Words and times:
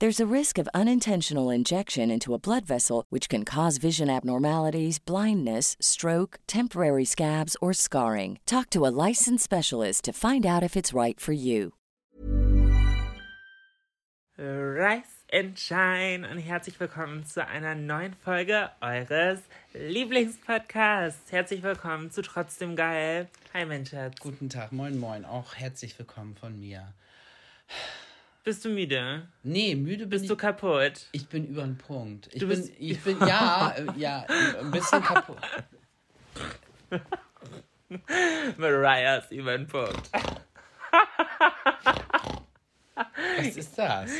There's 0.00 0.20
a 0.20 0.32
risk 0.32 0.58
of 0.58 0.68
unintentional 0.72 1.50
injection 1.50 2.08
into 2.08 2.32
a 2.32 2.38
blood 2.38 2.64
vessel, 2.64 3.04
which 3.10 3.28
can 3.28 3.44
cause 3.44 3.78
vision 3.78 4.08
abnormalities, 4.08 5.00
blindness, 5.00 5.76
stroke, 5.80 6.38
temporary 6.46 7.04
scabs, 7.04 7.56
or 7.60 7.72
scarring. 7.72 8.38
Talk 8.46 8.70
to 8.70 8.86
a 8.86 8.94
licensed 9.08 9.42
specialist 9.42 10.04
to 10.04 10.12
find 10.12 10.46
out 10.46 10.62
if 10.62 10.76
it's 10.76 10.94
right 10.94 11.18
for 11.18 11.32
you. 11.32 11.72
Rise 14.38 15.24
and 15.32 15.58
Shine 15.58 16.24
und 16.24 16.38
herzlich 16.38 16.78
willkommen 16.78 17.24
zu 17.24 17.44
einer 17.44 17.74
neuen 17.74 18.14
Folge 18.14 18.70
eures 18.80 19.40
Lieblingspodcasts. 19.74 21.32
Herzlich 21.32 21.64
willkommen 21.64 22.12
zu 22.12 22.22
Trotzdem 22.22 22.76
Geil. 22.76 23.26
Hi 23.52 23.64
Menschatz. 23.64 24.20
Guten 24.20 24.48
Tag, 24.48 24.70
moin 24.70 24.96
moin, 24.96 25.24
auch 25.24 25.56
herzlich 25.56 25.98
willkommen 25.98 26.36
von 26.36 26.60
mir. 26.60 26.94
Bist 28.48 28.64
du 28.64 28.70
müde? 28.70 29.28
Nee, 29.42 29.74
müde 29.74 30.06
Bist 30.06 30.24
ich. 30.24 30.30
du 30.30 30.34
kaputt? 30.34 31.06
ich 31.12 31.28
bin 31.28 31.46
über 31.48 31.60
den 31.60 31.76
Punkt. 31.76 32.28
Ich 32.32 32.40
Du 32.40 32.48
bin, 32.48 32.58
bist- 32.58 32.72
ich 32.78 32.98
bin, 33.02 33.18
ja, 33.20 33.74
äh, 33.76 33.84
ja, 34.00 34.24
ein 34.58 34.70
bisschen 34.70 35.02
kaputt. 35.02 35.36
Mariah 38.56 39.16
ist 39.18 39.32
über 39.32 39.52
den 39.58 39.66
Punkt. 39.66 40.00
Was 43.36 43.54
ist 43.54 43.76
das? 43.76 44.10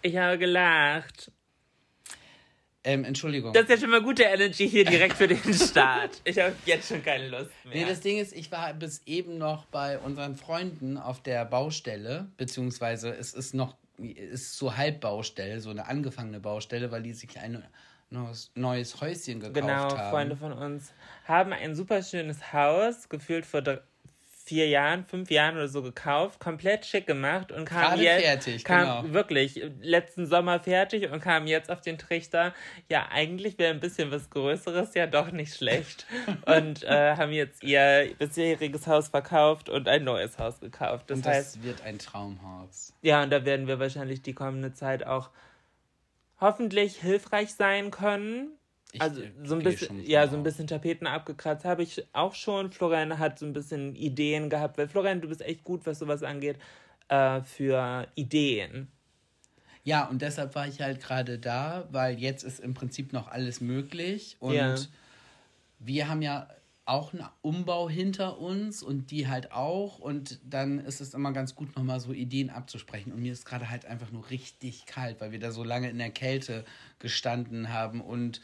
Ich 0.00 0.16
habe 0.16 0.38
gelacht. 0.38 1.30
Ähm, 2.84 3.04
Entschuldigung. 3.04 3.52
Das 3.52 3.64
ist 3.64 3.70
ja 3.70 3.76
schon 3.78 3.90
mal 3.90 4.02
gute 4.02 4.22
Energy 4.22 4.68
hier 4.68 4.84
direkt 4.84 5.14
für 5.14 5.26
den 5.26 5.38
Start. 5.54 6.20
Ich 6.24 6.38
habe 6.38 6.54
jetzt 6.64 6.88
schon 6.88 7.02
keine 7.02 7.28
Lust 7.28 7.50
mehr. 7.64 7.74
Nee, 7.74 7.84
das 7.84 8.00
Ding 8.00 8.18
ist, 8.18 8.32
ich 8.34 8.50
war 8.52 8.72
bis 8.74 9.02
eben 9.04 9.36
noch 9.36 9.64
bei 9.66 9.98
unseren 9.98 10.36
Freunden 10.36 10.96
auf 10.96 11.20
der 11.22 11.44
Baustelle, 11.44 12.28
beziehungsweise 12.36 13.10
es 13.10 13.34
ist 13.34 13.52
noch, 13.54 13.76
es 13.98 14.30
ist 14.42 14.56
so 14.56 14.76
Halbbaustelle, 14.76 15.60
so 15.60 15.70
eine 15.70 15.86
angefangene 15.88 16.40
Baustelle, 16.40 16.90
weil 16.92 17.02
die 17.02 17.12
sich 17.14 17.36
ein 17.38 17.64
neues, 18.10 18.50
neues 18.54 19.00
Häuschen 19.00 19.40
gekauft 19.40 19.54
Genau, 19.54 19.96
haben. 19.96 20.10
Freunde 20.10 20.36
von 20.36 20.52
uns 20.52 20.92
haben 21.26 21.52
ein 21.52 21.74
super 21.74 22.02
schönes 22.02 22.52
Haus, 22.52 23.08
gefühlt 23.08 23.44
vor 23.44 23.60
dr- 23.60 23.82
vier 24.48 24.66
Jahren, 24.68 25.04
fünf 25.04 25.30
Jahren 25.30 25.56
oder 25.56 25.68
so 25.68 25.82
gekauft, 25.82 26.40
komplett 26.40 26.86
schick 26.86 27.06
gemacht 27.06 27.52
und 27.52 27.66
kam 27.66 27.82
Gerade 27.82 28.02
jetzt, 28.02 28.24
fertig, 28.24 28.64
kam 28.64 29.02
genau. 29.02 29.14
wirklich 29.14 29.62
letzten 29.80 30.26
Sommer 30.26 30.58
fertig 30.58 31.10
und 31.10 31.20
kam 31.20 31.46
jetzt 31.46 31.70
auf 31.70 31.82
den 31.82 31.98
Trichter. 31.98 32.54
Ja, 32.88 33.08
eigentlich 33.12 33.58
wäre 33.58 33.72
ein 33.74 33.80
bisschen 33.80 34.10
was 34.10 34.30
Größeres 34.30 34.94
ja 34.94 35.06
doch 35.06 35.30
nicht 35.30 35.54
schlecht 35.54 36.06
und 36.46 36.82
äh, 36.84 37.16
haben 37.16 37.32
jetzt 37.32 37.62
ihr 37.62 38.10
bisheriges 38.18 38.86
Haus 38.86 39.08
verkauft 39.08 39.68
und 39.68 39.86
ein 39.86 40.04
neues 40.04 40.38
Haus 40.38 40.60
gekauft. 40.60 41.10
Das, 41.10 41.18
Und 41.18 41.26
heißt, 41.26 41.56
das 41.56 41.62
wird 41.62 41.82
ein 41.82 41.98
Traumhaus. 41.98 42.94
ja, 43.02 43.22
und 43.22 43.30
da 43.30 43.44
werden 43.44 43.66
wir 43.66 43.78
wahrscheinlich 43.78 44.22
die 44.22 44.32
kommende 44.34 44.72
Zeit 44.72 45.06
auch 45.06 45.30
hoffentlich 46.40 46.96
hilfreich 46.96 47.52
sein 47.54 47.90
können. 47.90 48.57
Ich, 48.92 49.02
Also 49.02 49.22
äh, 49.22 49.30
so 49.44 49.54
ein 49.54 49.62
bisschen, 49.62 49.88
schon 49.88 50.06
ja, 50.06 50.26
so 50.26 50.36
ein 50.36 50.42
bisschen 50.42 50.66
Tapeten 50.66 51.06
abgekratzt 51.06 51.64
habe 51.64 51.82
ich 51.82 52.06
auch 52.12 52.34
schon. 52.34 52.72
Florian 52.72 53.18
hat 53.18 53.38
so 53.38 53.46
ein 53.46 53.52
bisschen 53.52 53.94
Ideen 53.94 54.48
gehabt, 54.50 54.78
weil 54.78 54.88
Florian, 54.88 55.20
du 55.20 55.28
bist 55.28 55.42
echt 55.42 55.64
gut, 55.64 55.86
was 55.86 55.98
sowas 55.98 56.22
angeht, 56.22 56.58
äh, 57.08 57.42
für 57.42 58.06
Ideen. 58.14 58.88
Ja, 59.84 60.06
und 60.06 60.22
deshalb 60.22 60.54
war 60.54 60.66
ich 60.66 60.80
halt 60.80 61.00
gerade 61.00 61.38
da, 61.38 61.88
weil 61.90 62.18
jetzt 62.18 62.44
ist 62.44 62.60
im 62.60 62.74
Prinzip 62.74 63.12
noch 63.12 63.28
alles 63.28 63.60
möglich. 63.60 64.36
Und 64.40 64.54
Ja. 64.54 64.74
wir 65.78 66.08
haben 66.08 66.22
ja 66.22 66.48
auch 66.84 67.12
einen 67.12 67.26
Umbau 67.42 67.88
hinter 67.88 68.38
uns 68.38 68.82
und 68.82 69.10
die 69.10 69.28
halt 69.28 69.52
auch. 69.52 69.98
Und 69.98 70.40
dann 70.44 70.78
ist 70.78 71.00
es 71.00 71.14
immer 71.14 71.32
ganz 71.32 71.54
gut, 71.54 71.76
nochmal 71.76 72.00
so 72.00 72.12
Ideen 72.12 72.50
abzusprechen. 72.50 73.12
Und 73.12 73.20
mir 73.20 73.32
ist 73.32 73.44
gerade 73.44 73.70
halt 73.70 73.84
einfach 73.86 74.10
nur 74.10 74.28
richtig 74.30 74.86
kalt, 74.86 75.20
weil 75.20 75.32
wir 75.32 75.38
da 75.38 75.52
so 75.52 75.64
lange 75.64 75.90
in 75.90 75.98
der 75.98 76.10
Kälte 76.10 76.64
gestanden 76.98 77.72
haben 77.72 78.00
und 78.00 78.40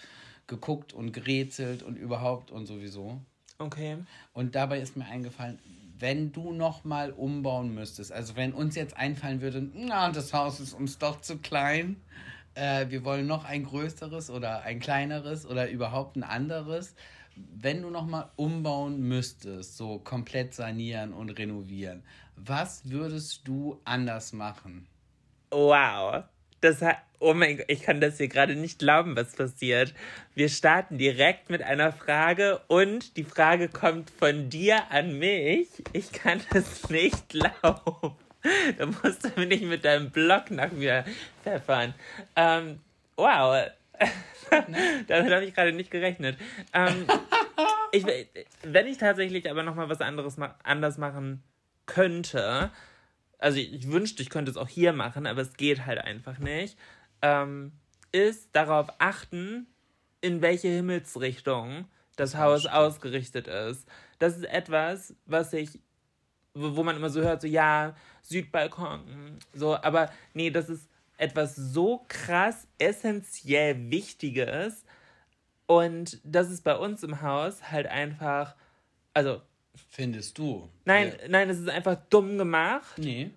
geguckt 0.46 0.92
und 0.92 1.12
gerätselt 1.12 1.82
und 1.82 1.96
überhaupt 1.96 2.50
und 2.50 2.66
sowieso. 2.66 3.20
Okay. 3.58 3.98
Und 4.32 4.54
dabei 4.54 4.80
ist 4.80 4.96
mir 4.96 5.06
eingefallen, 5.06 5.58
wenn 5.98 6.32
du 6.32 6.52
noch 6.52 6.84
mal 6.84 7.12
umbauen 7.12 7.74
müsstest, 7.74 8.12
also 8.12 8.36
wenn 8.36 8.52
uns 8.52 8.74
jetzt 8.74 8.96
einfallen 8.96 9.40
würde, 9.40 9.66
na, 9.74 10.10
das 10.10 10.32
Haus 10.32 10.60
ist 10.60 10.74
uns 10.74 10.98
doch 10.98 11.20
zu 11.20 11.38
klein, 11.38 11.96
äh, 12.54 12.86
wir 12.88 13.04
wollen 13.04 13.26
noch 13.26 13.44
ein 13.44 13.64
größeres 13.64 14.30
oder 14.30 14.62
ein 14.62 14.80
kleineres 14.80 15.46
oder 15.46 15.70
überhaupt 15.70 16.16
ein 16.16 16.24
anderes, 16.24 16.94
wenn 17.36 17.82
du 17.82 17.90
noch 17.90 18.06
mal 18.06 18.30
umbauen 18.36 19.00
müsstest, 19.00 19.76
so 19.76 19.98
komplett 19.98 20.54
sanieren 20.54 21.12
und 21.12 21.30
renovieren, 21.30 22.02
was 22.36 22.90
würdest 22.90 23.46
du 23.46 23.80
anders 23.84 24.32
machen? 24.32 24.86
Wow. 25.50 26.24
Das 26.60 26.82
hat, 26.82 26.98
oh 27.24 27.34
mein 27.34 27.56
Gott, 27.56 27.66
ich 27.68 27.82
kann 27.82 28.00
das 28.00 28.18
hier 28.18 28.28
gerade 28.28 28.54
nicht 28.54 28.78
glauben, 28.78 29.16
was 29.16 29.34
passiert. 29.34 29.94
Wir 30.34 30.48
starten 30.48 30.98
direkt 30.98 31.48
mit 31.48 31.62
einer 31.62 31.90
Frage 31.90 32.60
und 32.68 33.16
die 33.16 33.24
Frage 33.24 33.68
kommt 33.68 34.10
von 34.10 34.50
dir 34.50 34.90
an 34.90 35.18
mich. 35.18 35.68
Ich 35.92 36.12
kann 36.12 36.40
das 36.52 36.88
nicht 36.90 37.30
glauben. 37.30 38.16
Da 38.76 38.86
musst 38.86 39.24
du 39.24 39.46
nicht 39.46 39.64
mit 39.64 39.86
deinem 39.86 40.10
Blog 40.10 40.50
nach 40.50 40.70
mir 40.70 41.04
pfeffern. 41.42 41.94
Ähm, 42.36 42.80
wow. 43.16 43.68
Damit 45.08 45.32
habe 45.32 45.46
ich 45.46 45.54
gerade 45.54 45.72
nicht 45.72 45.90
gerechnet. 45.90 46.36
Ähm, 46.74 47.06
ich, 47.90 48.04
wenn 48.62 48.86
ich 48.86 48.98
tatsächlich 48.98 49.50
aber 49.50 49.62
nochmal 49.62 49.88
was 49.88 50.02
anderes 50.02 50.36
ma 50.36 50.54
anders 50.62 50.98
machen 50.98 51.42
könnte, 51.86 52.70
also 53.38 53.58
ich, 53.58 53.72
ich 53.72 53.90
wünschte, 53.90 54.22
ich 54.22 54.28
könnte 54.28 54.50
es 54.50 54.58
auch 54.58 54.68
hier 54.68 54.92
machen, 54.92 55.26
aber 55.26 55.40
es 55.40 55.54
geht 55.54 55.86
halt 55.86 55.98
einfach 55.98 56.38
nicht, 56.38 56.76
ähm, 57.22 57.72
ist 58.12 58.54
darauf 58.54 58.88
achten, 58.98 59.66
in 60.20 60.40
welche 60.42 60.68
Himmelsrichtung 60.68 61.86
das 62.16 62.36
Haus 62.36 62.66
ausgerichtet 62.66 63.48
ist. 63.48 63.88
Das 64.18 64.36
ist 64.36 64.44
etwas, 64.44 65.14
was 65.26 65.52
ich, 65.52 65.80
wo 66.54 66.82
man 66.82 66.96
immer 66.96 67.10
so 67.10 67.20
hört, 67.20 67.42
so 67.42 67.48
ja, 67.48 67.94
Südbalkon, 68.22 69.38
so, 69.52 69.76
aber 69.76 70.10
nee, 70.32 70.50
das 70.50 70.68
ist 70.68 70.88
etwas 71.18 71.56
so 71.56 72.04
krass 72.08 72.66
essentiell 72.78 73.90
Wichtiges 73.90 74.84
und 75.66 76.20
das 76.24 76.50
ist 76.50 76.62
bei 76.62 76.76
uns 76.76 77.02
im 77.02 77.22
Haus 77.22 77.70
halt 77.70 77.86
einfach, 77.86 78.54
also 79.12 79.42
Findest 79.88 80.38
du? 80.38 80.70
Nein, 80.84 81.16
Ja. 81.20 81.28
nein, 81.28 81.50
es 81.50 81.58
ist 81.58 81.68
einfach 81.68 81.96
dumm 82.08 82.38
gemacht. 82.38 82.96
Nee. 82.98 83.30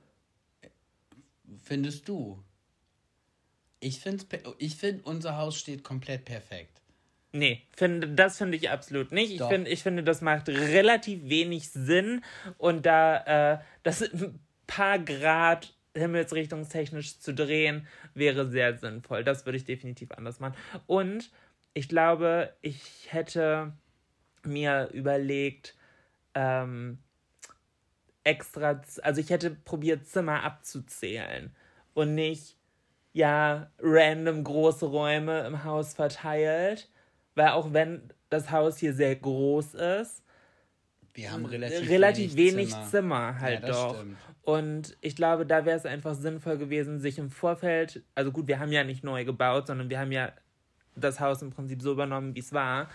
Findest 1.64 2.08
du? 2.08 2.44
Ich 3.80 4.00
finde, 4.00 4.26
ich 4.58 4.76
find, 4.76 5.06
unser 5.06 5.38
Haus 5.38 5.58
steht 5.58 5.84
komplett 5.84 6.26
perfekt. 6.26 6.82
Nee, 7.32 7.62
finde, 7.76 8.10
das 8.10 8.38
finde 8.38 8.58
ich 8.58 8.70
absolut 8.70 9.12
nicht. 9.12 9.34
Ich, 9.34 9.44
find, 9.44 9.68
ich 9.68 9.84
finde, 9.84 10.04
das 10.04 10.22
macht 10.22 10.50
relativ 10.50 11.30
wenig 11.30 11.70
Sinn. 11.70 12.24
Und 12.58 12.86
da 12.86 13.54
äh, 13.54 13.60
das 13.84 14.02
ein 14.14 14.40
paar 14.66 15.00
Grad 15.00 15.74
himmelsrichtungstechnisch 15.94 17.20
zu 17.20 17.34
drehen, 17.34 17.88
wäre 18.14 18.50
sehr 18.50 18.78
sinnvoll. 18.78 19.24
Das 19.24 19.46
würde 19.46 19.58
ich 19.58 19.66
definitiv 19.66 20.12
anders 20.12 20.40
machen. 20.40 20.56
Und 20.86 21.32
ich 21.74 21.90
glaube, 21.90 22.54
ich 22.62 23.08
hätte 23.10 23.74
mir 24.44 24.90
überlegt, 24.94 25.76
ähm, 26.34 27.00
extra, 28.24 28.82
also 29.02 29.22
ich 29.22 29.30
hätte 29.30 29.52
probiert, 29.52 30.08
Zimmer 30.08 30.44
abzuzählen 30.44 31.56
und 31.94 32.16
nicht, 32.16 32.57
ja, 33.18 33.72
random 33.80 34.44
große 34.44 34.86
Räume 34.86 35.48
im 35.48 35.64
Haus 35.64 35.96
verteilt, 35.96 36.88
weil 37.34 37.50
auch 37.50 37.74
wenn 37.74 38.14
das 38.30 38.52
Haus 38.52 38.78
hier 38.78 38.94
sehr 38.94 39.16
groß 39.16 39.74
ist, 39.74 40.24
Wir 41.16 41.32
haben 41.32 41.46
relativ, 41.46 41.90
relativ 41.90 42.36
wenig, 42.36 42.70
Zimmer. 42.70 42.86
Zimmer, 42.86 43.40
halt 43.40 43.62
Ja, 43.64 43.68
doch. 43.70 43.96
stimmt. 43.96 44.18
Und 44.44 44.98
ich 45.02 45.16
glaube, 45.16 45.48
da 45.48 45.66
wäre 45.66 45.76
es 45.76 45.88
einfach 45.88 46.14
sinnvoll 46.14 46.60
gewesen, 46.60 47.00
sich 47.00 47.18
im 47.18 47.32
Vorfeld, 47.32 48.04
also 48.14 48.32
gut, 48.32 48.48
wir 48.48 48.60
haben 48.60 48.72
ja 48.72 48.84
nicht 48.84 49.04
neu 49.04 49.26
gebaut, 49.26 49.66
sondern 49.66 49.90
wir 49.90 50.00
haben 50.00 50.12
ja 50.12 50.32
das 50.96 51.20
Haus 51.20 51.42
im 51.42 51.50
Prinzip 51.50 51.82
so 51.82 51.92
übernommen, 51.94 52.36
wie 52.36 52.40
es 52.40 52.54
war, 52.54 52.88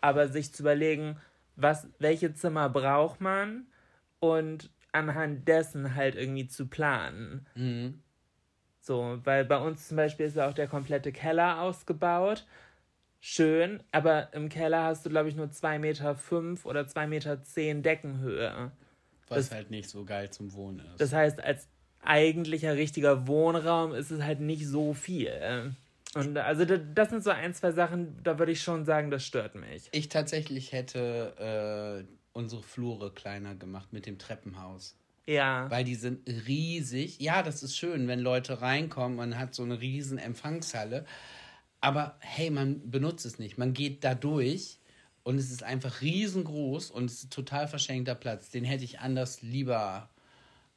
aber 0.00 0.28
sich 0.28 0.54
zu 0.54 0.62
überlegen, 0.62 1.16
was, 1.56 1.88
welche 1.98 2.32
Zimmer 2.32 2.68
braucht 2.68 3.20
man 3.20 3.66
und 4.20 4.70
anhand 4.92 5.48
dessen 5.48 5.96
halt 5.96 6.14
irgendwie 6.14 6.46
zu 6.46 6.68
planen. 6.68 7.46
Mhm. 7.56 8.00
So, 8.84 9.18
weil 9.24 9.46
bei 9.46 9.56
uns 9.56 9.88
zum 9.88 9.96
Beispiel 9.96 10.26
ist 10.26 10.36
ja 10.36 10.46
auch 10.46 10.52
der 10.52 10.68
komplette 10.68 11.10
Keller 11.10 11.62
ausgebaut. 11.62 12.44
Schön, 13.18 13.82
aber 13.92 14.34
im 14.34 14.50
Keller 14.50 14.82
hast 14.84 15.06
du, 15.06 15.08
glaube 15.10 15.30
ich, 15.30 15.36
nur 15.36 15.46
2,5 15.46 15.78
Meter 15.78 16.14
fünf 16.14 16.66
oder 16.66 16.82
2,10 16.82 17.06
Meter 17.06 17.42
zehn 17.42 17.82
Deckenhöhe. 17.82 18.70
Was 19.28 19.50
halt 19.50 19.70
nicht 19.70 19.88
so 19.88 20.04
geil 20.04 20.28
zum 20.28 20.52
Wohnen 20.52 20.80
ist. 20.80 21.00
Das 21.00 21.14
heißt, 21.14 21.42
als 21.42 21.66
eigentlicher 22.02 22.74
richtiger 22.74 23.26
Wohnraum 23.26 23.94
ist 23.94 24.10
es 24.10 24.22
halt 24.22 24.40
nicht 24.40 24.66
so 24.66 24.92
viel. 24.92 25.74
Und 26.14 26.36
also 26.36 26.66
da- 26.66 26.76
das 26.76 27.08
sind 27.08 27.24
so 27.24 27.30
ein, 27.30 27.54
zwei 27.54 27.72
Sachen, 27.72 28.22
da 28.22 28.38
würde 28.38 28.52
ich 28.52 28.60
schon 28.62 28.84
sagen, 28.84 29.10
das 29.10 29.24
stört 29.24 29.54
mich. 29.54 29.88
ich 29.92 30.10
tatsächlich 30.10 30.72
hätte 30.72 32.04
äh, 32.06 32.14
unsere 32.34 32.62
Flure 32.62 33.10
kleiner 33.14 33.54
gemacht 33.54 33.94
mit 33.94 34.04
dem 34.04 34.18
Treppenhaus. 34.18 34.98
Ja. 35.26 35.70
Weil 35.70 35.84
die 35.84 35.94
sind 35.94 36.28
riesig. 36.46 37.18
Ja, 37.20 37.42
das 37.42 37.62
ist 37.62 37.76
schön, 37.76 38.08
wenn 38.08 38.20
Leute 38.20 38.60
reinkommen, 38.60 39.16
man 39.16 39.38
hat 39.38 39.54
so 39.54 39.62
eine 39.62 39.80
riesen 39.80 40.18
Empfangshalle. 40.18 41.04
Aber 41.80 42.16
hey, 42.20 42.50
man 42.50 42.90
benutzt 42.90 43.26
es 43.26 43.38
nicht. 43.38 43.58
Man 43.58 43.74
geht 43.74 44.04
da 44.04 44.14
durch 44.14 44.78
und 45.22 45.36
es 45.38 45.50
ist 45.50 45.62
einfach 45.62 46.00
riesengroß 46.00 46.90
und 46.90 47.06
es 47.06 47.24
ist 47.24 47.32
total 47.32 47.68
verschenkter 47.68 48.14
Platz. 48.14 48.50
Den 48.50 48.64
hätte 48.64 48.84
ich 48.84 49.00
anders 49.00 49.42
lieber 49.42 50.08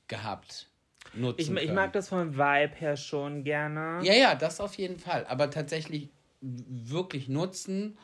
gehabt. 0.08 0.70
Nutzen 1.14 1.56
Ich, 1.58 1.64
ich 1.64 1.72
mag 1.72 1.94
das 1.94 2.10
vom 2.10 2.34
Vibe 2.34 2.76
her 2.76 2.98
schon 2.98 3.44
gerne. 3.44 4.06
Ja, 4.06 4.14
ja, 4.14 4.36
das 4.36 4.60
auf 4.60 4.76
jeden 4.76 5.00
Fall. 5.00 5.26
Aber 5.28 5.50
tatsächlich 5.50 6.10
wirklich 6.42 7.28
nutzen 7.30 7.98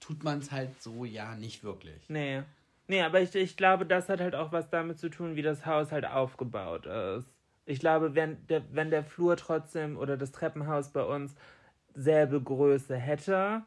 tut 0.00 0.24
man 0.24 0.38
es 0.38 0.50
halt 0.50 0.82
so 0.82 1.04
ja 1.04 1.34
nicht 1.36 1.62
wirklich. 1.62 2.08
Nee. 2.08 2.42
Nee, 2.88 3.02
aber 3.02 3.20
ich, 3.20 3.34
ich 3.34 3.56
glaube, 3.56 3.84
das 3.84 4.08
hat 4.08 4.20
halt 4.20 4.34
auch 4.34 4.52
was 4.52 4.70
damit 4.70 4.98
zu 4.98 5.08
tun, 5.08 5.36
wie 5.36 5.42
das 5.42 5.66
Haus 5.66 5.92
halt 5.92 6.06
aufgebaut 6.06 6.86
ist. 6.86 7.28
Ich 7.64 7.80
glaube, 7.80 8.14
wenn 8.14 8.46
der, 8.46 8.62
wenn 8.72 8.90
der 8.90 9.02
Flur 9.02 9.36
trotzdem 9.36 9.96
oder 9.96 10.16
das 10.16 10.30
Treppenhaus 10.30 10.90
bei 10.90 11.02
uns 11.02 11.34
selbe 11.94 12.40
Größe 12.40 12.96
hätte, 12.96 13.62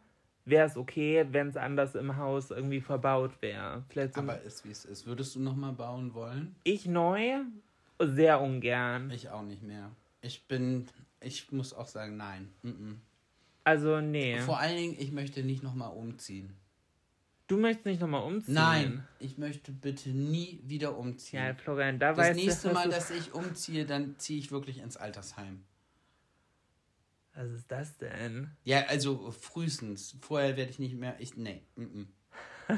wäre 0.45 0.67
es 0.67 0.77
okay, 0.77 1.25
wenn 1.31 1.49
es 1.49 1.57
anders 1.57 1.95
im 1.95 2.15
Haus 2.15 2.51
irgendwie 2.51 2.79
verbaut 2.79 3.41
wäre. 3.41 3.83
Vielleicht 3.89 4.15
so 4.15 4.21
Aber 4.21 4.41
ist 4.41 4.65
wie 4.65 4.71
es 4.71 4.85
ist. 4.85 5.05
Würdest 5.05 5.35
du 5.35 5.41
nochmal 5.41 5.73
bauen 5.73 6.13
wollen? 6.13 6.55
ich 6.63 6.85
neu 6.85 7.41
sehr 7.99 8.39
ungern. 8.39 9.11
Ich 9.11 9.29
auch 9.29 9.41
nicht 9.41 9.63
mehr. 9.63 9.91
Ich 10.21 10.47
bin, 10.47 10.87
ich 11.19 11.51
muss 11.51 11.73
auch 11.73 11.87
sagen, 11.87 12.15
nein. 12.15 12.49
Mm-mm. 12.63 12.95
Also 13.65 13.99
nee. 13.99 14.39
Vor 14.39 14.59
allen 14.59 14.77
Dingen, 14.77 14.95
ich 14.97 15.11
möchte 15.11 15.43
nicht 15.43 15.61
nochmal 15.61 15.91
umziehen. 15.91 16.53
Du 17.49 17.57
möchtest 17.57 17.87
nicht 17.87 17.99
nochmal 17.99 18.21
umziehen? 18.21 18.53
Nein, 18.53 19.07
ich 19.17 19.39
möchte 19.39 19.71
bitte 19.71 20.09
nie 20.09 20.61
wieder 20.63 20.95
umziehen. 20.95 21.39
Ja, 21.43 21.55
Florian, 21.55 21.97
da 21.97 22.09
das 22.09 22.17
weißt 22.19 22.35
nächste 22.39 22.67
du, 22.67 22.73
Mal, 22.75 22.89
was, 22.89 23.09
dass 23.09 23.11
ich 23.11 23.33
umziehe, 23.33 23.87
dann 23.87 24.19
ziehe 24.19 24.37
ich 24.39 24.51
wirklich 24.51 24.77
ins 24.77 24.97
Altersheim. 24.97 25.65
was 27.33 27.49
ist 27.49 27.71
das 27.71 27.97
denn? 27.97 28.51
Ja, 28.63 28.85
also 28.85 29.31
frühestens. 29.31 30.15
Vorher 30.21 30.57
werde 30.57 30.69
ich 30.69 30.77
nicht 30.77 30.93
mehr. 30.93 31.15
Ich, 31.19 31.35
nee. 31.35 31.63
Mm-mm. 31.75 32.05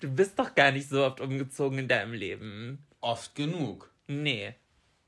Du 0.00 0.10
bist 0.10 0.38
doch 0.38 0.54
gar 0.54 0.70
nicht 0.70 0.88
so 0.88 1.02
oft 1.02 1.20
umgezogen 1.22 1.78
in 1.78 1.88
deinem 1.88 2.12
Leben. 2.12 2.86
Oft 3.00 3.34
genug. 3.34 3.92
Nee. 4.06 4.54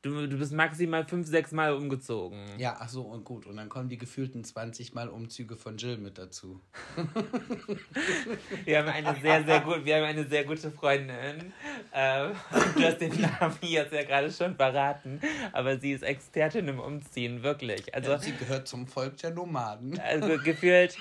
Du, 0.03 0.29
du 0.29 0.39
bist 0.39 0.53
maximal 0.53 1.05
fünf, 1.05 1.27
sechs 1.27 1.50
Mal 1.50 1.75
umgezogen. 1.75 2.39
Ja, 2.56 2.77
ach 2.79 2.89
so, 2.89 3.03
und 3.03 3.25
gut. 3.25 3.47
Und 3.47 3.56
dann 3.56 3.69
kommen 3.69 3.89
die 3.89 3.99
gefühlten 3.99 4.45
20 4.45 4.95
Mal 4.95 5.09
Umzüge 5.09 5.56
von 5.56 5.77
Jill 5.77 5.99
mit 5.99 6.19
dazu. 6.19 6.61
Wir 8.65 8.79
haben 8.79 8.89
eine 8.89 9.21
sehr, 9.21 9.43
sehr 9.45 9.61
gut, 9.61 9.85
wir 9.85 9.97
haben 9.97 10.05
eine 10.05 10.25
sehr 10.25 10.45
gute 10.45 10.71
Freundin. 10.71 11.53
Ähm, 11.93 12.33
du 12.77 12.83
hast 12.85 13.00
den 13.00 13.21
Namen 13.21 13.56
jetzt 13.62 13.93
ja 13.93 14.05
gerade 14.05 14.31
schon 14.31 14.55
verraten, 14.55 15.21
aber 15.53 15.79
sie 15.79 15.93
ist 15.93 16.03
Expertin 16.03 16.69
im 16.69 16.79
Umziehen, 16.79 17.43
wirklich. 17.43 17.93
Also, 17.93 18.17
Sie 18.19 18.37
gehört 18.37 18.69
zum 18.69 18.87
Volk 18.87 19.17
der 19.17 19.31
Nomaden. 19.31 19.99
also 19.99 20.39
gefühlt, 20.39 20.97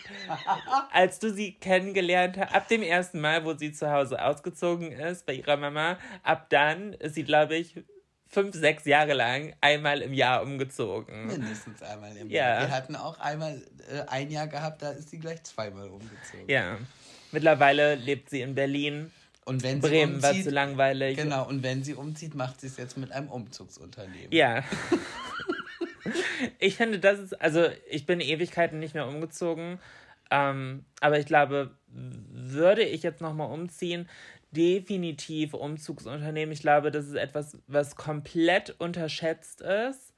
als 0.92 1.20
du 1.20 1.32
sie 1.32 1.54
kennengelernt 1.54 2.38
hast, 2.38 2.56
ab 2.56 2.68
dem 2.68 2.82
ersten 2.82 3.20
Mal, 3.20 3.46
wo 3.46 3.54
sie 3.54 3.72
zu 3.72 3.92
Hause 3.92 4.24
ausgezogen 4.24 4.92
ist 4.92 5.26
bei 5.26 5.34
ihrer 5.34 5.58
Mama, 5.58 6.00
ab 6.24 6.50
dann 6.50 6.94
ist 6.94 7.16
sie, 7.16 7.24
glaube 7.24 7.56
ich, 7.58 7.76
fünf, 8.30 8.56
sechs 8.56 8.86
Jahre 8.86 9.14
lang 9.14 9.54
einmal 9.62 10.02
im 10.02 10.14
Jahr 10.14 10.42
umgezogen. 10.44 11.28
Mindestens 11.28 11.82
einmal 11.82 12.16
im 12.16 12.30
Ja. 12.30 12.38
Jahr. 12.38 12.62
Wir 12.62 12.72
hatten 12.72 12.96
auch 12.96 13.20
einmal 13.20 13.62
äh, 13.92 14.02
ein 14.08 14.30
Jahr 14.30 14.48
gehabt, 14.48 14.82
da 14.82 14.92
ist 14.92 15.10
sie 15.10 15.20
gleich 15.20 15.44
zweimal 15.44 15.88
umgezogen. 15.90 16.48
Ja. 16.48 16.78
Mittlerweile 17.32 17.96
lebt 17.96 18.30
sie 18.30 18.42
in 18.42 18.56
Berlin. 18.56 19.12
Und 19.46 19.64
wenn 19.64 19.82
sie 19.82 19.88
Bremen 19.88 20.22
war 20.22 20.32
umzieht, 20.32 20.44
zu 20.46 20.50
langweilig. 20.52 21.18
Genau, 21.18 21.48
und 21.48 21.64
wenn 21.64 21.82
sie 21.84 21.94
umzieht, 21.94 22.36
macht 22.36 22.60
sie 22.60 22.68
es 22.68 22.76
jetzt 22.76 22.98
mit 22.98 23.14
einem 23.14 23.30
Umzugsunternehmen. 23.30 24.32
Ja. 24.32 24.64
ich 26.60 26.76
finde, 26.76 27.00
das 27.00 27.20
ist, 27.20 27.42
also 27.42 27.68
ich 27.90 28.06
bin 28.06 28.20
Ewigkeiten 28.20 28.80
nicht 28.80 28.94
mehr 28.94 29.08
umgezogen, 29.08 29.80
ähm, 30.32 30.84
aber 31.00 31.20
ich 31.20 31.26
glaube, 31.26 31.72
würde 31.88 32.84
ich 32.84 33.04
jetzt 33.04 33.22
nochmal 33.22 33.50
umziehen, 33.52 34.10
definitiv 34.52 35.54
Umzugsunternehmen. 35.54 36.54
Ich 36.54 36.62
glaube, 36.62 36.92
das 36.92 37.06
ist 37.06 37.16
etwas, 37.16 37.58
was 37.68 37.96
komplett 37.96 38.76
unterschätzt 38.80 39.62
ist 39.62 40.14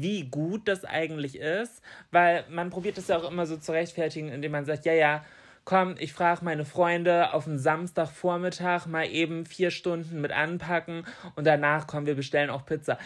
wie 0.00 0.28
gut 0.28 0.68
das 0.68 0.84
eigentlich 0.84 1.38
ist, 1.38 1.82
weil 2.12 2.44
man 2.50 2.70
probiert 2.70 2.98
es 2.98 3.08
ja 3.08 3.18
auch 3.18 3.28
immer 3.28 3.46
so 3.46 3.56
zu 3.56 3.72
rechtfertigen, 3.72 4.28
indem 4.28 4.52
man 4.52 4.64
sagt, 4.64 4.86
ja, 4.86 4.92
ja, 4.92 5.24
komm, 5.64 5.96
ich 5.98 6.12
frage 6.12 6.44
meine 6.44 6.64
Freunde 6.64 7.34
auf 7.34 7.46
einen 7.46 7.58
Samstagvormittag 7.58 8.86
mal 8.86 9.06
eben 9.06 9.44
vier 9.44 9.70
Stunden 9.70 10.20
mit 10.20 10.30
anpacken 10.30 11.04
und 11.34 11.46
danach 11.46 11.86
kommen 11.86 12.06
wir 12.06 12.14
bestellen 12.14 12.48
auch 12.48 12.64
Pizza. 12.64 12.96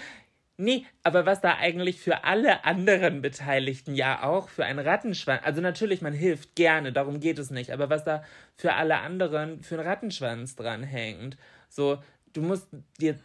Nee, 0.58 0.86
aber 1.02 1.24
was 1.26 1.40
da 1.40 1.56
eigentlich 1.56 1.98
für 2.00 2.24
alle 2.24 2.64
anderen 2.64 3.22
Beteiligten 3.22 3.94
ja 3.94 4.22
auch 4.22 4.48
für 4.48 4.64
einen 4.64 4.78
Rattenschwanz, 4.78 5.42
also 5.44 5.60
natürlich, 5.60 6.02
man 6.02 6.12
hilft 6.12 6.54
gerne, 6.54 6.92
darum 6.92 7.20
geht 7.20 7.38
es 7.38 7.50
nicht, 7.50 7.70
aber 7.72 7.88
was 7.90 8.04
da 8.04 8.22
für 8.54 8.74
alle 8.74 8.98
anderen 8.98 9.62
für 9.62 9.76
einen 9.76 9.88
Rattenschwanz 9.88 10.54
dran 10.54 10.82
hängt. 10.82 11.36
So, 11.68 12.02
du 12.34 12.42
musst 12.42 12.68
dir, 13.00 13.18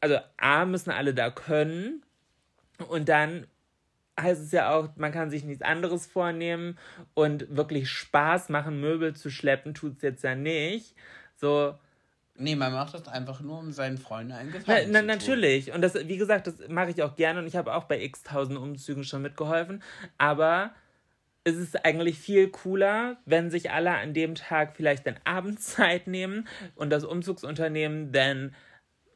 also 0.00 0.18
A, 0.36 0.64
müssen 0.64 0.90
alle 0.90 1.14
da 1.14 1.30
können 1.30 2.02
und 2.88 3.08
dann 3.08 3.46
heißt 4.20 4.42
es 4.42 4.52
ja 4.52 4.74
auch, 4.74 4.88
man 4.96 5.12
kann 5.12 5.30
sich 5.30 5.44
nichts 5.44 5.62
anderes 5.62 6.06
vornehmen 6.06 6.76
und 7.14 7.56
wirklich 7.56 7.88
Spaß 7.88 8.48
machen, 8.48 8.80
Möbel 8.80 9.14
zu 9.14 9.30
schleppen, 9.30 9.74
tut 9.74 9.96
es 9.96 10.02
jetzt 10.02 10.24
ja 10.24 10.34
nicht. 10.34 10.96
So, 11.36 11.78
Nee, 12.40 12.54
man 12.54 12.72
macht 12.72 12.94
das 12.94 13.08
einfach 13.08 13.40
nur, 13.40 13.58
um 13.58 13.72
seinen 13.72 13.98
Freunden 13.98 14.32
einen 14.32 14.50
na, 14.52 14.58
Gefallen 14.58 14.90
na, 14.90 15.00
zu 15.00 15.00
tun. 15.00 15.06
natürlich. 15.06 15.72
Und 15.72 15.82
das, 15.82 15.94
wie 15.94 16.16
gesagt, 16.16 16.46
das 16.46 16.54
mache 16.68 16.90
ich 16.90 17.02
auch 17.02 17.16
gerne 17.16 17.40
und 17.40 17.46
ich 17.46 17.56
habe 17.56 17.74
auch 17.74 17.84
bei 17.84 18.00
x 18.00 18.22
tausend 18.22 18.58
Umzügen 18.58 19.04
schon 19.04 19.22
mitgeholfen. 19.22 19.82
Aber 20.18 20.70
es 21.44 21.56
ist 21.56 21.84
eigentlich 21.84 22.18
viel 22.18 22.48
cooler, 22.48 23.16
wenn 23.24 23.50
sich 23.50 23.70
alle 23.70 23.90
an 23.92 24.14
dem 24.14 24.34
Tag 24.34 24.76
vielleicht 24.76 25.06
dann 25.06 25.16
abends 25.24 25.74
Zeit 25.74 26.06
nehmen 26.06 26.46
und 26.76 26.90
das 26.90 27.04
Umzugsunternehmen 27.04 28.12
dann 28.12 28.54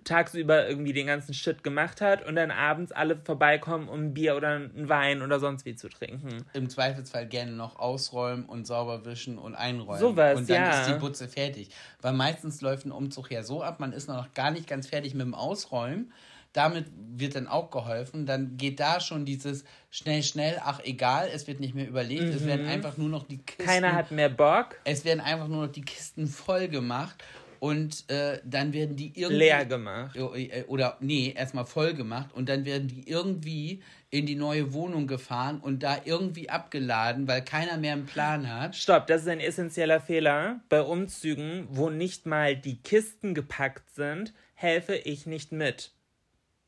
tagsüber 0.05 0.69
irgendwie 0.69 0.93
den 0.93 1.07
ganzen 1.07 1.35
Shit 1.35 1.63
gemacht 1.63 2.01
hat 2.01 2.25
und 2.27 2.37
dann 2.37 2.51
abends 2.51 2.93
alle 2.93 3.17
vorbeikommen, 3.17 3.89
um 3.89 4.01
ein 4.01 4.15
Bier 4.15 4.37
oder 4.37 4.49
einen 4.49 4.89
Wein 4.89 5.23
oder 5.23 5.41
sonst 5.41 5.65
wie 5.65 5.75
zu 5.75 5.89
trinken. 5.89 6.45
Im 6.53 6.69
Zweifelsfall 6.69 7.27
gerne 7.27 7.53
noch 7.53 7.79
ausräumen 7.79 8.45
und 8.45 8.67
sauber 8.67 9.05
wischen 9.05 9.39
und 9.39 9.55
einräumen. 9.55 10.01
Sowas, 10.01 10.39
Und 10.39 10.51
dann 10.51 10.63
ja. 10.63 10.81
ist 10.81 10.89
die 10.89 10.99
Butze 10.99 11.29
fertig. 11.29 11.71
Weil 12.01 12.13
meistens 12.13 12.61
läuft 12.61 12.87
ein 12.87 12.93
Umzug 12.93 13.31
ja 13.31 13.43
so 13.43 13.63
ab, 13.63 13.81
man 13.81 13.93
ist 13.93 14.09
noch 14.09 14.33
gar 14.35 14.51
nicht 14.51 14.67
ganz 14.67 14.87
fertig 14.87 15.15
mit 15.15 15.23
dem 15.23 15.35
Ausräumen. 15.35 16.13
damit 16.53 16.87
wird 17.15 17.35
dann 17.35 17.49
auch 17.49 17.71
geholfen. 17.71 18.27
Dann 18.27 18.57
geht 18.59 18.79
da 18.79 19.01
schon 19.01 19.25
dieses 19.25 19.65
schnell, 19.91 20.23
schnell, 20.23 20.61
ach 20.63 20.81
egal, 20.85 21.31
es 21.33 21.47
wird 21.47 21.61
nicht 21.61 21.75
mehr 21.75 21.89
überlegt, 21.89 22.25
es 22.25 22.47
werden 22.47 22.67
einfach 22.67 22.97
nur 22.99 23.09
noch 23.09 23.27
die 23.27 23.39
Kisten. 23.39 23.63
Mhm. 23.63 23.67
Keiner 23.67 23.93
hat 23.93 24.11
mehr 24.11 24.29
Bock. 24.29 24.77
Es 24.85 25.05
werden 25.05 25.21
einfach 25.21 25.49
nur 25.49 25.67
noch 25.67 25.73
die 25.73 25.83
Kisten 25.83 26.27
voll 26.27 26.69
gemacht 26.69 27.23
und 27.63 28.11
äh, 28.11 28.41
dann 28.45 28.73
werden 28.73 28.97
die 28.97 29.13
irgendwie. 29.15 29.45
Leer 29.45 29.65
gemacht. 29.65 30.17
Äh, 30.17 30.65
Oder, 30.67 30.97
nee, 30.99 31.33
erstmal 31.37 31.65
voll 31.65 31.95
gemacht 31.95 32.31
und 32.35 32.49
dann 32.49 32.65
werden 32.65 32.89
die 32.89 33.09
irgendwie 33.09 33.85
in 34.11 34.27
die 34.27 34.35
neue 34.35 34.73
Wohnung 34.73 35.07
gefahren 35.07 35.61
und 35.61 35.85
da 35.85 36.01
irgendwie 36.05 36.51
abgeladen, 36.51 37.29
weil 37.29 37.45
keiner 37.45 37.77
mehr 37.77 37.93
einen 37.93 38.07
Plan 38.07 38.53
hat. 38.53 38.75
Stopp, 38.75 39.07
das 39.07 39.23
ist 39.23 39.29
ein 39.29 39.39
essentieller 39.39 40.01
Fehler. 40.01 40.61
Bei 40.69 40.83
Umzügen, 40.83 41.69
wo 41.71 41.89
nicht 41.89 42.27
mal 42.27 42.57
die 42.57 42.83
Kisten 42.83 43.33
gepackt 43.33 43.95
sind, 43.95 44.35
helfe 44.55 44.97
ich 44.97 45.27
nicht 45.27 45.53
mit. 45.53 45.93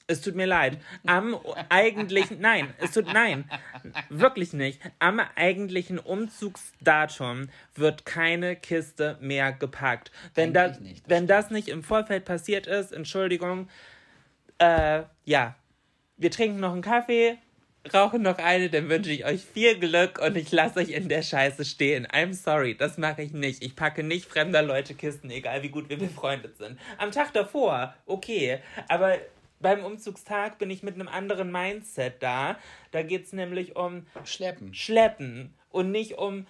Es 0.06 0.20
tut 0.20 0.34
mir 0.34 0.46
leid. 0.46 0.78
Am 1.06 1.34
eigentlichen, 1.70 2.38
nein, 2.40 2.74
es 2.78 2.92
tut, 2.92 3.10
nein, 3.12 3.48
wirklich 4.10 4.52
nicht. 4.52 4.78
Am 4.98 5.18
eigentlichen 5.34 5.98
Umzugsdatum 5.98 7.48
wird 7.74 8.04
keine 8.04 8.54
Kiste 8.54 9.16
mehr 9.22 9.52
gepackt. 9.52 10.10
Wenn, 10.34 10.52
das, 10.52 10.78
nicht, 10.80 11.04
das 11.04 11.10
wenn 11.10 11.26
das 11.26 11.50
nicht 11.50 11.68
im 11.68 11.82
Vorfeld 11.82 12.26
passiert 12.26 12.66
ist, 12.66 12.92
Entschuldigung, 12.92 13.68
äh, 14.58 15.04
ja, 15.24 15.54
wir 16.18 16.30
trinken 16.30 16.60
noch 16.60 16.72
einen 16.72 16.82
Kaffee, 16.82 17.38
rauchen 17.92 18.20
noch 18.20 18.38
eine, 18.38 18.68
dann 18.68 18.90
wünsche 18.90 19.10
ich 19.10 19.24
euch 19.24 19.42
viel 19.42 19.78
Glück 19.78 20.18
und 20.18 20.36
ich 20.36 20.52
lasse 20.52 20.80
euch 20.80 20.90
in 20.90 21.08
der 21.08 21.22
Scheiße 21.22 21.64
stehen. 21.64 22.06
I'm 22.06 22.34
sorry, 22.34 22.76
das 22.76 22.98
mache 22.98 23.22
ich 23.22 23.32
nicht. 23.32 23.64
Ich 23.64 23.74
packe 23.74 24.02
nicht 24.02 24.26
fremder 24.26 24.62
Leute 24.62 24.94
Kisten, 24.94 25.30
egal 25.30 25.62
wie 25.62 25.68
gut 25.70 25.88
wir 25.88 25.98
befreundet 25.98 26.58
sind. 26.58 26.78
Am 26.98 27.10
Tag 27.10 27.32
davor, 27.32 27.94
okay, 28.06 28.58
aber 28.88 29.18
beim 29.64 29.82
Umzugstag 29.82 30.58
bin 30.58 30.70
ich 30.70 30.82
mit 30.82 30.94
einem 30.94 31.08
anderen 31.08 31.50
Mindset 31.50 32.22
da. 32.22 32.58
Da 32.90 33.02
geht 33.02 33.24
es 33.24 33.32
nämlich 33.32 33.76
um 33.76 34.06
Schleppen. 34.24 34.74
Schleppen 34.74 35.54
und 35.70 35.90
nicht 35.90 36.18
um, 36.18 36.46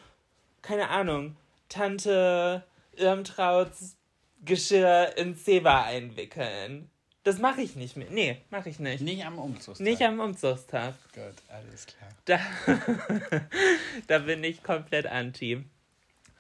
keine 0.63 0.91
Ahnung, 0.91 1.37
Tante 1.69 2.65
Irmtrauts 2.97 3.97
Geschirr 4.45 5.17
in 5.17 5.37
Zewa 5.37 5.85
einwickeln. 5.85 6.91
Das 7.23 7.39
mache 7.39 7.63
ich 7.63 7.77
nicht 7.77 7.97
mehr. 7.97 8.09
Nee, 8.11 8.43
mache 8.51 8.69
ich 8.69 8.81
nicht. 8.81 9.01
Nicht 9.01 9.25
am 9.25 9.39
Umzugstag. 9.39 9.87
Nicht 9.87 10.03
am 10.03 10.19
Umzugstag. 10.19 10.95
Gut, 11.15 11.35
alles 11.49 11.87
klar. 11.87 12.11
Da, 12.25 12.41
da 14.09 14.19
bin 14.19 14.43
ich 14.43 14.63
komplett 14.63 15.07
anti. 15.07 15.65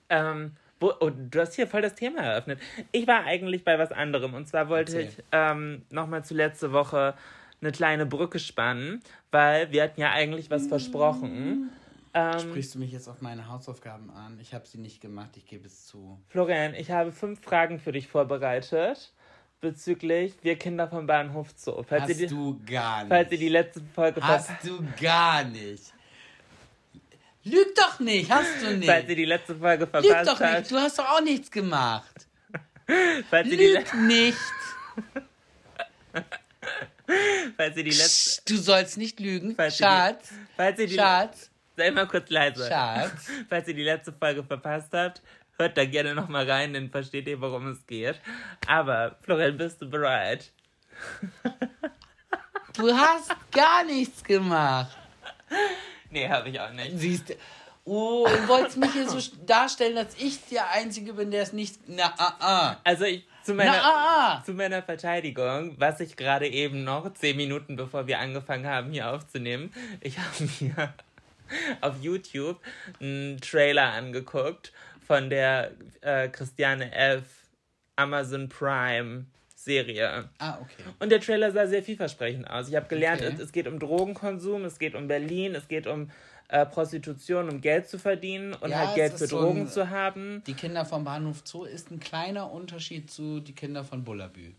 Ähm, 0.08 0.56
wo, 0.84 0.92
oh, 1.00 1.10
du 1.10 1.40
hast 1.40 1.54
hier 1.54 1.66
voll 1.66 1.82
das 1.82 1.94
Thema 1.94 2.20
eröffnet. 2.20 2.60
Ich 2.92 3.06
war 3.06 3.24
eigentlich 3.24 3.64
bei 3.64 3.78
was 3.78 3.90
anderem. 3.90 4.34
Und 4.34 4.46
zwar 4.46 4.68
wollte 4.68 5.00
Erzähl. 5.00 5.10
ich 5.18 5.24
ähm, 5.32 5.82
nochmal 5.90 6.24
zu 6.24 6.34
letzte 6.34 6.72
Woche 6.72 7.14
eine 7.60 7.72
kleine 7.72 8.04
Brücke 8.04 8.38
spannen, 8.38 9.00
weil 9.30 9.72
wir 9.72 9.82
hatten 9.82 10.00
ja 10.00 10.12
eigentlich 10.12 10.50
was 10.50 10.66
versprochen. 10.66 11.70
Ähm, 12.12 12.38
Sprichst 12.38 12.74
du 12.74 12.78
mich 12.78 12.92
jetzt 12.92 13.08
auf 13.08 13.22
meine 13.22 13.48
Hausaufgaben 13.48 14.10
an? 14.10 14.38
Ich 14.40 14.52
habe 14.52 14.66
sie 14.66 14.78
nicht 14.78 15.00
gemacht, 15.00 15.30
ich 15.36 15.46
gebe 15.46 15.66
es 15.66 15.86
zu. 15.86 16.20
Florian, 16.28 16.74
ich 16.74 16.90
habe 16.90 17.10
fünf 17.10 17.40
Fragen 17.40 17.78
für 17.78 17.92
dich 17.92 18.06
vorbereitet 18.06 19.12
bezüglich 19.60 20.34
Wir 20.42 20.56
Kinder 20.56 20.86
vom 20.88 21.06
Bahnhof 21.06 21.48
Zoo. 21.56 21.82
Falls, 21.82 22.02
Hast 22.02 22.20
die, 22.20 22.26
du 22.26 22.60
gar 22.66 23.04
nicht. 23.04 23.08
falls 23.08 23.32
ihr 23.32 23.38
die 23.38 23.48
letzte 23.48 23.80
Folge 23.94 24.20
Hast 24.22 24.50
du 24.62 24.78
gar 25.00 25.42
nicht. 25.44 25.94
Lüg 27.44 27.74
doch 27.74 28.00
nicht, 28.00 28.30
hast 28.30 28.62
du 28.62 28.76
nicht. 28.76 28.88
Falls 28.88 29.08
ihr 29.08 29.16
die 29.16 29.24
letzte 29.26 29.54
Folge 29.56 29.84
Lüg 29.84 29.90
verpasst 29.90 30.28
doch 30.28 30.40
habt, 30.40 30.58
nicht, 30.60 30.70
du 30.70 30.76
hast 30.78 30.98
doch 30.98 31.08
auch 31.10 31.20
nichts 31.20 31.50
gemacht. 31.50 32.26
falls 33.30 33.48
Lüg 33.48 33.94
nicht. 33.94 34.38
falls 37.56 37.76
ihr 37.76 37.84
die 37.84 37.90
letzte, 37.90 38.42
Du 38.54 38.56
sollst 38.60 38.96
nicht 38.96 39.20
lügen. 39.20 39.54
Falls 39.56 39.78
ihr 39.80 39.86
die- 39.86 39.92
Schatz. 39.92 40.30
falls 40.56 40.78
ihr 40.78 40.86
die, 40.86 40.94
Schatz. 40.94 41.50
sei 41.76 41.90
mal 41.90 42.06
kurz 42.08 42.30
leise. 42.30 42.66
Schatz. 42.68 43.26
Falls 43.48 43.68
ihr 43.68 43.74
die 43.74 43.82
letzte 43.82 44.12
Folge 44.12 44.42
verpasst 44.44 44.92
habt, 44.92 45.20
hört 45.58 45.76
da 45.76 45.84
gerne 45.84 46.14
nochmal 46.14 46.48
rein, 46.50 46.72
dann 46.72 46.90
versteht 46.90 47.26
ihr, 47.28 47.40
worum 47.40 47.68
es 47.72 47.86
geht. 47.86 48.20
Aber, 48.66 49.16
Florian, 49.22 49.56
bist 49.56 49.82
du 49.82 49.90
bereit? 49.90 50.50
Du 52.74 52.92
hast 52.96 53.30
gar 53.50 53.84
nichts 53.84 54.22
gemacht. 54.24 54.96
Nee, 56.14 56.28
habe 56.28 56.48
ich 56.48 56.60
auch 56.60 56.70
nicht. 56.70 56.92
Siehst 56.94 57.30
du. 57.30 57.34
Oh, 57.86 58.26
du 58.26 58.48
wolltest 58.48 58.78
mich 58.78 58.92
hier 58.92 59.08
so 59.08 59.18
darstellen, 59.44 59.96
dass 59.96 60.14
ich 60.16 60.38
der 60.48 60.70
Einzige 60.70 61.12
bin, 61.12 61.32
der 61.32 61.42
es 61.42 61.52
nicht. 61.52 61.76
Na, 61.88 62.14
ah, 62.16 62.36
ah. 62.38 62.76
Also, 62.84 63.04
ich, 63.04 63.26
zu 63.42 63.52
Na, 63.52 63.64
meiner, 63.64 63.82
ah, 63.82 64.38
ah. 64.38 64.42
zu 64.44 64.54
meiner 64.54 64.82
Verteidigung, 64.82 65.74
was 65.76 65.98
ich 65.98 66.16
gerade 66.16 66.46
eben 66.48 66.84
noch, 66.84 67.12
zehn 67.14 67.36
Minuten 67.36 67.74
bevor 67.74 68.06
wir 68.06 68.20
angefangen 68.20 68.66
haben, 68.66 68.92
hier 68.92 69.10
aufzunehmen, 69.10 69.74
ich 70.00 70.16
habe 70.18 70.48
mir 70.60 70.94
auf 71.80 72.00
YouTube 72.00 72.60
einen 73.00 73.40
Trailer 73.40 73.92
angeguckt 73.92 74.72
von 75.04 75.28
der 75.28 75.72
äh, 76.00 76.28
Christiane 76.28 76.94
F. 76.94 77.24
Amazon 77.96 78.48
Prime 78.48 79.26
Serie. 79.64 80.28
Ah, 80.38 80.58
okay. 80.60 80.82
Und 80.98 81.10
der 81.10 81.20
Trailer 81.20 81.50
sah 81.52 81.66
sehr 81.66 81.82
vielversprechend 81.82 82.48
aus. 82.48 82.68
Ich 82.68 82.76
habe 82.76 82.86
gelernt, 82.86 83.22
Okay. 83.22 83.32
es, 83.34 83.40
es 83.40 83.52
geht 83.52 83.66
um 83.66 83.78
Drogenkonsum, 83.78 84.64
es 84.64 84.78
geht 84.78 84.94
um 84.94 85.08
Berlin, 85.08 85.54
es 85.54 85.68
geht 85.68 85.86
um 85.86 86.10
äh, 86.48 86.66
Prostitution, 86.66 87.48
um 87.48 87.60
Geld 87.62 87.88
zu 87.88 87.98
verdienen 87.98 88.52
und 88.54 88.70
Ja, 88.70 88.78
halt 88.86 88.94
Geld 88.94 89.12
für 89.14 89.26
so 89.26 89.40
Drogen 89.40 89.62
ein- 89.62 89.68
zu 89.68 89.88
haben. 89.90 90.42
Die 90.46 90.54
Kinder 90.54 90.84
vom 90.84 91.02
Bahnhof 91.04 91.42
Zoo 91.44 91.64
ist 91.64 91.90
ein 91.90 92.00
kleiner 92.00 92.52
Unterschied 92.52 93.10
zu 93.10 93.40
die 93.40 93.54
Kinder 93.54 93.82
von 93.84 94.04
Bullabü. 94.04 94.52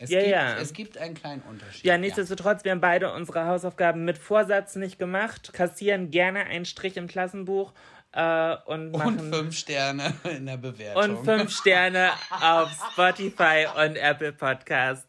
Es, 0.00 0.10
Ja, 0.10 0.20
gibt, 0.20 0.30
ja. 0.30 0.56
es 0.58 0.72
gibt 0.74 0.96
einen 0.98 1.14
kleinen 1.14 1.42
Unterschied. 1.42 1.84
Ja, 1.84 1.98
nichtsdestotrotz, 1.98 2.62
wir 2.62 2.70
haben 2.70 2.80
beide 2.80 3.12
unsere 3.12 3.46
Hausaufgaben 3.46 4.04
mit 4.04 4.16
Vorsatz 4.16 4.76
nicht 4.76 4.98
gemacht, 4.98 5.52
kassieren 5.52 6.10
gerne 6.12 6.44
einen 6.44 6.66
Strich 6.66 6.96
im 6.96 7.08
Klassenbuch 7.08 7.72
äh, 8.12 8.56
und 8.66 8.92
Und 8.94 8.98
machen 8.98 9.32
fünf 9.32 9.56
Sterne 9.56 10.14
in 10.24 10.46
der 10.46 10.56
Bewertung. 10.56 11.16
und 11.18 11.24
fünf 11.24 11.50
Sterne 11.56 12.10
auf 12.30 12.70
Spotify 12.92 13.66
und 13.76 13.96
Apple 13.96 14.32
Podcast. 14.32 15.06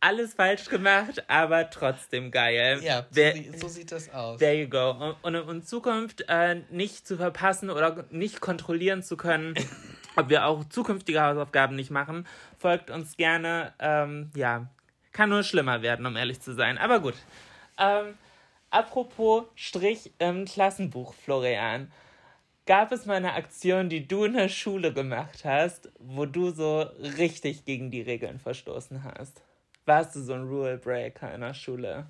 Alles 0.00 0.34
falsch 0.34 0.66
gemacht, 0.68 1.24
aber 1.28 1.70
trotzdem 1.70 2.30
geil. 2.30 2.78
Ja, 2.84 3.00
so, 3.00 3.06
Wer, 3.16 3.34
so 3.58 3.66
sieht 3.66 3.90
das 3.90 4.08
aus. 4.14 4.38
There 4.38 4.54
you 4.54 4.68
go. 4.68 4.90
Und- 5.22 5.34
Und 5.34 5.48
in 5.48 5.62
Zukunft 5.64 6.24
äh, 6.28 6.62
nicht 6.70 7.06
zu 7.06 7.16
verpassen 7.16 7.68
oder 7.68 8.04
nicht 8.10 8.40
kontrollieren 8.40 9.02
zu 9.02 9.16
können, 9.16 9.54
ob 10.14 10.28
wir 10.28 10.46
auch 10.46 10.64
zukünftige 10.68 11.20
Hausaufgaben 11.22 11.74
nicht 11.74 11.90
machen, 11.90 12.28
folgt 12.58 12.90
uns 12.90 13.16
gerne. 13.16 13.72
Ähm, 13.80 14.30
ja, 14.36 14.68
kann 15.12 15.30
nur 15.30 15.42
schlimmer 15.42 15.82
werden, 15.82 16.06
um 16.06 16.16
ehrlich 16.16 16.40
zu 16.40 16.54
sein. 16.54 16.78
Aber 16.78 17.00
gut. 17.00 17.14
Ähm, 17.76 18.14
apropos 18.70 19.44
Strich 19.54 20.12
im 20.18 20.44
Klassenbuch, 20.44 21.14
Florian. 21.14 21.90
Gab 22.66 22.92
es 22.92 23.06
mal 23.06 23.14
eine 23.16 23.32
Aktion, 23.32 23.88
die 23.88 24.06
du 24.06 24.24
in 24.24 24.34
der 24.34 24.50
Schule 24.50 24.92
gemacht 24.92 25.44
hast, 25.44 25.90
wo 25.98 26.26
du 26.26 26.50
so 26.50 26.80
richtig 27.16 27.64
gegen 27.64 27.90
die 27.90 28.02
Regeln 28.02 28.38
verstoßen 28.38 29.04
hast? 29.04 29.40
Warst 29.86 30.14
du 30.16 30.20
so 30.20 30.34
ein 30.34 30.42
Rule 30.46 30.76
Breaker 30.76 31.34
in 31.34 31.40
der 31.40 31.54
Schule? 31.54 32.06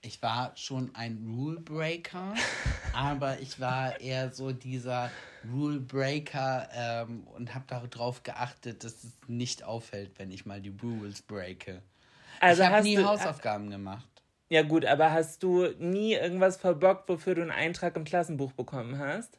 Ich 0.00 0.22
war 0.22 0.56
schon 0.56 0.94
ein 0.94 1.18
Rule 1.36 1.58
Breaker, 1.60 2.34
aber 2.92 3.40
ich 3.40 3.58
war 3.58 4.00
eher 4.00 4.30
so 4.30 4.52
dieser 4.52 5.10
Rule 5.52 5.80
Breaker 5.80 6.68
ähm, 6.72 7.26
und 7.34 7.52
habe 7.54 7.64
darauf 7.66 8.22
geachtet, 8.22 8.84
dass 8.84 9.02
es 9.02 9.10
nicht 9.26 9.64
auffällt, 9.64 10.12
wenn 10.18 10.30
ich 10.30 10.46
mal 10.46 10.60
die 10.60 10.72
Rules 10.82 11.22
breake. 11.22 11.82
Also 12.40 12.62
ich 12.62 12.68
habe 12.68 12.82
nie 12.82 12.94
du- 12.94 13.04
Hausaufgaben 13.04 13.70
gemacht. 13.70 14.07
Ja 14.48 14.62
gut, 14.62 14.84
aber 14.86 15.12
hast 15.12 15.42
du 15.42 15.66
nie 15.78 16.14
irgendwas 16.14 16.56
verbockt, 16.56 17.08
wofür 17.08 17.34
du 17.34 17.42
einen 17.42 17.50
Eintrag 17.50 17.96
im 17.96 18.04
Klassenbuch 18.04 18.52
bekommen 18.52 18.98
hast? 18.98 19.38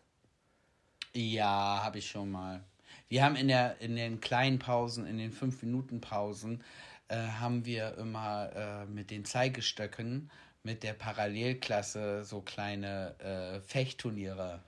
Ja, 1.14 1.82
habe 1.84 1.98
ich 1.98 2.10
schon 2.10 2.32
mal. 2.32 2.64
Wir 3.08 3.24
haben 3.24 3.36
in, 3.36 3.48
der, 3.48 3.82
in 3.82 3.96
den 3.96 4.22
kleinen 4.22 4.60
Pausen, 4.60 5.08
in 5.08 5.18
den 5.18 5.34
5-Minuten-Pausen, 5.34 6.64
äh, 7.08 7.16
haben 7.16 7.66
wir 7.66 7.98
immer 7.98 8.52
äh, 8.56 8.86
mit 8.86 9.10
den 9.10 9.26
Zeigestöcken 9.26 10.30
mit 10.64 10.84
der 10.84 10.94
Parallelklasse 10.94 12.24
so 12.24 12.42
kleine 12.42 13.16
äh, 13.20 13.62
Fechtturniere 13.62 14.60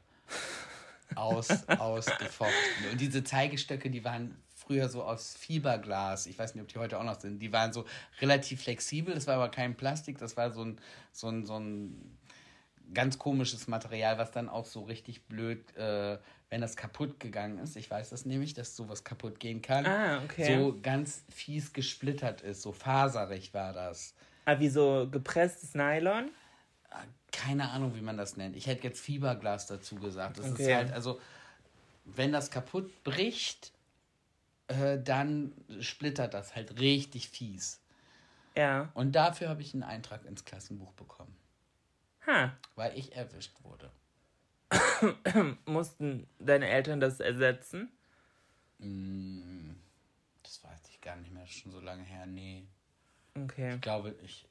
aus, 1.15 1.67
ausgefochten. 1.67 2.91
Und 2.91 3.01
diese 3.01 3.24
Zeigestöcke, 3.24 3.89
die 3.89 4.03
waren 4.03 4.36
früher 4.71 4.87
so 4.87 5.03
aus 5.03 5.35
Fiberglas. 5.35 6.27
Ich 6.27 6.39
weiß 6.39 6.55
nicht, 6.55 6.61
ob 6.61 6.69
die 6.69 6.79
heute 6.79 6.97
auch 6.97 7.03
noch 7.03 7.19
sind. 7.19 7.39
Die 7.39 7.51
waren 7.51 7.73
so 7.73 7.83
relativ 8.21 8.63
flexibel. 8.63 9.13
Das 9.13 9.27
war 9.27 9.35
aber 9.35 9.49
kein 9.49 9.75
Plastik. 9.75 10.17
Das 10.17 10.37
war 10.37 10.49
so 10.51 10.63
ein, 10.63 10.77
so 11.11 11.27
ein, 11.27 11.45
so 11.45 11.59
ein 11.59 12.17
ganz 12.93 13.19
komisches 13.19 13.67
Material, 13.67 14.17
was 14.17 14.31
dann 14.31 14.47
auch 14.47 14.65
so 14.65 14.83
richtig 14.83 15.23
blöd, 15.25 15.75
äh, 15.75 16.17
wenn 16.49 16.61
das 16.61 16.77
kaputt 16.77 17.19
gegangen 17.19 17.57
ist. 17.59 17.75
Ich 17.75 17.91
weiß 17.91 18.11
das 18.11 18.25
nämlich, 18.25 18.53
dass 18.53 18.77
sowas 18.77 19.03
kaputt 19.03 19.41
gehen 19.41 19.61
kann. 19.61 19.85
Ah, 19.85 20.23
okay. 20.23 20.57
So 20.57 20.79
ganz 20.81 21.23
fies 21.29 21.73
gesplittert 21.73 22.39
ist. 22.41 22.61
So 22.61 22.71
faserig 22.71 23.53
war 23.53 23.73
das. 23.73 24.13
Ah, 24.45 24.57
wie 24.59 24.69
so 24.69 25.07
gepresstes 25.11 25.75
Nylon? 25.75 26.29
keine 27.31 27.69
Ahnung, 27.69 27.95
wie 27.95 28.01
man 28.01 28.17
das 28.17 28.35
nennt. 28.35 28.57
Ich 28.57 28.67
hätte 28.67 28.83
jetzt 28.83 28.99
Fiberglas 28.99 29.65
dazu 29.65 29.95
gesagt. 29.95 30.37
Das 30.37 30.47
ist 30.47 30.53
Okay. 30.53 30.75
halt, 30.75 30.91
also, 30.91 31.19
wenn 32.03 32.33
das 32.33 32.51
kaputt 32.51 33.03
bricht, 33.05 33.71
äh, 34.71 35.01
dann 35.03 35.53
splittert 35.79 36.33
das 36.33 36.55
halt 36.55 36.79
richtig 36.79 37.29
fies. 37.29 37.79
Ja. 38.55 38.89
Und 38.93 39.13
dafür 39.13 39.49
habe 39.49 39.61
ich 39.61 39.73
einen 39.73 39.83
Eintrag 39.83 40.25
ins 40.25 40.43
Klassenbuch 40.45 40.91
bekommen, 40.93 41.35
Ha. 42.27 42.55
weil 42.75 42.97
ich 42.97 43.15
erwischt 43.15 43.53
wurde. 43.63 43.91
Mussten 45.65 46.27
deine 46.39 46.67
Eltern 46.67 46.99
das 46.99 47.19
ersetzen? 47.19 47.89
Das 50.43 50.63
weiß 50.63 50.89
ich 50.89 50.99
gar 51.01 51.15
nicht 51.17 51.31
mehr, 51.31 51.45
schon 51.47 51.71
so 51.71 51.79
lange 51.79 52.03
her. 52.03 52.25
Nee, 52.25 52.65
Okay. 53.35 53.75
ich 53.75 53.81
glaube, 53.81 54.15
ich. 54.23 54.47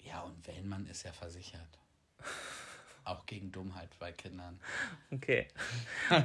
Ja, 0.00 0.20
und 0.22 0.46
Wellmann 0.46 0.86
ist 0.86 1.02
ja 1.04 1.12
versichert. 1.12 1.78
Auch 3.04 3.26
gegen 3.26 3.52
Dummheit 3.52 3.90
bei 3.98 4.12
Kindern. 4.12 4.58
Okay. 5.10 5.46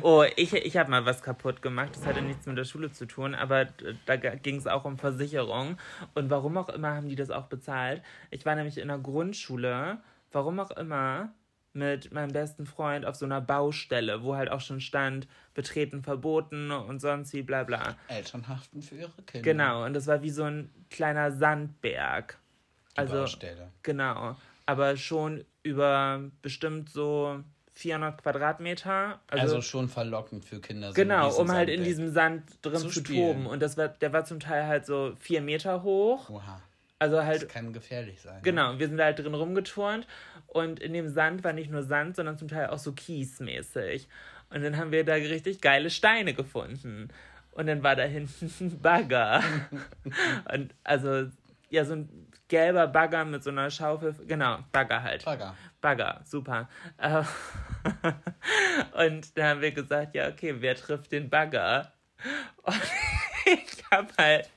Oh, 0.02 0.24
ich, 0.38 0.54
ich 0.54 0.78
habe 0.78 0.90
mal 0.90 1.06
was 1.06 1.22
kaputt 1.22 1.62
gemacht. 1.62 1.90
Das 1.94 2.06
hatte 2.06 2.22
nichts 2.22 2.46
mit 2.46 2.58
der 2.58 2.64
Schule 2.64 2.92
zu 2.92 3.06
tun, 3.06 3.36
aber 3.36 3.66
da 4.06 4.16
ging 4.16 4.56
es 4.56 4.66
auch 4.68 4.86
um 4.86 4.98
Versicherung. 4.98 5.78
Und 6.16 6.30
warum 6.30 6.58
auch 6.58 6.70
immer 6.70 6.96
haben 6.96 7.10
die 7.10 7.16
das 7.16 7.32
auch 7.32 7.48
bezahlt. 7.48 8.02
Ich 8.32 8.46
war 8.46 8.56
nämlich 8.56 8.78
in 8.78 8.88
der 8.88 8.98
Grundschule, 8.98 10.00
warum 10.32 10.60
auch 10.60 10.72
immer, 10.72 11.34
mit 11.74 12.12
meinem 12.12 12.32
besten 12.32 12.66
Freund 12.66 13.06
auf 13.06 13.16
so 13.16 13.26
einer 13.26 13.42
Baustelle, 13.42 14.24
wo 14.24 14.36
halt 14.36 14.50
auch 14.50 14.62
schon 14.62 14.82
stand, 14.82 15.28
betreten 15.54 16.02
verboten 16.02 16.72
und 16.72 17.00
sonst 17.00 17.32
wie 17.34 17.44
bla 17.44 17.64
bla. 17.64 17.96
Eltern 18.08 18.48
haften 18.48 18.82
für 18.82 18.96
ihre 18.96 19.22
Kinder. 19.24 19.44
Genau, 19.44 19.86
und 19.86 19.94
das 19.94 20.08
war 20.08 20.22
wie 20.24 20.32
so 20.32 20.44
ein 20.44 20.72
kleiner 20.90 21.32
Sandberg. 21.32 22.40
Die 22.96 23.00
Also, 23.00 23.18
Baustelle. 23.18 23.72
genau. 23.84 24.36
Aber 24.66 24.98
schon 24.98 25.46
über 25.64 26.22
bestimmt 26.42 26.90
so 26.90 27.44
400 27.74 28.22
Quadratmeter. 28.22 29.20
Also, 29.28 29.62
schon 29.62 29.88
verlockend 29.88 30.44
für 30.46 30.60
Kinder. 30.60 30.90
so 30.90 30.94
Genau, 30.96 31.34
um 31.36 31.52
halt 31.52 31.70
in 31.70 31.84
diesem 31.84 32.10
Sand 32.12 32.44
drin 32.62 32.78
Zu 32.78 32.90
zu, 32.90 33.04
toben. 33.04 33.46
Und 33.46 33.62
das 33.62 33.78
war, 33.78 33.88
der 33.88 34.12
war 34.12 34.26
zum 34.26 34.40
Teil 34.40 34.68
halt 34.68 34.86
so 34.86 35.14
vier 35.20 35.42
Meter 35.42 35.84
hoch. 35.84 36.30
Oha, 36.30 36.62
Also 37.00 37.16
das 37.16 37.26
halt, 37.26 37.50
kann 37.50 37.72
gefährlich 37.72 38.22
sein. 38.22 38.42
genau, 38.44 38.78
wir 38.80 38.88
sind 38.88 38.98
da 38.98 39.06
halt 39.06 39.20
drin 39.20 39.34
rumgeturnt. 39.34 40.08
Und 40.48 40.80
in 40.80 40.94
dem 40.94 41.08
Sand 41.08 41.44
war 41.44 41.54
nicht 41.54 41.72
nur 41.72 41.84
Sand, 41.84 42.16
sondern 42.16 42.38
zum 42.38 42.48
Teil 42.48 42.68
auch 42.68 42.80
so 42.80 42.92
kiesmäßig. 42.92 44.08
Und 44.50 44.64
dann 44.64 44.78
haben 44.78 44.92
wir 44.92 45.06
da 45.06 45.14
richtig 45.14 45.62
geile 45.62 45.90
Steine 45.90 46.34
gefunden. 46.34 47.10
Und 47.52 47.68
dann 47.68 47.84
war 47.84 47.96
da 47.96 48.04
hinten 48.04 48.52
ein 48.60 48.82
Bagger. 48.82 49.44
Und 50.54 50.74
also, 50.84 51.30
ja, 51.70 51.86
so 51.86 51.94
ein 51.94 52.28
gelber 52.50 52.88
Bagger 52.88 53.24
mit 53.24 53.44
so 53.44 53.52
einer 53.52 53.72
Schaufel. 53.72 54.14
Genau, 54.28 54.60
Bagger 54.72 55.02
halt. 55.02 55.24
Bagger. 55.24 55.56
Bagger, 55.80 56.22
super. 56.26 56.68
Äh, 56.98 57.24
Und 59.06 59.38
da 59.38 59.50
haben 59.50 59.62
wir 59.62 59.72
gesagt, 59.72 60.16
ja, 60.16 60.28
okay, 60.28 60.56
wer 60.60 60.76
trifft 60.76 61.12
den 61.12 61.30
Bagger? 61.30 61.94
Und 62.64 62.76
ich 63.46 63.84
habe 63.90 64.10
halt 64.18 64.50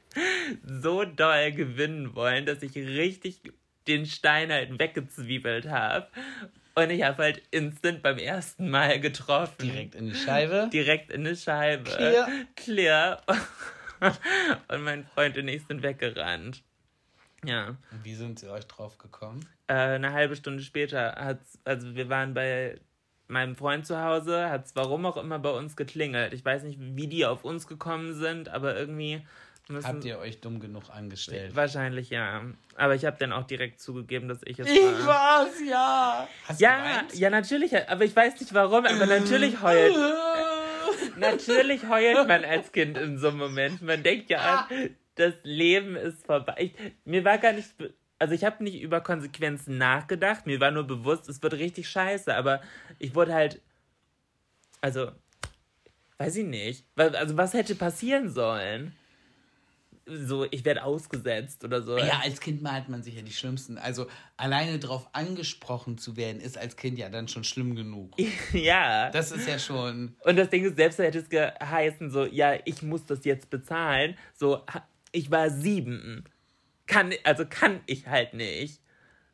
so 0.65 1.05
doll 1.05 1.53
gewinnen 1.53 2.15
wollen, 2.15 2.47
dass 2.47 2.63
ich 2.63 2.75
richtig 2.75 3.41
den 3.87 4.07
Stein 4.07 4.51
halt 4.51 4.79
weggezwiebelt 4.79 5.69
habe. 5.69 6.09
Und 6.75 6.91
ich 6.91 7.03
habe 7.03 7.23
halt 7.23 7.43
instant 7.51 8.03
beim 8.03 8.19
ersten 8.19 8.71
Mal 8.71 8.99
getroffen. 8.99 9.55
Direkt 9.59 9.95
in 9.95 10.09
die 10.09 10.15
Scheibe. 10.15 10.71
Direkt 10.73 11.11
in 11.11 11.27
eine 11.27 11.37
Scheibe. 11.37 11.91
Clear. 11.91 12.29
Clear. 12.57 13.23
Und 14.69 14.83
mein 14.83 15.05
Freund 15.05 15.39
und 15.39 15.47
ich 15.47 15.65
sind 15.67 15.85
weggerannt. 15.85 16.65
Ja. 17.45 17.69
Und 17.91 18.05
Wie 18.05 18.15
sind 18.15 18.39
sie 18.39 18.49
euch 18.51 18.67
drauf 18.67 18.99
gekommen? 18.99 19.47
Äh, 19.67 19.75
eine 19.75 20.13
halbe 20.13 20.37
Stunde 20.37 20.63
später 20.63 21.15
hat's, 21.19 21.59
also 21.65 21.95
wir 21.95 22.09
waren 22.09 22.35
bei 22.35 22.77
meinem 23.29 23.57
Freund 23.57 23.87
zu 23.87 24.01
Hause, 24.03 24.51
hat 24.51 24.67
es 24.67 24.77
warum 24.77 25.07
auch 25.07 25.17
immer 25.17 25.39
bei 25.39 25.51
uns 25.51 25.75
geklingelt. 25.77 26.33
Ich 26.35 26.45
weiß 26.45 26.63
nicht, 26.65 26.79
wie 26.81 27.07
die 27.09 27.25
auf 27.27 27.45
uns 27.45 27.67
gekommen 27.67 28.15
sind, 28.15 28.49
aber 28.51 28.77
irgendwie 28.77 29.27
müssen 29.69 29.87
Habt 29.87 30.05
ihr 30.05 30.19
euch 30.19 30.41
dumm 30.41 30.61
genug 30.61 30.85
angestellt? 30.91 31.57
wahrscheinlich 31.57 32.11
ja. 32.11 32.43
Aber 32.77 32.95
ich 32.95 33.05
habe 33.07 33.17
dann 33.19 33.33
auch 33.33 33.45
direkt 33.47 33.81
zugegeben, 33.81 34.29
dass 34.29 34.41
ich 34.45 34.59
es 34.59 34.69
Ich 34.69 34.83
war. 34.83 35.07
war's, 35.07 35.55
ja. 35.67 36.29
Hast 36.47 36.61
du 36.61 36.65
Ja, 36.65 36.77
geweint? 36.77 37.15
ja, 37.15 37.31
natürlich, 37.31 37.89
aber 37.89 38.05
ich 38.05 38.15
weiß 38.15 38.39
nicht 38.41 38.53
warum, 38.55 38.85
aber 38.85 39.07
natürlich 39.07 39.63
heult. 39.63 39.95
Natürlich 41.17 41.87
heult 41.89 42.27
man 42.27 42.45
als 42.45 42.73
Kind 42.73 42.97
in 42.97 43.19
so 43.19 43.29
einem 43.29 43.39
Moment. 43.39 43.83
Man 43.83 44.03
denkt 44.03 44.31
ja, 44.31 44.67
das 45.15 45.35
Leben 45.43 45.97
ist 45.97 46.27
vorbei. 46.27 46.55
Ich, 46.59 46.75
mir 47.05 47.25
war 47.25 47.39
gar 47.39 47.53
nicht, 47.53 47.69
also 48.19 48.35
ich 48.35 48.45
habe 48.45 48.63
nicht 48.63 48.81
über 48.81 49.01
Konsequenzen 49.01 49.79
nachgedacht. 49.79 50.47
Mir 50.47 50.61
war 50.61 50.71
nur 50.71 50.87
bewusst, 50.87 51.29
es 51.29 51.43
wird 51.43 51.55
richtig 51.55 51.89
scheiße. 51.89 52.35
Aber 52.35 52.61
ich 52.99 53.15
wurde 53.15 53.35
halt, 53.35 53.61
also, 54.81 55.13
weiß 56.19 56.37
ich 56.37 56.47
nicht. 56.47 56.87
Also 56.97 57.37
was 57.37 57.53
hätte 57.53 57.75
passieren 57.75 58.31
sollen? 58.31 58.97
So, 60.05 60.47
ich 60.51 60.65
werde 60.65 60.83
ausgesetzt 60.83 61.63
oder 61.63 61.81
so. 61.81 61.97
Ja, 61.97 62.21
als 62.25 62.41
Kind 62.41 62.61
malt 62.61 62.89
man 62.89 63.05
sich 63.05 63.15
ja 63.15 63.23
die 63.23 63.33
schlimmsten. 63.33 63.79
Also 63.79 64.09
alleine 64.37 64.81
drauf 64.81 65.09
angesprochen 65.13 65.97
zu 65.97 66.17
werden, 66.17 66.41
ist 66.41 66.59
als 66.59 66.77
Kind 66.77 66.99
ja 66.99 67.09
dann 67.09 67.29
schon 67.29 67.45
schlimm 67.45 67.77
genug. 67.77 68.13
ja. 68.53 69.11
Das 69.11 69.31
ist 69.31 69.47
ja 69.47 69.61
schon. 69.61 70.17
Und 70.25 70.37
das 70.37 70.51
Ding 70.51 70.65
ist, 70.65 70.77
selbst 70.77 70.99
hätte 70.99 71.21
es 71.21 71.29
geheißen, 71.29 72.11
so, 72.11 72.25
ja, 72.25 72.59
ich 72.65 72.83
muss 72.83 73.05
das 73.07 73.25
jetzt 73.25 73.49
bezahlen. 73.49 74.17
So, 74.35 74.65
ich 75.13 75.31
war 75.31 75.51
sieben. 75.51 76.25
Kann, 76.87 77.13
also 77.25 77.45
kann 77.49 77.81
ich 77.87 78.07
halt 78.07 78.35
nicht. 78.35 78.81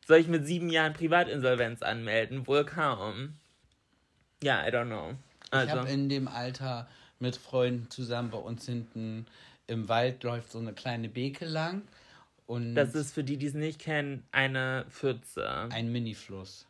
Soll 0.07 0.17
ich 0.19 0.27
mit 0.27 0.45
sieben 0.45 0.69
Jahren 0.69 0.93
Privatinsolvenz 0.93 1.81
anmelden? 1.81 2.47
Wohl 2.47 2.65
kaum. 2.65 3.35
Ja, 4.43 4.65
I 4.67 4.71
don't 4.71 4.85
know. 4.85 5.15
Ich 5.47 5.53
Also, 5.53 5.77
habe 5.79 5.89
in 5.89 6.09
dem 6.09 6.27
Alter 6.27 6.87
mit 7.19 7.35
Freunden 7.35 7.89
zusammen 7.89 8.29
bei 8.31 8.37
uns 8.37 8.65
hinten 8.65 9.25
im 9.67 9.87
Wald 9.89 10.23
läuft 10.23 10.51
so 10.51 10.59
eine 10.59 10.73
kleine 10.73 11.09
Beke 11.09 11.45
lang 11.45 11.83
und 12.47 12.73
das 12.73 12.95
ist 12.95 13.13
für 13.13 13.23
die, 13.23 13.37
die 13.37 13.45
es 13.45 13.53
nicht 13.53 13.79
kennen, 13.79 14.23
eine 14.31 14.85
Pfütze. 14.89 15.67
ein 15.71 15.91
Mini-Fluss. 15.91 16.65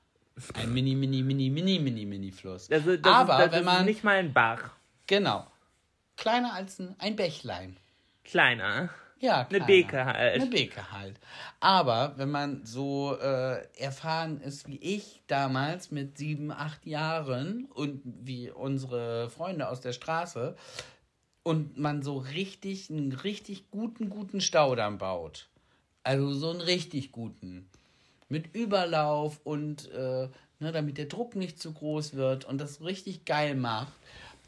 Ein 0.54 0.74
Mini, 0.74 0.96
Mini, 0.96 1.22
Mini, 1.22 1.50
Mini, 1.50 1.80
Mini, 1.80 2.06
Mini-Fluss. 2.06 2.68
Das 2.68 2.84
Aber 3.04 3.46
ist, 3.46 3.52
wenn 3.52 3.64
man. 3.64 3.86
nicht 3.86 4.04
mal 4.04 4.18
ein 4.18 4.34
Bach. 4.34 4.72
Genau. 5.08 5.48
Kleiner 6.18 6.54
als 6.54 6.80
ein, 6.80 6.96
ein 7.00 7.16
Bächlein. 7.16 7.78
Kleiner. 8.24 8.90
Ja, 9.20 9.40
Eine 9.40 9.48
kleiner. 9.48 9.66
Beke 9.66 10.06
halt. 10.06 10.42
Eine 10.42 10.46
Beke 10.46 10.92
halt. 10.92 11.20
Aber 11.60 12.14
wenn 12.18 12.32
man 12.32 12.66
so 12.66 13.18
äh, 13.20 13.68
erfahren 13.78 14.40
ist 14.40 14.68
wie 14.68 14.78
ich 14.78 15.22
damals 15.28 15.92
mit 15.92 16.18
sieben, 16.18 16.52
acht 16.52 16.86
Jahren 16.86 17.66
und 17.66 18.02
wie 18.04 18.50
unsere 18.50 19.30
Freunde 19.30 19.68
aus 19.68 19.82
der 19.82 19.92
Straße 19.92 20.56
und 21.44 21.78
man 21.78 22.02
so 22.02 22.18
richtig, 22.18 22.90
einen 22.90 23.12
richtig 23.12 23.70
guten, 23.72 24.10
guten 24.10 24.40
Staudamm 24.40 24.98
baut. 24.98 25.50
Also 26.04 26.34
so 26.34 26.52
einen 26.52 26.62
richtig 26.62 27.12
guten. 27.12 27.70
Mit 28.30 28.56
Überlauf 28.56 29.42
und 29.44 29.92
äh, 29.92 30.30
ne, 30.60 30.72
damit 30.72 30.98
der 30.98 31.06
Druck 31.08 31.36
nicht 31.36 31.60
zu 31.60 31.74
groß 31.74 32.14
wird 32.14 32.46
und 32.46 32.60
das 32.60 32.82
richtig 32.82 33.26
geil 33.26 33.56
macht. 33.56 33.92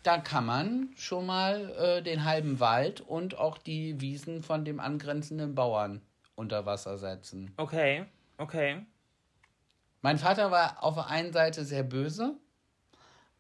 Da 0.03 0.17
kann 0.17 0.45
man 0.45 0.89
schon 0.95 1.25
mal 1.25 1.69
äh, 1.77 2.01
den 2.01 2.25
halben 2.25 2.59
Wald 2.59 3.01
und 3.01 3.37
auch 3.37 3.57
die 3.57 4.01
Wiesen 4.01 4.41
von 4.41 4.65
dem 4.65 4.79
angrenzenden 4.79 5.53
Bauern 5.53 6.01
unter 6.35 6.65
Wasser 6.65 6.97
setzen. 6.97 7.53
Okay, 7.57 8.05
okay. 8.37 8.85
Mein 10.01 10.17
Vater 10.17 10.49
war 10.49 10.83
auf 10.83 10.95
der 10.95 11.07
einen 11.07 11.31
Seite 11.31 11.63
sehr 11.63 11.83
böse, 11.83 12.35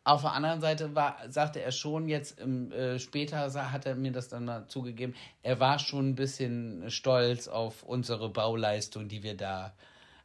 auf 0.03 0.21
der 0.21 0.31
anderen 0.31 0.61
Seite 0.61 0.95
war, 0.95 1.17
sagte 1.29 1.61
er 1.61 1.71
schon 1.71 2.09
jetzt 2.09 2.39
im, 2.39 2.71
äh, 2.71 2.97
später 2.97 3.53
hat 3.71 3.85
er 3.85 3.95
mir 3.95 4.11
das 4.11 4.29
dann 4.29 4.45
mal 4.45 4.67
zugegeben, 4.67 5.13
er 5.43 5.59
war 5.59 5.77
schon 5.77 6.09
ein 6.09 6.15
bisschen 6.15 6.89
stolz 6.89 7.47
auf 7.47 7.83
unsere 7.83 8.29
Bauleistung, 8.29 9.07
die 9.07 9.21
wir 9.21 9.37
da 9.37 9.73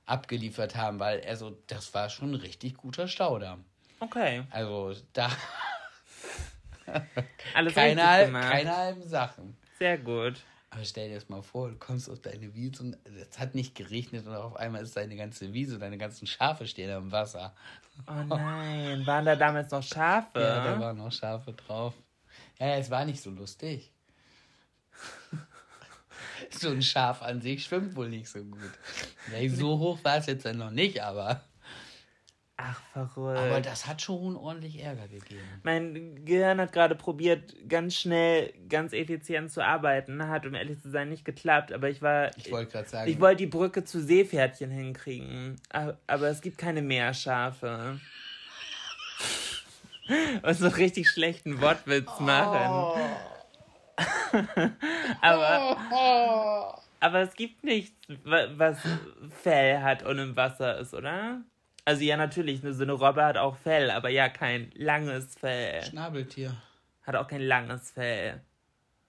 abgeliefert 0.07 0.77
haben, 0.77 0.99
weil 0.99 1.19
er 1.19 1.37
so, 1.37 1.59
das 1.67 1.93
war 1.93 2.09
schon 2.09 2.31
ein 2.31 2.37
richtig 2.37 2.77
guter 2.79 3.07
Staudamm. 3.07 3.65
Okay. 4.01 4.45
Also 4.51 4.95
da 5.13 5.31
Alles 7.55 7.75
keine, 7.75 8.03
richtig 8.03 8.27
gemacht. 8.27 8.51
keine 8.51 8.77
halben 8.77 9.09
Sachen. 9.09 9.57
Sehr 9.79 9.99
gut. 9.99 10.35
Aber 10.71 10.85
stell 10.85 11.09
dir 11.09 11.15
das 11.15 11.29
mal 11.29 11.43
vor, 11.43 11.71
du 11.71 11.77
kommst 11.77 12.11
auf 12.11 12.21
deine 12.21 12.55
Wiese 12.55 12.83
und 12.83 12.99
es 13.05 13.39
hat 13.39 13.55
nicht 13.55 13.75
geregnet 13.75 14.27
und 14.27 14.35
auf 14.35 14.57
einmal 14.57 14.83
ist 14.83 14.97
deine 14.97 15.17
ganze 15.17 15.53
Wiese, 15.53 15.79
deine 15.79 15.97
ganzen 15.97 16.27
Schafe 16.27 16.67
stehen 16.67 16.91
im 16.91 17.13
Wasser. 17.13 17.55
Oh 18.07 18.23
nein, 18.27 19.07
waren 19.07 19.25
da 19.25 19.37
damals 19.37 19.71
noch 19.71 19.83
Schafe? 19.83 20.41
Ja, 20.41 20.65
da 20.65 20.81
waren 20.81 20.99
noch 20.99 21.13
Schafe 21.13 21.53
drauf. 21.53 21.95
Ja, 22.59 22.77
es 22.77 22.91
war 22.91 23.05
nicht 23.05 23.23
so 23.23 23.31
lustig. 23.31 23.93
so 26.51 26.71
ein 26.71 26.83
Schaf 26.83 27.23
an 27.23 27.41
sich 27.41 27.65
schwimmt 27.65 27.97
wohl 27.97 28.09
nicht 28.09 28.29
so 28.29 28.45
gut. 28.45 28.73
So 29.51 29.79
hoch 29.79 29.99
war 30.03 30.19
es 30.19 30.27
jetzt 30.27 30.45
dann 30.45 30.59
noch 30.59 30.71
nicht, 30.71 31.03
aber, 31.03 31.43
Ach, 32.59 32.81
verrückt. 32.95 33.39
aber 33.39 33.61
das 33.61 33.87
hat 33.87 34.01
schon 34.01 34.35
ordentlich 34.35 34.83
Ärger 34.83 35.09
gegeben. 35.09 35.43
mein 35.63 36.25
Gehirn 36.25 36.59
hat 36.59 36.73
gerade 36.73 36.95
probiert, 36.95 37.55
ganz 37.69 37.95
schnell, 37.97 38.55
ganz 38.71 38.95
effizient 38.95 39.51
zu 39.53 39.63
arbeiten. 39.63 40.27
Hat, 40.29 40.47
um 40.47 40.55
ehrlich 40.55 40.81
zu 40.81 40.91
sein, 40.91 41.11
nicht 41.11 41.27
geklappt. 41.27 41.71
Aber 41.73 41.91
ich 41.91 42.01
war. 42.01 42.31
Ich 42.39 42.51
wollte 42.51 42.73
gerade 42.73 42.89
sagen, 42.89 43.11
Ich 43.11 43.21
wollte 43.21 43.37
die 43.39 43.47
Brücke 43.47 43.85
zu 43.85 44.01
Seepferdchen 44.01 44.71
hinkriegen. 44.71 45.61
A- 45.71 45.95
Aber 46.07 46.29
es 46.29 46.41
gibt 46.41 46.57
keine 46.57 46.81
Meerschafe. 46.81 48.01
und 50.43 50.55
so 50.55 50.69
richtig 50.69 51.11
schlechten 51.11 51.61
Wortwitz 51.61 52.09
machen. 52.21 53.03
aber, 55.21 56.79
aber 57.01 57.21
es 57.21 57.35
gibt 57.35 57.65
nichts, 57.65 57.97
wa- 58.25 58.49
was 58.57 58.79
Fell 59.43 59.83
hat 59.83 60.03
und 60.05 60.19
im 60.19 60.37
Wasser 60.37 60.79
ist, 60.79 60.95
oder? 60.95 61.43
Also 61.87 62.03
ja, 62.03 62.17
natürlich, 62.17 62.61
so 62.63 62.83
eine 62.83 62.93
Robbe 62.93 63.25
hat 63.25 63.37
auch 63.39 63.57
Fell, 63.57 63.91
aber 63.93 64.09
ja, 64.09 64.29
kein 64.29 64.73
langes 64.75 65.37
Fell. 65.37 65.83
Schnabeltier. 65.85 66.53
Hat 67.05 67.15
auch 67.15 67.29
kein 67.29 67.43
langes 67.43 67.93
Fell. 67.93 68.41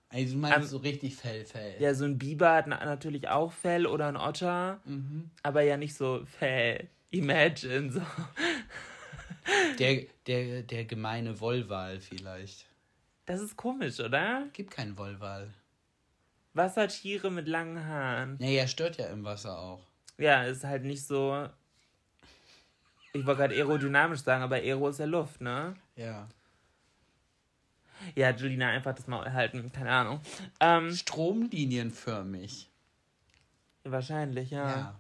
Also 0.10 0.34
du 0.36 0.40
meinst 0.40 0.58
Ähm, 0.60 0.64
so 0.66 0.78
richtig 0.78 1.16
Fell, 1.16 1.44
Fell. 1.44 1.76
Ja, 1.80 1.94
so 1.96 2.06
ein 2.06 2.20
Biber 2.20 2.54
hat 2.54 2.68
na- 2.68 2.86
natürlich 2.86 3.28
auch 3.28 3.52
Fell 3.52 3.88
oder 3.88 4.08
ein 4.08 4.16
Otter, 4.16 4.80
aber 5.44 5.64
ja 5.64 5.76
nicht 5.76 5.96
so 5.96 6.24
Fell. 6.40 6.88
Imagine 7.10 7.92
so. 7.92 8.02
Der, 9.80 10.04
der, 10.28 10.62
der 10.62 10.86
gemeine 10.86 11.40
Wollwal 11.40 12.00
vielleicht. 12.00 12.66
Das 13.26 13.42
ist 13.42 13.56
komisch, 13.58 14.00
oder? 14.00 14.46
Gibt 14.54 14.72
keinen 14.72 14.98
Wollwal. 14.98 15.52
Wassertiere 16.54 17.32
mit 17.32 17.48
langen 17.48 17.86
Haaren. 17.86 18.36
Nee, 18.40 18.58
er 18.58 18.68
stört 18.68 18.98
ja 18.98 19.08
im 19.08 19.24
Wasser 19.24 19.58
auch. 19.58 19.82
Ja, 20.18 20.44
ist 20.44 20.64
halt 20.64 20.84
nicht 20.84 21.06
so. 21.06 21.48
Ich 23.20 23.26
wollte 23.26 23.42
gerade 23.42 23.56
aerodynamisch 23.56 24.22
sagen, 24.22 24.44
aber 24.44 24.56
Aero 24.58 24.90
ist 24.90 25.00
ja 25.00 25.06
Luft, 25.06 25.42
ne? 25.42 25.76
Ja. 25.96 26.28
Ja, 28.16 28.30
Julina, 28.30 28.70
einfach 28.70 28.94
das 28.94 29.08
Maul 29.08 29.32
halten, 29.32 29.72
keine 29.72 29.92
Ahnung. 29.92 30.22
Ähm, 30.60 30.94
Stromlinienförmig. 30.94 32.70
wahrscheinlich, 33.84 34.52
ja. 34.52 34.70
Ja. 34.70 35.00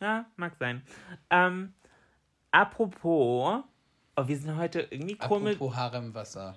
Ja, 0.00 0.26
mag 0.36 0.54
sein. 0.58 0.82
Ähm, 1.30 1.74
apropos, 2.50 3.62
oh, 4.16 4.26
wir 4.26 4.36
sind 4.38 4.56
heute 4.56 4.80
irgendwie 4.90 5.16
komisch. 5.16 5.54
Apropos 5.54 5.76
Haare 5.76 5.98
im 5.98 6.14
Wasser. 6.14 6.56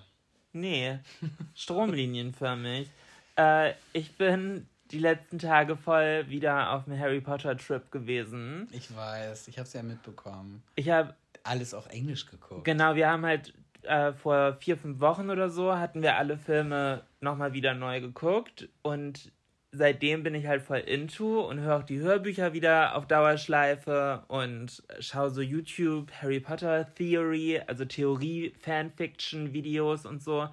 Nee, 0.53 0.99
stromlinienförmig. 1.53 2.89
äh, 3.35 3.73
ich 3.93 4.15
bin 4.17 4.67
die 4.91 4.99
letzten 4.99 5.39
Tage 5.39 5.75
voll 5.75 6.25
wieder 6.29 6.71
auf 6.71 6.87
einem 6.87 6.99
Harry 6.99 7.21
Potter 7.21 7.57
Trip 7.57 7.91
gewesen. 7.91 8.67
Ich 8.71 8.95
weiß, 8.95 9.47
ich 9.47 9.59
hab's 9.59 9.73
ja 9.73 9.83
mitbekommen. 9.83 10.63
Ich 10.75 10.89
habe 10.89 11.15
Alles 11.43 11.73
auf 11.73 11.87
Englisch 11.89 12.25
geguckt. 12.25 12.65
Genau, 12.65 12.95
wir 12.95 13.09
haben 13.09 13.25
halt 13.25 13.53
äh, 13.83 14.13
vor 14.13 14.57
vier, 14.59 14.77
fünf 14.77 14.99
Wochen 14.99 15.29
oder 15.29 15.49
so 15.49 15.75
hatten 15.77 16.01
wir 16.01 16.17
alle 16.17 16.37
Filme 16.37 17.03
nochmal 17.21 17.53
wieder 17.53 17.73
neu 17.73 18.01
geguckt 18.01 18.69
und 18.81 19.31
seitdem 19.71 20.23
bin 20.23 20.33
ich 20.33 20.47
halt 20.47 20.61
voll 20.61 20.79
into 20.79 21.41
und 21.47 21.59
höre 21.59 21.77
auch 21.77 21.83
die 21.83 21.99
Hörbücher 21.99 22.53
wieder 22.53 22.95
auf 22.95 23.05
Dauerschleife 23.07 24.23
und 24.27 24.83
schaue 24.99 25.29
so 25.29 25.41
YouTube 25.41 26.11
Harry 26.21 26.39
Potter 26.39 26.93
Theory, 26.95 27.61
also 27.67 27.85
Theorie, 27.85 28.53
Fanfiction 28.59 29.53
Videos 29.53 30.05
und 30.05 30.23
so. 30.23 30.47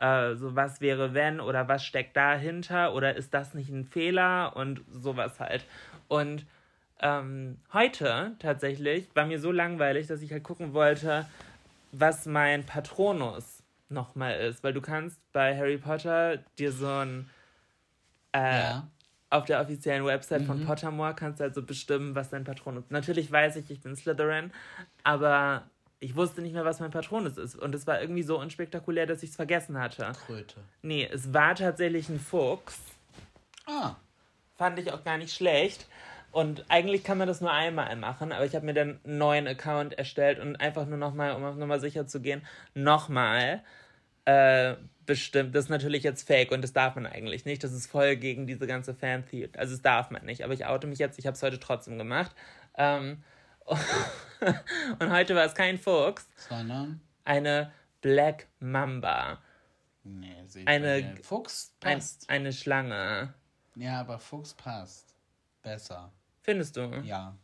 Äh, 0.00 0.34
so 0.36 0.54
was 0.54 0.80
wäre 0.80 1.14
wenn 1.14 1.40
oder 1.40 1.68
was 1.68 1.84
steckt 1.84 2.16
dahinter 2.16 2.94
oder 2.94 3.16
ist 3.16 3.34
das 3.34 3.54
nicht 3.54 3.70
ein 3.70 3.84
Fehler 3.84 4.56
und 4.56 4.82
sowas 4.90 5.40
halt. 5.40 5.64
Und 6.08 6.46
ähm, 7.00 7.58
heute 7.72 8.32
tatsächlich 8.38 9.08
war 9.14 9.26
mir 9.26 9.40
so 9.40 9.52
langweilig, 9.52 10.06
dass 10.06 10.22
ich 10.22 10.32
halt 10.32 10.44
gucken 10.44 10.72
wollte, 10.72 11.26
was 11.92 12.26
mein 12.26 12.64
Patronus 12.64 13.62
nochmal 13.88 14.38
ist. 14.40 14.62
Weil 14.62 14.72
du 14.72 14.80
kannst 14.80 15.20
bei 15.32 15.56
Harry 15.56 15.78
Potter 15.78 16.38
dir 16.58 16.72
so 16.72 16.86
ein 16.88 17.30
äh, 18.32 18.38
Ja. 18.38 18.88
auf 19.30 19.44
der 19.44 19.60
offiziellen 19.60 20.04
Website 20.04 20.42
von 20.42 20.64
Pottermore 20.64 21.14
kannst 21.14 21.40
du 21.40 21.44
also 21.44 21.62
bestimmen, 21.62 22.14
was 22.14 22.30
dein 22.30 22.44
Patronus 22.44 22.84
ist. 22.84 22.90
Natürlich 22.90 23.30
weiß 23.30 23.56
ich, 23.56 23.70
ich 23.70 23.80
bin 23.80 23.94
Slytherin, 23.94 24.52
aber 25.04 25.68
ich 26.00 26.16
wusste 26.16 26.42
nicht 26.42 26.52
mehr, 26.52 26.64
was 26.64 26.80
mein 26.80 26.90
Patronus 26.90 27.36
ist. 27.36 27.56
Und 27.56 27.74
es 27.74 27.86
war 27.86 28.00
irgendwie 28.00 28.22
so 28.22 28.38
unspektakulär, 28.38 29.06
dass 29.06 29.22
ich 29.22 29.30
es 29.30 29.36
vergessen 29.36 29.78
hatte. 29.78 30.12
Kröte. 30.26 30.56
Nee, 30.82 31.08
es 31.12 31.32
war 31.34 31.54
tatsächlich 31.54 32.08
ein 32.08 32.20
Fuchs. 32.20 32.78
Ah, 33.66 33.96
Fand 34.58 34.78
ich 34.80 34.92
auch 34.92 35.04
gar 35.04 35.18
nicht 35.18 35.32
schlecht. 35.32 35.86
Und 36.32 36.64
eigentlich 36.68 37.04
kann 37.04 37.16
man 37.16 37.28
das 37.28 37.40
nur 37.40 37.52
einmal 37.52 37.94
machen, 37.96 38.32
aber 38.32 38.44
ich 38.44 38.54
habe 38.54 38.66
mir 38.66 38.74
dann 38.74 39.00
einen 39.04 39.18
neuen 39.18 39.46
Account 39.46 39.96
erstellt 39.96 40.40
und 40.40 40.56
einfach 40.56 40.84
nur 40.84 40.98
nochmal, 40.98 41.34
um 41.34 41.44
auf 41.44 41.56
Nummer 41.56 41.80
sicher 41.80 42.06
zu 42.06 42.20
gehen, 42.20 42.42
nochmal 42.74 43.62
äh, 44.26 44.74
bestimmt. 45.06 45.54
Das 45.54 45.64
ist 45.64 45.70
natürlich 45.70 46.02
jetzt 46.02 46.26
fake 46.26 46.50
und 46.50 46.62
das 46.62 46.72
darf 46.72 46.96
man 46.96 47.06
eigentlich 47.06 47.46
nicht. 47.46 47.64
Das 47.64 47.72
ist 47.72 47.90
voll 47.90 48.16
gegen 48.16 48.46
diese 48.46 48.66
ganze 48.66 48.94
fan 48.94 49.24
-Theory. 49.24 49.56
Also 49.56 49.72
das 49.74 49.82
darf 49.82 50.10
man 50.10 50.26
nicht. 50.26 50.44
Aber 50.44 50.52
ich 50.52 50.66
oute 50.66 50.86
mich 50.86 50.98
jetzt, 50.98 51.18
ich 51.18 51.26
habe 51.26 51.34
es 51.34 51.42
heute 51.42 51.60
trotzdem 51.60 51.96
gemacht. 51.96 52.32
Ähm, 52.76 53.22
und 54.98 55.10
heute 55.10 55.34
war 55.34 55.44
es 55.44 55.54
kein 55.54 55.78
Fuchs, 55.78 56.26
sondern. 56.36 57.00
eine 57.24 57.72
Black 58.00 58.46
Mamba. 58.60 59.38
Nee, 60.04 60.42
sehe 60.46 60.62
ich 60.62 60.68
Eine- 60.68 61.02
dir. 61.02 61.22
Fuchs 61.24 61.74
Ein, 61.82 61.98
passt. 61.98 62.30
eine 62.30 62.52
Schlange. 62.52 63.34
ja, 63.76 64.00
aber 64.00 64.18
Fuchs 64.18 64.54
passt. 64.54 65.14
Besser. 65.62 66.12
Findest 66.42 66.76
du? 66.76 66.82
Ja. 67.04 67.36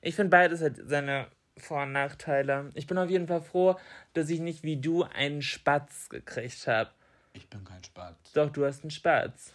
Ich 0.00 0.14
finde 0.14 0.30
beides 0.30 0.60
hat 0.62 0.74
seine 0.84 1.26
Vor- 1.58 1.82
und 1.82 1.92
Nachteile. 1.92 2.70
Ich 2.74 2.86
bin 2.86 2.96
auf 2.98 3.10
jeden 3.10 3.26
Fall 3.26 3.40
froh, 3.40 3.76
dass 4.12 4.28
ich 4.30 4.40
nicht 4.40 4.62
wie 4.62 4.76
du 4.76 5.02
einen 5.04 5.42
Spatz 5.42 6.08
gekriegt 6.08 6.66
habe. 6.68 6.90
Ich 7.32 7.48
bin 7.48 7.64
kein 7.64 7.82
Spatz. 7.82 8.32
Doch, 8.34 8.50
du 8.50 8.64
hast 8.64 8.82
einen 8.82 8.90
Spatz. 8.90 9.52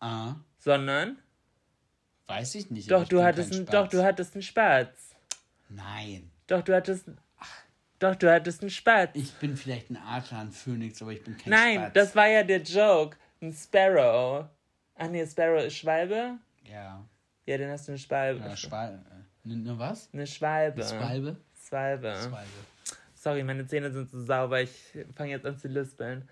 Ah, 0.00 0.36
Sondern? 0.58 1.18
Weiß 2.26 2.54
ich 2.56 2.70
nicht. 2.70 2.90
Doch, 2.90 3.02
ich 3.02 3.08
du 3.08 3.22
hattest 3.22 3.52
einen, 3.52 3.66
doch, 3.66 3.88
du 3.88 3.98
Spatz. 3.98 4.06
hattest 4.06 4.34
einen 4.34 4.42
Spatz. 4.42 5.14
Nein. 5.68 6.30
Doch, 6.46 6.62
du 6.62 6.74
hattest. 6.74 7.06
Doch, 7.98 8.16
du 8.16 8.32
hattest 8.32 8.62
einen 8.62 8.70
Spatz. 8.70 9.10
Ich 9.14 9.32
bin 9.34 9.56
vielleicht 9.56 9.90
ein 9.90 9.96
Adler, 9.96 10.40
ein 10.40 10.50
Phönix, 10.52 11.00
aber 11.02 11.12
ich 11.12 11.22
bin 11.22 11.36
kein 11.36 11.50
Nein, 11.50 11.74
Spatz. 11.76 11.92
das 11.94 12.16
war 12.16 12.26
ja 12.28 12.42
der 12.42 12.62
Joke. 12.62 13.16
Ein 13.40 13.52
Sparrow. 13.52 14.46
Ach 14.96 15.08
nee, 15.08 15.24
Sparrow 15.26 15.62
ist 15.64 15.76
Schwalbe? 15.76 16.38
Ja. 16.64 17.04
Ja, 17.46 17.58
dann 17.58 17.70
hast 17.70 17.88
du 17.88 17.92
eine 17.92 17.98
Schwalbe. 17.98 18.40
ja 18.44 18.56
Schwal 18.56 19.04
äh, 19.44 19.48
ne, 19.48 19.78
was? 19.78 20.08
Eine 20.12 20.26
Schwalbe. 20.26 20.82
Schwalbe? 20.82 21.36
Schwalbe. 21.66 22.14
Schwalbe. 22.16 22.46
Sorry, 23.14 23.42
meine 23.44 23.66
Zähne 23.66 23.90
sind 23.92 24.10
so 24.10 24.20
sauber. 24.20 24.60
Ich 24.62 24.70
fange 25.14 25.30
jetzt 25.30 25.46
an 25.46 25.56
zu 25.56 25.68
lispeln. 25.68 26.28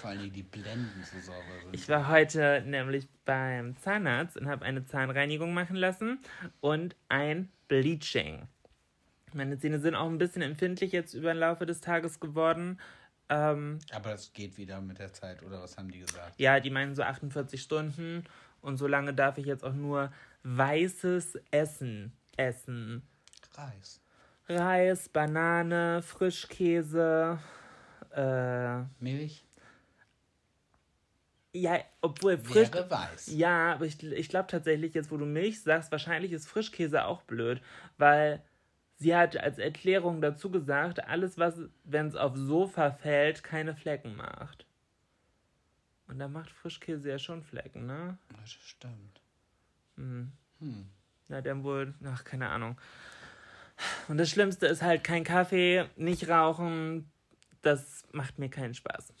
Vor 0.00 0.10
allem 0.10 0.32
die 0.32 0.42
Blenden 0.42 1.04
so 1.04 1.20
sauber 1.20 1.42
sind. 1.62 1.74
Ich 1.74 1.88
war 1.88 2.08
heute 2.08 2.62
nämlich 2.66 3.08
beim 3.24 3.76
Zahnarzt 3.76 4.36
und 4.36 4.48
habe 4.48 4.64
eine 4.64 4.84
Zahnreinigung 4.84 5.52
machen 5.52 5.76
lassen 5.76 6.20
und 6.60 6.96
ein 7.08 7.50
Bleaching. 7.68 8.48
Meine 9.32 9.58
Zähne 9.58 9.78
sind 9.78 9.94
auch 9.94 10.08
ein 10.08 10.18
bisschen 10.18 10.42
empfindlich 10.42 10.92
jetzt 10.92 11.14
über 11.14 11.32
den 11.32 11.38
Laufe 11.38 11.66
des 11.66 11.80
Tages 11.80 12.18
geworden. 12.18 12.80
Ähm, 13.28 13.78
aber 13.92 14.10
das 14.10 14.32
geht 14.32 14.58
wieder 14.58 14.80
mit 14.80 14.98
der 14.98 15.12
Zeit, 15.12 15.42
oder 15.44 15.62
was 15.62 15.76
haben 15.76 15.90
die 15.90 16.00
gesagt? 16.00 16.34
ja, 16.38 16.58
die 16.58 16.70
meinen 16.70 16.96
so 16.96 17.02
48 17.02 17.62
Stunden 17.62 18.24
und 18.60 18.76
so 18.76 18.88
lange 18.88 19.14
darf 19.14 19.38
ich 19.38 19.46
jetzt 19.46 19.64
auch 19.64 19.74
nur 19.74 20.12
weißes 20.42 21.38
Essen 21.52 22.12
essen. 22.40 23.02
Reis. 23.54 24.00
Reis, 24.48 25.08
Banane, 25.08 26.02
Frischkäse, 26.02 27.38
äh, 28.14 28.78
Milch 28.98 29.44
ja, 31.52 31.80
obwohl 32.00 32.38
frisch, 32.38 32.72
wäre 32.72 32.90
weiß. 32.90 33.28
Ja, 33.32 33.74
aber 33.74 33.84
ich, 33.86 34.02
ich 34.02 34.28
glaube 34.28 34.46
tatsächlich, 34.48 34.94
jetzt 34.94 35.10
wo 35.10 35.16
du 35.16 35.26
Milch 35.26 35.62
sagst, 35.62 35.90
wahrscheinlich 35.90 36.32
ist 36.32 36.48
Frischkäse 36.48 37.04
auch 37.04 37.22
blöd, 37.22 37.60
weil 37.98 38.42
sie 38.96 39.16
hat 39.16 39.36
als 39.36 39.58
Erklärung 39.58 40.20
dazu 40.20 40.50
gesagt, 40.50 41.04
alles, 41.06 41.38
was, 41.38 41.54
wenn 41.84 42.06
es 42.06 42.14
auf 42.14 42.36
Sofa 42.36 42.92
fällt, 42.92 43.42
keine 43.42 43.74
Flecken 43.74 44.16
macht. 44.16 44.66
Und 46.06 46.18
da 46.18 46.28
macht 46.28 46.50
Frischkäse 46.50 47.08
ja 47.08 47.18
schon 47.18 47.42
Flecken, 47.42 47.86
ne? 47.86 48.18
Das 48.40 48.50
stimmt. 48.50 49.20
Na, 51.28 51.40
dann 51.40 51.62
wohl, 51.62 51.94
ach, 52.04 52.24
keine 52.24 52.48
Ahnung. 52.48 52.76
Und 54.08 54.18
das 54.18 54.30
Schlimmste 54.30 54.66
ist 54.66 54.82
halt 54.82 55.04
kein 55.04 55.24
Kaffee, 55.24 55.88
nicht 55.96 56.28
rauchen, 56.28 57.10
das 57.62 58.04
macht 58.12 58.38
mir 58.38 58.50
keinen 58.50 58.74
Spaß. 58.74 59.12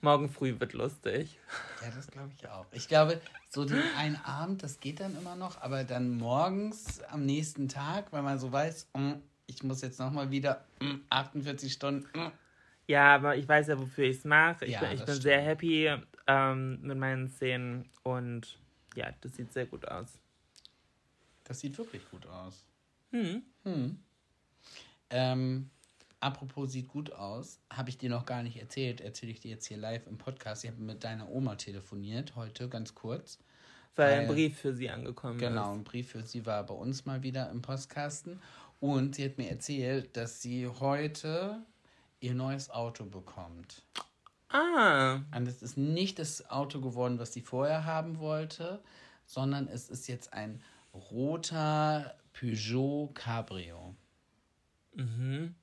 Morgen 0.00 0.28
früh 0.28 0.58
wird 0.58 0.72
lustig. 0.72 1.38
Ja, 1.82 1.90
das 1.94 2.06
glaube 2.06 2.30
ich 2.36 2.48
auch. 2.48 2.66
Ich 2.72 2.88
glaube, 2.88 3.20
so 3.48 3.64
den 3.64 3.82
einen 3.96 4.16
Abend, 4.16 4.62
das 4.62 4.80
geht 4.80 5.00
dann 5.00 5.16
immer 5.16 5.36
noch, 5.36 5.60
aber 5.60 5.84
dann 5.84 6.10
morgens 6.10 7.02
am 7.04 7.24
nächsten 7.26 7.68
Tag, 7.68 8.12
weil 8.12 8.22
man 8.22 8.38
so 8.38 8.52
weiß, 8.52 8.88
mm, 8.94 9.12
ich 9.46 9.62
muss 9.62 9.82
jetzt 9.82 9.98
nochmal 9.98 10.30
wieder 10.30 10.64
mm, 10.80 11.00
48 11.10 11.72
Stunden. 11.72 12.06
mm. 12.18 12.32
Ja, 12.88 13.14
aber 13.14 13.36
ich 13.36 13.48
weiß 13.48 13.68
ja, 13.68 13.78
wofür 13.78 14.04
ich 14.04 14.18
es 14.18 14.24
mache. 14.24 14.64
Ich 14.66 14.72
Ja, 14.72 14.80
bin, 14.80 14.92
ich 14.92 15.04
bin 15.04 15.20
sehr 15.20 15.40
happy 15.40 15.94
ähm, 16.26 16.80
mit 16.82 16.98
meinen 16.98 17.30
Zähnen 17.30 17.88
und 18.02 18.58
ja, 18.94 19.10
das 19.20 19.36
sieht 19.36 19.52
sehr 19.52 19.66
gut 19.66 19.86
aus. 19.86 20.18
Das 21.44 21.60
sieht 21.60 21.76
wirklich 21.78 22.02
gut 22.10 22.26
aus. 22.26 22.64
Hm. 23.10 23.42
Ähm, 25.10 25.70
apropos 26.22 26.70
sieht 26.72 26.88
gut 26.88 27.12
aus, 27.12 27.58
habe 27.72 27.90
ich 27.90 27.98
dir 27.98 28.08
noch 28.10 28.26
gar 28.26 28.42
nicht 28.42 28.56
erzählt, 28.58 29.00
erzähle 29.00 29.32
ich 29.32 29.40
dir 29.40 29.50
jetzt 29.50 29.66
hier 29.66 29.76
live 29.76 30.06
im 30.06 30.18
Podcast. 30.18 30.64
Ich 30.64 30.70
habe 30.70 30.80
mit 30.82 31.04
deiner 31.04 31.28
Oma 31.30 31.56
telefoniert 31.56 32.36
heute, 32.36 32.68
ganz 32.68 32.94
kurz. 32.94 33.38
Weil 33.96 34.12
ein 34.20 34.28
Weil- 34.28 34.34
Brief 34.34 34.58
für 34.58 34.72
sie 34.74 34.88
angekommen 34.90 35.38
Genau, 35.38 35.72
ist. 35.72 35.78
ein 35.78 35.84
Brief 35.84 36.10
für 36.10 36.22
sie 36.22 36.46
war 36.46 36.64
bei 36.64 36.74
uns 36.74 37.04
mal 37.04 37.22
wieder 37.22 37.50
im 37.50 37.60
Postkasten. 37.62 38.40
Und 38.80 39.14
sie 39.16 39.24
hat 39.26 39.38
mir 39.38 39.50
erzählt, 39.50 40.16
dass 40.16 40.40
sie 40.42 40.66
heute 40.66 41.62
ihr 42.20 42.34
neues 42.34 42.70
Auto 42.70 43.04
bekommt. 43.04 43.82
Ah, 44.48 45.20
Und 45.34 45.46
es 45.48 45.62
ist 45.62 45.76
nicht 45.76 46.18
das 46.18 46.48
Auto 46.50 46.80
geworden, 46.80 47.18
was 47.18 47.32
sie 47.32 47.40
vorher 47.42 47.84
haben 47.84 48.18
wollte, 48.18 48.82
sondern 49.26 49.66
es 49.68 49.88
ist 49.88 50.08
jetzt 50.08 50.32
ein 50.32 50.62
roter 50.94 52.14
Peugeot 52.32 53.10
Cabrio. 53.14 53.94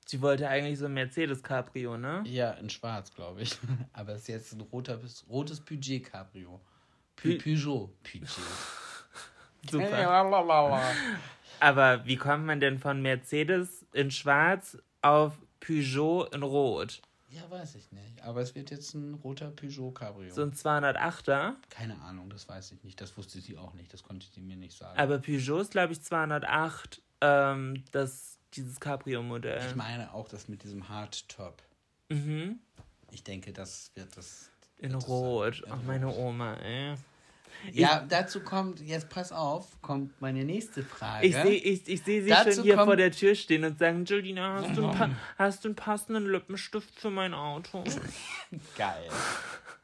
Sie 0.06 0.22
wollte 0.22 0.50
eigentlich 0.50 0.80
so 0.80 0.86
ein 0.86 0.94
Mercedes 0.94 1.44
Cabrio, 1.44 1.98
ne? 1.98 2.24
Ja, 2.26 2.52
in 2.52 2.70
schwarz, 2.70 3.14
glaube 3.14 3.42
ich. 3.42 3.58
Aber 3.94 4.14
es 4.14 4.22
ist 4.22 4.28
jetzt 4.28 4.54
ein 4.54 4.62
roter, 4.62 5.00
rotes 5.30 5.60
Budget 5.60 6.04
Cabrio. 6.12 6.60
Pu 7.16 7.38
Peugeot. 7.38 7.94
Peugeot. 8.04 8.28
Super. 9.70 10.82
Aber 11.60 12.06
wie 12.06 12.16
kommt 12.16 12.46
man 12.46 12.60
denn 12.60 12.80
von 12.80 13.02
Mercedes 13.02 13.86
in 13.94 14.10
schwarz 14.10 14.78
auf 15.02 15.38
Peugeot 15.60 16.26
in 16.34 16.44
rot? 16.44 17.02
Ja, 17.32 17.50
weiß 17.50 17.76
ich 17.76 17.92
nicht. 17.92 18.24
Aber 18.24 18.42
es 18.42 18.56
wird 18.56 18.72
jetzt 18.72 18.96
ein 18.96 19.14
roter 19.16 19.52
Peugeot 19.52 19.92
Cabrio. 19.92 20.34
So 20.34 20.42
ein 20.42 20.54
208er. 20.54 21.56
Keine 21.70 22.02
Ahnung, 22.02 22.30
das 22.30 22.48
weiß 22.50 22.72
ich 22.72 22.84
nicht. 22.84 23.00
Das 23.00 23.16
wusste 23.18 23.40
sie 23.40 23.58
auch 23.58 23.74
nicht. 23.74 23.94
Das 23.94 24.02
konnte 24.02 24.26
sie 24.34 24.42
mir 24.42 24.56
nicht 24.56 24.76
sagen. 24.76 24.98
Aber 24.98 25.20
Peugeot 25.20 25.60
ist, 25.60 25.72
glaube 25.72 25.94
ich, 25.94 26.02
208, 26.02 27.02
ähm, 27.22 27.84
das, 27.92 28.39
dieses 28.54 28.80
Cabrio-Modell. 28.80 29.66
ich 29.68 29.76
meine 29.76 30.14
auch 30.14 30.28
das 30.28 30.48
mit 30.48 30.64
diesem 30.64 30.90
Hardtop. 30.90 31.62
Mhm. 32.10 32.60
Ich 33.12 33.24
denke, 33.24 33.54
das 33.54 33.92
wird 33.96 34.16
das. 34.18 34.52
In 34.78 34.94
wird 34.94 35.08
rot. 35.08 35.64
Ach, 35.70 35.78
meine 35.86 36.08
Oma, 36.08 36.56
ey. 36.56 36.96
Ja, 37.74 38.06
dazu 38.08 38.40
kommt, 38.40 38.80
jetzt 38.80 39.10
pass 39.10 39.32
auf, 39.32 39.82
kommt 39.82 40.20
meine 40.22 40.46
nächste 40.46 40.84
Frage. 40.84 41.28
Ich 41.28 41.36
sehe 41.36 41.56
ich, 41.56 41.88
ich 41.88 42.04
seh 42.04 42.22
sie 42.22 42.30
Dazu 42.30 42.54
schon 42.54 42.64
hier 42.64 42.76
vor 42.76 42.96
der 42.96 43.12
Tür 43.12 43.36
stehen 43.36 43.66
und 43.66 43.78
sagen, 43.78 44.06
Julina, 44.06 44.62
hast 44.62 44.78
du, 44.78 44.88
einen 44.88 45.18
hast 45.38 45.64
du 45.66 45.70
einen 45.70 45.76
passenden 45.76 46.32
Lippenstift 46.32 47.00
für 47.00 47.10
mein 47.10 47.34
Auto? 47.34 47.84
Geil. 48.78 49.10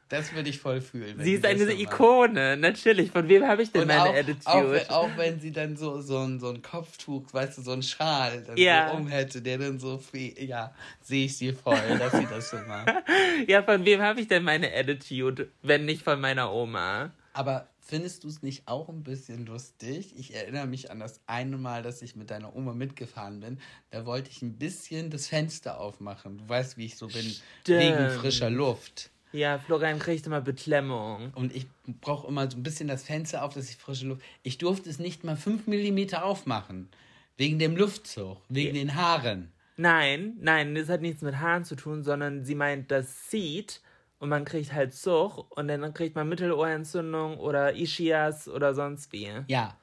Das 0.08 0.32
würde 0.34 0.48
ich 0.50 0.58
voll 0.60 0.80
fühlen. 0.80 1.20
sie 1.20 1.32
ist 1.34 1.44
eine. 1.44 1.72
Ikone, 1.72 2.56
natürlich. 2.56 3.10
Von 3.10 3.28
wem 3.28 3.44
habe 3.46 3.62
ich 3.62 3.72
denn 3.72 3.82
Und 3.82 3.88
meine 3.88 4.02
auch, 4.10 4.14
Attitude? 4.14 4.46
auch, 4.46 4.70
wenn- 4.70 4.90
auch 4.90 5.16
wenn 5.16 5.40
sie 5.40 5.50
dann 5.50 5.76
so, 5.76 6.00
so, 6.00 6.18
ein, 6.20 6.38
so 6.38 6.48
ein 6.50 6.62
Kopftuch, 6.62 7.24
weißt 7.32 7.58
du, 7.58 7.62
so 7.62 7.72
ein 7.72 7.82
Schal 7.82 8.42
dann 8.46 8.56
Ja. 8.56 8.90
so 8.90 8.96
um 8.96 9.08
hätte, 9.08 9.42
der 9.42 9.58
dann 9.58 9.78
so 9.80 9.98
viel, 9.98 10.32
ja, 10.44 10.72
sehe 11.02 11.24
ich 11.26 11.36
sie 11.36 11.52
voll, 11.52 11.80
dass 11.98 12.12
sie 12.12 12.26
das 12.26 12.50
so 12.50 12.56
macht. 12.68 12.88
Ja, 13.48 13.62
von 13.62 13.84
wem 13.84 14.00
habe 14.00 14.20
ich 14.20 14.28
denn 14.28 14.44
meine 14.44 14.72
Attitude, 14.72 15.50
wenn 15.62 15.84
nicht 15.84 16.02
von 16.02 16.20
meiner 16.20 16.52
Oma? 16.52 17.12
Aber 17.32 17.68
findest 17.80 18.24
du 18.24 18.28
es 18.28 18.42
nicht 18.42 18.66
auch 18.66 18.88
ein 18.88 19.02
bisschen 19.02 19.44
lustig? 19.44 20.14
Ich 20.16 20.34
erinnere 20.34 20.66
mich 20.66 20.90
an 20.90 21.00
das 21.00 21.20
eine 21.26 21.58
Mal, 21.58 21.82
dass 21.82 22.00
ich 22.00 22.16
mit 22.16 22.30
deiner 22.30 22.54
Oma 22.56 22.72
mitgefahren 22.72 23.40
bin. 23.40 23.58
Da 23.90 24.06
wollte 24.06 24.30
ich 24.30 24.40
ein 24.42 24.56
bisschen 24.56 25.10
das 25.10 25.26
Fenster 25.26 25.78
aufmachen. 25.80 26.38
Du 26.38 26.48
weißt, 26.48 26.76
wie 26.78 26.86
ich 26.86 26.96
so 26.96 27.08
bin, 27.08 27.34
wegen 27.66 28.10
frischer 28.10 28.48
Luft. 28.50 29.10
Ja, 29.32 29.58
Florian 29.58 29.98
kriegt 29.98 30.26
immer 30.26 30.40
Beklemmung. 30.40 31.32
Und 31.34 31.54
ich 31.54 31.66
brauche 32.00 32.26
immer 32.28 32.50
so 32.50 32.56
ein 32.56 32.62
bisschen 32.62 32.88
das 32.88 33.02
Fenster 33.04 33.44
auf, 33.44 33.54
dass 33.54 33.68
ich 33.68 33.76
frische 33.76 34.06
Luft. 34.06 34.22
Ich 34.42 34.58
durfte 34.58 34.88
es 34.88 34.98
nicht 34.98 35.24
mal 35.24 35.36
5 35.36 35.66
mm 35.66 36.14
aufmachen. 36.14 36.88
Wegen 37.36 37.58
dem 37.58 37.76
Luftzug, 37.76 38.38
wegen 38.48 38.74
den 38.74 38.94
Haaren. 38.94 39.52
Nein, 39.76 40.38
nein, 40.40 40.74
das 40.74 40.88
hat 40.88 41.02
nichts 41.02 41.20
mit 41.20 41.36
Haaren 41.38 41.64
zu 41.64 41.76
tun, 41.76 42.02
sondern 42.02 42.44
sie 42.46 42.54
meint, 42.54 42.90
das 42.90 43.26
zieht 43.28 43.82
und 44.18 44.30
man 44.30 44.46
kriegt 44.46 44.72
halt 44.72 44.94
Zug 44.94 45.54
und 45.54 45.68
dann 45.68 45.92
kriegt 45.92 46.14
man 46.16 46.30
Mittelohrentzündung 46.30 47.36
oder 47.38 47.74
Ischias 47.76 48.48
oder 48.48 48.72
sonst 48.74 49.12
wie. 49.12 49.28
Ja, 49.48 49.76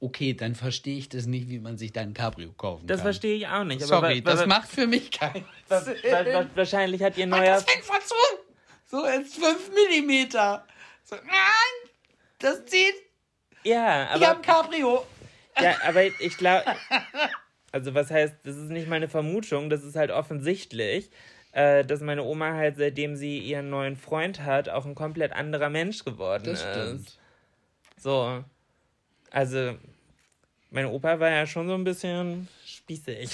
okay, 0.00 0.34
dann 0.34 0.56
verstehe 0.56 0.98
ich 0.98 1.08
das 1.08 1.26
nicht, 1.26 1.48
wie 1.48 1.60
man 1.60 1.78
sich 1.78 1.92
da 1.92 2.00
ein 2.00 2.14
Cabrio 2.14 2.50
kaufen 2.52 2.88
Das 2.88 2.96
kann. 2.98 3.04
verstehe 3.04 3.36
ich 3.36 3.46
auch 3.46 3.62
nicht. 3.62 3.80
Sorry, 3.82 4.20
das 4.22 4.44
macht 4.46 4.68
für 4.68 4.88
mich 4.88 5.12
keinen 5.12 5.44
Sinn. 5.68 5.94
wa- 6.10 6.26
wa- 6.32 6.46
Wahrscheinlich 6.56 7.00
hat 7.04 7.16
ihr 7.16 7.28
neuer. 7.28 7.44
Das 7.54 7.62
Fenster 7.64 8.00
zu! 8.04 8.14
So 8.90 9.06
jetzt 9.06 9.34
5 9.34 9.70
mm. 9.70 10.30
So, 11.04 11.16
nein! 11.16 11.90
Das 12.38 12.64
zieht! 12.66 12.94
Ja, 13.64 14.04
Ich 14.16 14.22
hab 14.22 14.22
aber, 14.22 14.36
ein 14.36 14.42
Cabrio! 14.42 15.06
ja, 15.60 15.74
aber 15.84 16.04
ich 16.04 16.36
glaube. 16.38 16.64
Also, 17.70 17.94
was 17.94 18.10
heißt, 18.10 18.34
das 18.44 18.56
ist 18.56 18.70
nicht 18.70 18.88
meine 18.88 19.08
Vermutung, 19.08 19.68
das 19.68 19.84
ist 19.84 19.94
halt 19.94 20.10
offensichtlich, 20.10 21.10
äh, 21.52 21.84
dass 21.84 22.00
meine 22.00 22.22
Oma 22.22 22.54
halt, 22.54 22.76
seitdem 22.78 23.14
sie 23.14 23.38
ihren 23.40 23.68
neuen 23.68 23.96
Freund 23.96 24.40
hat, 24.40 24.70
auch 24.70 24.86
ein 24.86 24.94
komplett 24.94 25.32
anderer 25.32 25.68
Mensch 25.68 26.02
geworden 26.04 26.44
Das 26.44 26.62
ist. 26.62 26.68
stimmt. 26.70 27.18
So. 27.98 28.42
Also, 29.30 29.76
mein 30.70 30.86
Opa 30.86 31.20
war 31.20 31.28
ja 31.28 31.46
schon 31.46 31.68
so 31.68 31.74
ein 31.74 31.84
bisschen 31.84 32.48
spießig. 32.64 33.30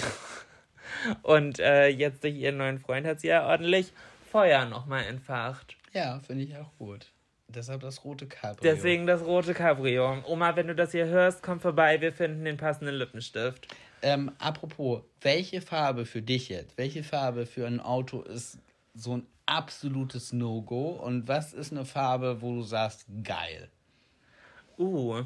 Und 1.23 1.61
äh, 1.61 1.87
jetzt 1.89 2.25
durch 2.25 2.35
ihren 2.35 2.57
neuen 2.57 2.81
Freund 2.81 3.07
hat 3.07 3.21
sie 3.21 3.29
ja 3.29 3.47
ordentlich 3.47 3.93
Feuer 4.35 4.65
nochmal 4.65 5.05
entfacht. 5.05 5.77
Ja, 5.93 6.19
finde 6.19 6.43
ich 6.43 6.57
auch 6.57 6.77
gut. 6.77 7.13
Deshalb 7.47 7.83
das 7.83 8.05
rote 8.05 8.27
Cabrio. 8.27 8.59
Deswegen 8.65 9.07
das 9.07 9.23
rote 9.23 9.55
Cabrio. 9.55 10.25
Oma, 10.27 10.57
wenn 10.57 10.67
du 10.67 10.75
das 10.75 10.91
hier 10.91 11.07
hörst, 11.07 11.41
komm 11.41 11.61
vorbei, 11.61 12.01
wir 12.01 12.13
finden 12.13 12.45
den 12.45 12.57
passenden 12.57 12.97
Lippenstift. 12.97 13.69
Ähm, 14.03 14.33
apropos, 14.41 15.03
welche 15.21 15.61
Farbe 15.61 16.05
für 16.05 16.21
dich 16.21 16.49
jetzt? 16.49 16.77
Welche 16.77 17.05
Farbe 17.05 17.47
für 17.47 17.65
ein 17.65 17.79
Auto 17.79 18.23
ist 18.23 18.59
so 18.93 19.19
ein 19.19 19.27
absolutes 19.47 20.33
No-Go? 20.33 20.89
Und 20.89 21.29
was 21.29 21.53
ist 21.53 21.71
eine 21.71 21.85
Farbe, 21.85 22.43
wo 22.43 22.57
du 22.57 22.63
sagst, 22.63 23.07
geil? 23.23 23.69
Uh. 24.77 25.23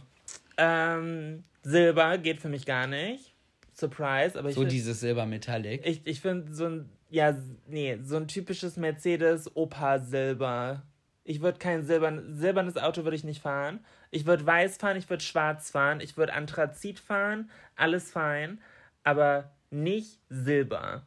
Ähm, 0.59 1.45
Silber 1.63 2.19
geht 2.19 2.41
für 2.41 2.51
mich 2.51 2.67
gar 2.67 2.87
nicht. 2.87 3.33
Surprise, 3.73 4.39
aber 4.39 4.51
ich 4.51 4.55
So 4.55 4.65
dieses 4.65 5.01
Silber-Metallic. 5.01 5.87
Ich, 5.87 6.03
ich 6.05 6.21
finde 6.21 6.53
so 6.53 6.67
ein, 6.67 6.91
ja, 7.11 7.35
nee, 7.67 7.99
so 8.03 8.17
ein 8.17 8.29
typisches 8.29 8.77
Mercedes-Opa-Silber. 8.77 10.83
Ich 11.25 11.43
würde 11.43 11.59
kein 11.59 11.85
silbern, 11.85 12.37
silbernes 12.37 12.77
Auto 12.77 13.05
würde 13.05 13.17
ich 13.17 13.25
nicht 13.25 13.43
fahren. 13.43 13.81
Ich 14.11 14.27
würde 14.27 14.47
weiß 14.47 14.79
fahren, 14.79 14.97
ich 14.97 15.11
würde 15.11 15.23
schwarz 15.23 15.71
fahren, 15.71 16.01
ich 16.01 16.17
würde 16.17 16.33
Anthrazit 16.33 16.99
fahren, 16.99 17.51
alles 17.77 18.11
fein, 18.11 18.61
aber 19.05 19.51
nicht 19.71 20.19
Silber. 20.29 21.07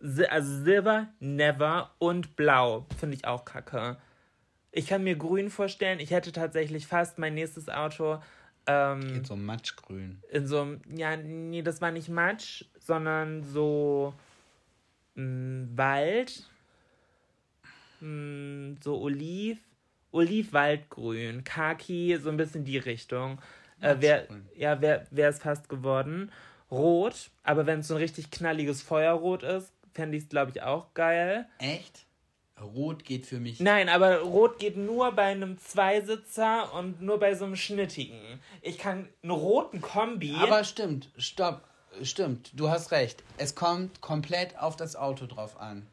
Si 0.00 0.24
also 0.24 0.64
Silber, 0.64 1.08
never 1.20 1.94
und 1.98 2.36
blau 2.36 2.86
finde 2.98 3.16
ich 3.16 3.26
auch 3.26 3.44
kacke. 3.44 3.98
Ich 4.72 4.86
kann 4.86 5.04
mir 5.04 5.16
grün 5.16 5.50
vorstellen, 5.50 6.00
ich 6.00 6.10
hätte 6.10 6.32
tatsächlich 6.32 6.86
fast 6.86 7.18
mein 7.18 7.34
nächstes 7.34 7.68
Auto 7.68 8.20
ähm, 8.66 9.12
Geht 9.12 9.26
so 9.26 9.36
matschgrün. 9.36 10.22
in 10.30 10.46
so 10.46 10.60
einem, 10.60 10.80
ja, 10.94 11.16
nee, 11.16 11.62
das 11.62 11.80
war 11.80 11.90
nicht 11.90 12.08
Matsch, 12.08 12.64
sondern 12.78 13.42
so 13.42 14.14
mh, 15.14 15.68
Wald, 15.76 16.48
mh, 18.00 18.76
so 18.82 19.00
Oliv, 19.00 19.58
Oliv-Waldgrün, 20.12 21.44
Khaki, 21.44 22.18
so 22.22 22.30
ein 22.30 22.36
bisschen 22.36 22.64
die 22.64 22.78
Richtung. 22.78 23.40
Äh, 23.80 23.96
wär, 24.00 24.28
ja, 24.56 24.80
wäre 24.80 25.06
es 25.10 25.38
fast 25.38 25.68
geworden. 25.68 26.30
Rot, 26.70 27.30
aber 27.42 27.66
wenn 27.66 27.80
es 27.80 27.88
so 27.88 27.94
ein 27.94 28.00
richtig 28.00 28.30
knalliges 28.30 28.80
Feuerrot 28.80 29.42
ist, 29.42 29.72
fände 29.92 30.16
ich 30.16 30.24
es, 30.24 30.28
glaube 30.28 30.52
ich, 30.54 30.62
auch 30.62 30.94
geil. 30.94 31.46
Echt? 31.58 32.06
Rot 32.60 33.04
geht 33.04 33.26
für 33.26 33.40
mich. 33.40 33.60
Nein, 33.60 33.88
aber 33.88 34.20
Rot 34.20 34.58
geht 34.58 34.76
nur 34.76 35.12
bei 35.12 35.24
einem 35.24 35.58
Zweisitzer 35.58 36.72
und 36.74 37.02
nur 37.02 37.18
bei 37.18 37.34
so 37.34 37.44
einem 37.44 37.56
schnittigen. 37.56 38.40
Ich 38.62 38.78
kann 38.78 39.08
einen 39.22 39.32
roten 39.32 39.80
Kombi. 39.80 40.34
Aber 40.38 40.64
stimmt, 40.64 41.10
stopp, 41.18 41.68
stimmt, 42.02 42.50
du 42.54 42.68
hast 42.68 42.90
recht. 42.90 43.22
Es 43.38 43.54
kommt 43.54 44.00
komplett 44.00 44.58
auf 44.58 44.76
das 44.76 44.96
Auto 44.96 45.26
drauf 45.26 45.60
an. 45.60 45.86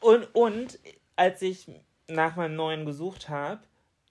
Und, 0.00 0.34
und 0.34 0.78
als 1.16 1.42
ich 1.42 1.66
nach 2.08 2.36
meinem 2.36 2.56
neuen 2.56 2.86
gesucht 2.86 3.28
habe, 3.28 3.60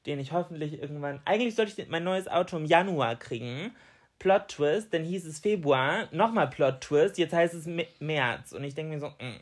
den 0.05 0.19
ich 0.19 0.31
hoffentlich 0.31 0.81
irgendwann. 0.81 1.19
Eigentlich 1.25 1.55
sollte 1.55 1.81
ich 1.81 1.89
mein 1.89 2.03
neues 2.03 2.27
Auto 2.27 2.57
im 2.57 2.65
Januar 2.65 3.15
kriegen. 3.17 3.75
Plot 4.19 4.47
Twist, 4.47 4.93
dann 4.93 5.03
hieß 5.03 5.25
es 5.25 5.39
Februar, 5.39 6.07
nochmal 6.11 6.47
Plot 6.47 6.81
Twist, 6.81 7.17
jetzt 7.17 7.33
heißt 7.33 7.53
es 7.53 7.67
März. 7.99 8.51
Und 8.53 8.63
ich 8.63 8.73
denke 8.73 8.95
mir 8.95 8.99
so, 8.99 9.07
mm. 9.09 9.39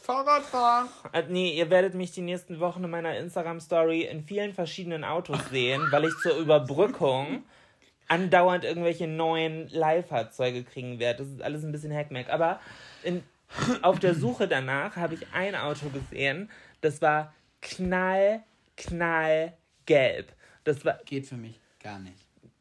Fahrradfahren. 0.00 0.88
Äh, 1.12 1.22
nee, 1.28 1.56
ihr 1.56 1.70
werdet 1.70 1.94
mich 1.94 2.10
die 2.10 2.20
nächsten 2.20 2.58
Wochen 2.60 2.84
in 2.84 2.90
meiner 2.90 3.16
Instagram-Story 3.16 4.02
in 4.02 4.24
vielen 4.24 4.52
verschiedenen 4.52 5.04
Autos 5.04 5.38
sehen, 5.50 5.86
weil 5.90 6.04
ich 6.04 6.14
zur 6.22 6.36
Überbrückung 6.36 7.44
andauernd 8.10 8.64
irgendwelche 8.64 9.06
neuen 9.06 9.68
Leihfahrzeuge 9.68 10.64
kriegen 10.64 10.98
werde. 10.98 11.22
Das 11.22 11.28
ist 11.28 11.42
alles 11.42 11.64
ein 11.64 11.72
bisschen 11.72 11.94
Hackmack. 11.94 12.28
Aber 12.28 12.60
in, 13.04 13.22
auf 13.82 14.00
der 14.00 14.14
Suche 14.14 14.48
danach 14.48 14.96
habe 14.96 15.14
ich 15.14 15.26
ein 15.32 15.54
Auto 15.54 15.88
gesehen, 15.88 16.50
das 16.80 17.00
war 17.00 17.32
knall, 17.62 18.42
knall 18.76 19.54
gelb. 19.86 20.32
Das 20.64 20.84
war, 20.84 20.98
Geht 21.04 21.26
für 21.26 21.36
mich 21.36 21.60
gar 21.82 21.98
nicht. 22.00 22.16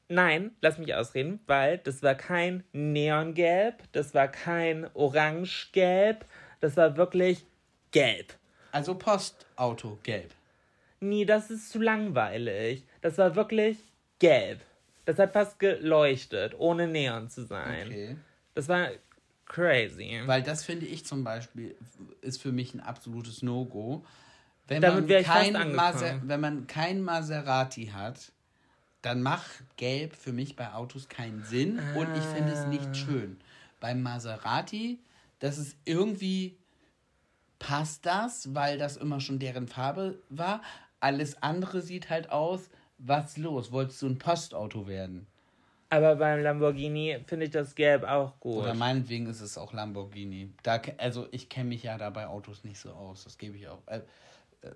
Nein, 0.07 0.51
lass 0.62 0.77
mich 0.77 0.93
ausreden, 0.95 1.39
weil 1.45 1.77
das 1.79 2.01
war 2.01 2.15
kein 2.15 2.63
Neongelb, 2.71 3.83
das 3.91 4.13
war 4.15 4.27
kein 4.27 4.89
Orangegelb, 4.95 6.25
das 6.62 6.77
war 6.77 6.97
wirklich 6.97 7.45
gelb. 7.91 8.33
Also 8.71 8.95
Postauto, 8.95 9.99
gelb. 10.03 10.31
Nee, 10.99 11.25
das 11.25 11.49
ist 11.49 11.71
zu 11.71 11.79
langweilig. 11.79 12.83
Das 13.01 13.17
war 13.17 13.35
wirklich 13.35 13.77
gelb. 14.19 14.59
Das 15.09 15.17
hat 15.17 15.33
fast 15.33 15.57
geleuchtet, 15.57 16.53
ohne 16.59 16.87
Neon 16.87 17.29
zu 17.29 17.43
sein. 17.43 17.87
Okay. 17.87 18.17
Das 18.53 18.67
war 18.67 18.89
crazy. 19.47 20.21
Weil 20.27 20.43
das 20.43 20.63
finde 20.63 20.85
ich 20.85 21.03
zum 21.03 21.23
Beispiel 21.23 21.75
ist 22.21 22.39
für 22.39 22.51
mich 22.51 22.75
ein 22.75 22.79
absolutes 22.79 23.41
No-Go. 23.41 24.05
Wenn, 24.67 24.83
Damit 24.83 25.09
man 25.09 25.23
kein. 25.23 25.75
Maser 25.75 26.21
wenn 26.25 26.39
man 26.39 26.67
kein 26.67 27.01
Maserati 27.01 27.87
hat, 27.87 28.31
dann 29.01 29.23
macht 29.23 29.49
Gelb 29.77 30.15
für 30.15 30.31
mich 30.31 30.55
bei 30.55 30.73
Autos 30.73 31.09
keinen 31.09 31.43
Sinn 31.43 31.79
und 31.95 32.15
ich 32.15 32.23
finde 32.25 32.51
es 32.51 32.59
Ah. 32.59 32.67
nicht 32.67 32.95
schön. 32.95 33.39
Beim 33.79 34.03
Maserati, 34.03 34.99
das 35.39 35.57
ist 35.57 35.75
irgendwie 35.85 36.55
passt 37.57 38.05
das, 38.05 38.53
weil 38.53 38.77
das 38.77 38.95
immer 38.95 39.19
schon 39.21 39.39
deren 39.39 39.67
Farbe 39.67 40.21
war. 40.29 40.61
Alles 40.99 41.41
andere 41.41 41.81
sieht 41.81 42.11
halt 42.11 42.29
aus, 42.29 42.69
was 42.99 43.38
los? 43.38 43.71
Wolltest 43.71 44.01
du 44.01 44.07
ein 44.07 44.17
Postauto 44.17 44.88
werden? 44.88 45.27
Aber 45.89 46.17
beim 46.17 46.43
Lamborghini 46.43 47.17
finde 47.25 47.47
ich 47.47 47.51
das 47.51 47.73
Gelb 47.73 48.03
auch 48.03 48.39
gut. 48.39 48.57
Oder 48.57 48.75
meinetwegen 48.75 49.25
ist 49.25 49.41
es 49.41 49.57
auch 49.57 49.73
Lamborghini. 49.73 50.51
Da, 50.62 50.79
also 50.97 51.27
ich 51.31 51.49
kenne 51.49 51.69
mich 51.69 51.83
ja 51.83 51.97
da 51.97 52.12
bei 52.12 52.27
Autos 52.27 52.63
nicht 52.63 52.79
so 52.79 52.91
aus, 52.91 53.23
das 53.23 53.38
gebe 53.38 53.57
ich 53.57 53.67
auch. 53.67 53.81
Äh, 53.88 54.01
äh, 54.62 54.71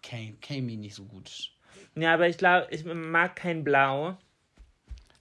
Kenne 0.00 0.34
kenn 0.40 0.64
mich 0.64 0.78
nicht 0.78 0.94
so 0.94 1.04
gut. 1.04 1.30
Ja, 1.94 2.14
aber 2.14 2.28
ich 2.28 2.38
glaube, 2.38 2.68
ich 2.70 2.84
mag 2.84 3.36
kein 3.36 3.64
Blau. 3.64 4.16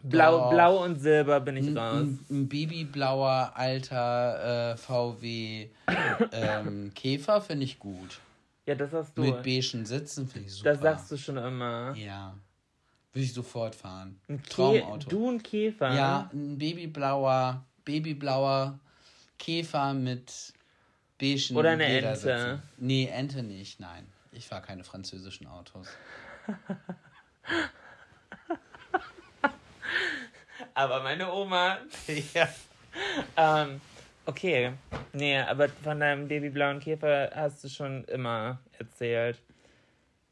Blau, 0.04 0.38
Doch. 0.38 0.50
Blau 0.52 0.84
und 0.86 1.00
Silber 1.00 1.40
bin 1.42 1.58
ich 1.58 1.76
raus. 1.76 2.02
Ein, 2.04 2.26
ein 2.30 2.48
babyblauer 2.48 3.52
alter 3.56 4.74
äh, 4.74 4.78
VW 4.78 5.70
ähm, 6.32 6.92
Käfer 6.94 7.42
finde 7.42 7.66
ich 7.66 7.80
gut. 7.80 8.20
Ja, 8.68 8.76
das 8.76 8.92
sagst 8.92 9.18
du. 9.18 9.22
Mit 9.22 9.42
beigen 9.44 9.86
Sitzen 9.86 10.28
finde 10.28 10.48
ich 10.48 10.54
super. 10.56 10.72
das 10.72 10.82
sagst 10.82 11.10
du 11.10 11.18
schon 11.18 11.38
immer. 11.38 11.96
Ja. 11.96 12.38
Würde 13.14 13.24
ich 13.24 13.34
sofort 13.34 13.74
fahren. 13.74 14.20
Ein 14.28 14.44
Traumauto. 14.44 15.10
Du 15.10 15.32
ein 15.32 15.42
Käfer? 15.42 15.96
Ja, 15.96 16.30
ein 16.34 16.58
babyblauer, 16.58 17.64
babyblauer 17.86 18.78
Käfer 19.40 19.94
mit 19.94 20.54
beigen 21.18 21.56
Oder 21.56 21.72
eine 21.72 21.88
Ledersitzen. 21.88 22.30
Ente. 22.30 22.62
Nee, 22.78 23.08
Ente 23.08 23.42
nicht, 23.42 23.80
nein. 23.80 24.06
Ich 24.34 24.46
fahre 24.48 24.62
keine 24.62 24.84
französischen 24.84 25.48
Autos. 25.48 25.88
Aber 30.74 31.02
meine 31.04 31.32
Oma. 31.32 31.78
ja. 32.34 32.50
Ähm, 33.38 33.80
okay. 34.28 34.74
Nee, 35.14 35.40
aber 35.40 35.70
von 35.70 36.00
deinem 36.00 36.28
babyblauen 36.28 36.80
Käfer 36.80 37.32
hast 37.34 37.64
du 37.64 37.70
schon 37.70 38.04
immer 38.06 38.60
erzählt. 38.78 39.42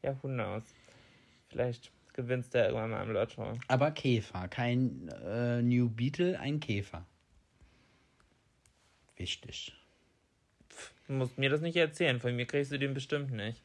Ja, 0.02 0.16
who 0.22 0.28
knows. 0.28 0.62
Vielleicht 1.48 1.90
gewinnst 2.12 2.54
du 2.54 2.58
ja 2.58 2.66
irgendwann 2.66 2.90
mal 2.90 3.02
im 3.02 3.12
Lotto. 3.12 3.58
Aber 3.68 3.90
Käfer, 3.90 4.48
kein 4.48 5.08
äh, 5.26 5.60
New 5.62 5.88
Beetle, 5.90 6.38
ein 6.38 6.60
Käfer. 6.60 7.04
Wichtig. 9.16 9.74
Du 11.06 11.14
musst 11.14 11.38
mir 11.38 11.50
das 11.50 11.60
nicht 11.60 11.76
erzählen. 11.76 12.20
Von 12.20 12.36
mir 12.36 12.46
kriegst 12.46 12.72
du 12.72 12.78
den 12.78 12.94
bestimmt 12.94 13.32
nicht. 13.32 13.62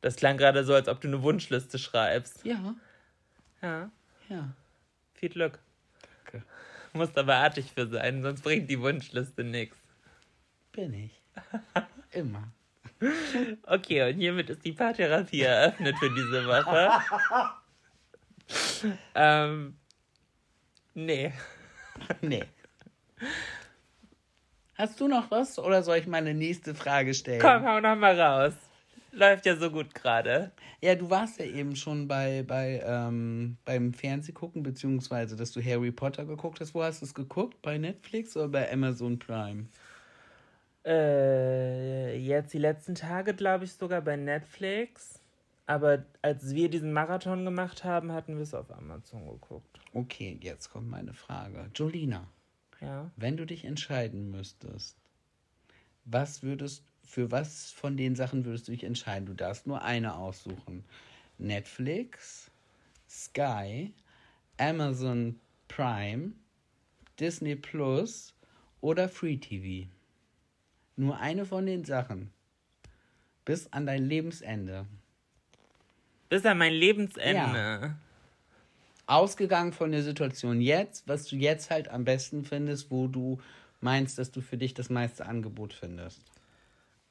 Das 0.00 0.16
klang 0.16 0.36
gerade 0.36 0.64
so, 0.64 0.74
als 0.74 0.88
ob 0.88 1.00
du 1.00 1.08
eine 1.08 1.22
Wunschliste 1.22 1.78
schreibst. 1.78 2.44
Ja, 2.44 2.74
Ja, 3.62 3.90
ja. 4.28 4.52
viel 5.14 5.30
Glück. 5.30 5.58
Musst 6.96 7.18
aber 7.18 7.36
artig 7.36 7.72
für 7.72 7.86
sein, 7.86 8.22
sonst 8.22 8.42
bringt 8.42 8.70
die 8.70 8.80
Wunschliste 8.80 9.44
nichts. 9.44 9.76
Bin 10.72 10.94
ich. 10.94 11.22
Immer. 12.12 12.52
Okay, 13.66 14.10
und 14.10 14.18
hiermit 14.18 14.48
ist 14.48 14.64
die 14.64 14.72
Paartherapie 14.72 15.42
eröffnet 15.42 15.96
für 15.98 16.08
diese 16.14 16.46
Woche. 16.46 16.90
ähm, 19.14 19.76
nee. 20.94 21.32
Nee. 22.22 22.44
Hast 24.74 25.00
du 25.00 25.08
noch 25.08 25.30
was 25.30 25.58
oder 25.58 25.82
soll 25.82 25.98
ich 25.98 26.06
meine 26.06 26.34
nächste 26.34 26.74
Frage 26.74 27.14
stellen? 27.14 27.40
Komm, 27.40 27.66
hau 27.66 27.80
noch 27.80 27.96
mal 27.96 28.18
raus. 28.18 28.54
Läuft 29.16 29.46
ja 29.46 29.56
so 29.56 29.70
gut 29.70 29.94
gerade. 29.94 30.52
Ja, 30.82 30.94
du 30.94 31.08
warst 31.08 31.38
ja 31.40 31.46
eben 31.46 31.74
schon 31.74 32.06
bei, 32.06 32.44
bei 32.46 32.82
ähm, 32.84 33.56
beim 33.64 33.94
Fernsehgucken, 33.94 34.62
beziehungsweise, 34.62 35.36
dass 35.36 35.52
du 35.52 35.64
Harry 35.64 35.90
Potter 35.90 36.26
geguckt 36.26 36.60
hast. 36.60 36.74
Wo 36.74 36.82
hast 36.82 37.00
du 37.00 37.06
es 37.06 37.14
geguckt? 37.14 37.62
Bei 37.62 37.78
Netflix 37.78 38.36
oder 38.36 38.48
bei 38.48 38.70
Amazon 38.70 39.18
Prime? 39.18 39.68
Äh, 40.84 42.18
jetzt 42.18 42.52
die 42.52 42.58
letzten 42.58 42.94
Tage, 42.94 43.32
glaube 43.34 43.64
ich, 43.64 43.72
sogar 43.72 44.02
bei 44.02 44.16
Netflix. 44.16 45.20
Aber 45.64 46.04
als 46.20 46.54
wir 46.54 46.68
diesen 46.68 46.92
Marathon 46.92 47.44
gemacht 47.44 47.84
haben, 47.84 48.12
hatten 48.12 48.36
wir 48.36 48.42
es 48.42 48.52
auf 48.54 48.70
Amazon 48.70 49.26
geguckt. 49.26 49.80
Okay, 49.94 50.38
jetzt 50.42 50.68
kommt 50.70 50.88
meine 50.90 51.14
Frage. 51.14 51.70
Jolina, 51.74 52.28
Ja. 52.82 53.10
wenn 53.16 53.36
du 53.38 53.46
dich 53.46 53.64
entscheiden 53.64 54.30
müsstest, 54.30 54.96
was 56.04 56.42
würdest, 56.42 56.84
für 57.06 57.30
was 57.30 57.70
von 57.70 57.96
den 57.96 58.16
Sachen 58.16 58.44
würdest 58.44 58.68
du 58.68 58.72
dich 58.72 58.84
entscheiden? 58.84 59.26
Du 59.26 59.34
darfst 59.34 59.66
nur 59.66 59.82
eine 59.82 60.16
aussuchen. 60.16 60.84
Netflix, 61.38 62.50
Sky, 63.08 63.92
Amazon 64.58 65.38
Prime, 65.68 66.32
Disney 67.18 67.56
Plus 67.56 68.34
oder 68.80 69.08
Free 69.08 69.36
TV. 69.36 69.88
Nur 70.96 71.18
eine 71.18 71.44
von 71.44 71.66
den 71.66 71.84
Sachen. 71.84 72.30
Bis 73.44 73.72
an 73.72 73.86
dein 73.86 74.04
Lebensende. 74.04 74.86
Bis 76.28 76.44
an 76.44 76.58
mein 76.58 76.72
Lebensende. 76.72 77.96
Ausgegangen 79.06 79.72
von 79.72 79.92
der 79.92 80.02
Situation 80.02 80.60
jetzt, 80.60 81.06
was 81.06 81.26
du 81.26 81.36
jetzt 81.36 81.70
halt 81.70 81.88
am 81.88 82.04
besten 82.04 82.44
findest, 82.44 82.90
wo 82.90 83.06
du 83.06 83.40
meinst, 83.80 84.18
dass 84.18 84.32
du 84.32 84.40
für 84.40 84.56
dich 84.56 84.74
das 84.74 84.90
meiste 84.90 85.26
Angebot 85.26 85.72
findest. 85.72 86.20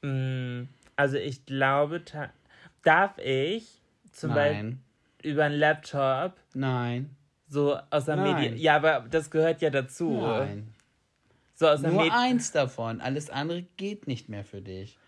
Mm, 0.06 0.68
Also 0.96 1.16
ich 1.16 1.44
glaube, 1.44 2.02
darf 2.82 3.18
ich 3.18 3.80
zum 4.12 4.34
Beispiel 4.34 4.62
Nein. 4.62 4.80
über 5.22 5.44
einen 5.44 5.58
Laptop 5.58 6.34
Nein. 6.54 7.10
so 7.48 7.76
aus 7.90 8.06
der. 8.06 8.16
Medien... 8.16 8.56
Ja, 8.56 8.76
aber 8.76 9.06
das 9.10 9.30
gehört 9.30 9.60
ja 9.60 9.70
dazu. 9.70 10.10
Nein. 10.20 10.68
So 11.54 11.68
aus 11.68 11.80
der 11.80 11.90
Nur 11.90 12.04
Med 12.04 12.12
eins 12.12 12.52
davon. 12.52 13.00
Alles 13.00 13.30
andere 13.30 13.62
geht 13.76 14.06
nicht 14.06 14.28
mehr 14.28 14.44
für 14.44 14.60
dich. 14.60 14.98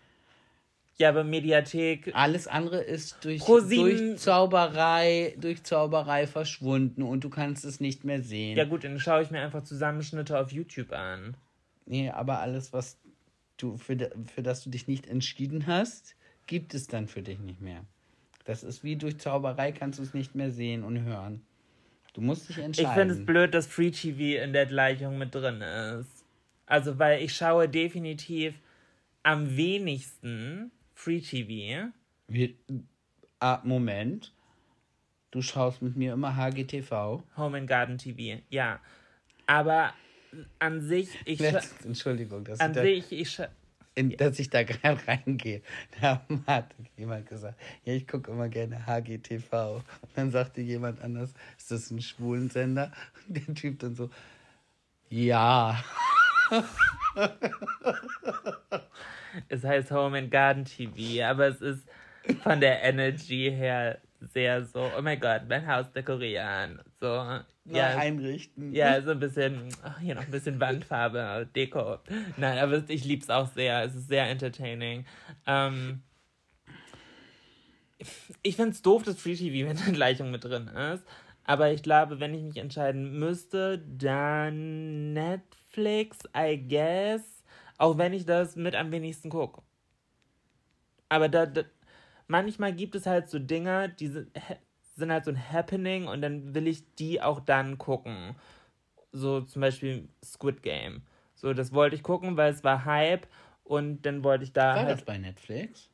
Ja, 0.97 1.09
aber 1.09 1.23
Mediathek... 1.23 2.11
Alles 2.13 2.47
andere 2.47 2.81
ist 2.81 3.23
durch, 3.23 3.45
durch 3.45 4.17
Zauberei, 4.17 5.33
durch 5.39 5.63
Zauberei 5.63 6.27
verschwunden 6.27 7.03
und 7.03 7.23
du 7.23 7.29
kannst 7.29 7.63
es 7.63 7.79
nicht 7.79 8.03
mehr 8.03 8.21
sehen. 8.21 8.57
Ja 8.57 8.65
gut, 8.65 8.83
dann 8.83 8.99
schaue 8.99 9.21
ich 9.21 9.31
mir 9.31 9.39
einfach 9.41 9.63
Zusammenschnitte 9.63 10.37
auf 10.37 10.51
YouTube 10.51 10.91
an. 10.91 11.37
Nee, 11.85 12.09
aber 12.09 12.39
alles, 12.39 12.73
was 12.73 12.97
du 13.61 13.77
für, 13.77 13.95
für 14.33 14.43
das 14.43 14.63
du 14.63 14.69
dich 14.69 14.87
nicht 14.87 15.07
entschieden 15.07 15.67
hast, 15.67 16.15
gibt 16.47 16.73
es 16.73 16.87
dann 16.87 17.07
für 17.07 17.21
dich 17.21 17.39
nicht 17.39 17.61
mehr. 17.61 17.85
Das 18.45 18.63
ist 18.63 18.83
wie 18.83 18.95
durch 18.95 19.19
Zauberei 19.19 19.71
kannst 19.71 19.99
du 19.99 20.03
es 20.03 20.13
nicht 20.13 20.33
mehr 20.35 20.49
sehen 20.51 20.83
und 20.83 21.03
hören. 21.03 21.41
Du 22.13 22.21
musst 22.21 22.49
dich 22.49 22.57
Ich 22.57 22.63
entscheiden. 22.63 22.93
finde 22.93 23.13
es 23.13 23.25
blöd, 23.25 23.53
dass 23.53 23.67
Free 23.67 23.91
TV 23.91 24.43
in 24.43 24.53
der 24.53 24.65
Gleichung 24.65 25.17
mit 25.17 25.35
drin 25.35 25.61
ist. 25.61 26.25
Also, 26.65 26.97
weil 26.97 27.21
ich 27.21 27.35
schaue 27.35 27.69
definitiv 27.69 28.55
am 29.23 29.55
wenigsten 29.55 30.71
Free 30.95 31.19
TV. 31.21 31.91
Wir, 32.27 32.49
ah, 33.39 33.61
Moment. 33.63 34.33
Du 35.31 35.41
schaust 35.43 35.83
mit 35.83 35.95
mir 35.95 36.13
immer 36.13 36.35
HGTV. 36.35 37.21
Home 37.37 37.57
and 37.59 37.67
Garden 37.67 37.97
TV, 37.99 38.41
ja. 38.49 38.79
Aber 39.45 39.93
an 40.59 40.81
sich, 40.81 41.09
ich 41.25 41.39
Letzt, 41.39 41.85
Entschuldigung, 41.85 42.43
dass 42.43 42.59
an 42.59 42.71
ich, 42.71 42.75
da, 42.75 42.81
sich, 42.83 43.11
ich 43.11 43.41
in, 43.95 44.15
dass 44.15 44.39
ich 44.39 44.49
da 44.49 44.63
gerade 44.63 45.05
reingehe. 45.07 45.61
Da 45.99 46.21
hat 46.47 46.73
jemand 46.97 47.27
gesagt, 47.27 47.59
ja, 47.83 47.93
ich 47.93 48.07
gucke 48.07 48.31
immer 48.31 48.47
gerne 48.47 48.85
HGTV. 48.85 49.75
Und 50.01 50.11
dann 50.15 50.31
sagte 50.31 50.61
jemand 50.61 51.01
anders, 51.01 51.33
ist 51.57 51.71
das 51.71 51.91
ein 51.91 52.01
Schwulensender? 52.01 52.91
Und 53.27 53.37
der 53.37 53.55
Typ 53.55 53.79
dann 53.79 53.95
so, 53.95 54.09
ja. 55.09 55.83
es 59.49 59.63
heißt 59.63 59.91
Home 59.91 60.17
and 60.19 60.31
Garden 60.31 60.65
TV, 60.65 61.23
aber 61.25 61.47
es 61.47 61.61
ist 61.61 61.87
von 62.43 62.59
der 62.59 62.83
Energy 62.83 63.51
her 63.51 63.99
sehr 64.21 64.65
so, 64.65 64.89
oh 64.97 65.01
mein 65.01 65.19
Gott, 65.19 65.43
mein 65.47 65.67
Haus 65.67 65.91
dekorieren. 65.91 66.81
So, 66.99 67.07
Ja, 67.07 67.43
ja, 67.65 67.97
einrichten. 67.97 68.73
Ja, 68.73 69.01
so 69.01 69.11
ein 69.11 69.19
bisschen, 69.19 69.69
ach, 69.83 69.99
hier 69.99 70.15
noch 70.15 70.23
ein 70.23 70.31
bisschen 70.31 70.59
Wandfarbe, 70.59 71.47
Deko. 71.55 71.99
Nein, 72.37 72.57
aber 72.57 72.83
ich 72.87 73.05
lieb's 73.05 73.29
auch 73.29 73.47
sehr. 73.47 73.83
Es 73.83 73.95
ist 73.95 74.07
sehr 74.07 74.27
entertaining. 74.29 75.05
Ähm, 75.45 76.03
ich 78.41 78.55
find's 78.55 78.81
doof, 78.81 79.03
dass 79.03 79.21
Free 79.21 79.35
TV 79.35 79.67
mit 79.67 79.85
der 79.85 79.93
Gleichung 79.93 80.31
mit 80.31 80.43
drin 80.43 80.67
ist. 80.67 81.03
Aber 81.43 81.71
ich 81.71 81.81
glaube, 81.81 82.19
wenn 82.19 82.33
ich 82.33 82.43
mich 82.43 82.57
entscheiden 82.57 83.17
müsste, 83.17 83.79
dann 83.79 85.13
Netflix, 85.13 86.19
I 86.37 86.57
guess. 86.67 87.23
Auch 87.77 87.97
wenn 87.97 88.13
ich 88.13 88.25
das 88.25 88.55
mit 88.55 88.75
am 88.75 88.91
wenigsten 88.91 89.29
gucke. 89.29 89.61
Aber 91.07 91.27
da, 91.27 91.45
da 91.45 91.63
manchmal 92.29 92.71
gibt 92.73 92.95
es 92.95 93.05
halt 93.05 93.29
so 93.29 93.39
Dinge, 93.39 93.89
die 93.89 94.07
sind, 94.07 94.31
halt 95.11 95.25
so 95.25 95.31
ein 95.31 95.51
Happening 95.51 96.07
und 96.07 96.21
dann 96.21 96.53
will 96.55 96.67
ich 96.67 96.83
die 96.95 97.21
auch 97.21 97.41
dann 97.41 97.77
gucken. 97.77 98.35
So 99.11 99.41
zum 99.41 99.61
Beispiel 99.61 100.07
Squid 100.23 100.61
Game. 100.63 101.01
So, 101.35 101.53
das 101.53 101.73
wollte 101.73 101.95
ich 101.95 102.03
gucken, 102.03 102.37
weil 102.37 102.51
es 102.53 102.63
war 102.63 102.85
Hype 102.85 103.27
und 103.63 104.03
dann 104.03 104.23
wollte 104.23 104.43
ich 104.43 104.53
da 104.53 104.75
War 104.75 104.83
das 104.83 104.97
halt. 104.97 105.05
bei 105.05 105.17
Netflix? 105.17 105.89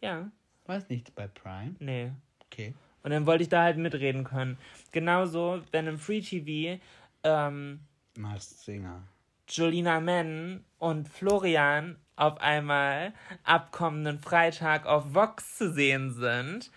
Ja, 0.00 0.30
War 0.66 0.76
es 0.76 0.88
nicht 0.88 1.14
bei 1.14 1.26
Prime? 1.28 1.74
nee. 1.80 2.12
Okay. 2.46 2.74
Und 3.02 3.10
dann 3.10 3.26
wollte 3.26 3.42
ich 3.42 3.48
da 3.48 3.62
halt 3.64 3.76
mitreden 3.76 4.24
können. 4.24 4.56
Genauso, 4.92 5.60
wenn 5.72 5.86
im 5.88 5.98
Free 5.98 6.20
TV 6.20 6.80
ähm, 7.24 7.80
Masked 8.16 8.58
Singer. 8.60 9.02
Jolina 9.48 10.00
Men 10.00 10.64
und 10.78 11.08
Florian 11.08 11.96
auf 12.16 12.40
einmal 12.40 13.12
ab 13.42 13.72
kommenden 13.72 14.20
Freitag 14.20 14.86
auf 14.86 15.14
Vox 15.14 15.58
zu 15.58 15.72
sehen 15.72 16.12
sind, 16.14 16.70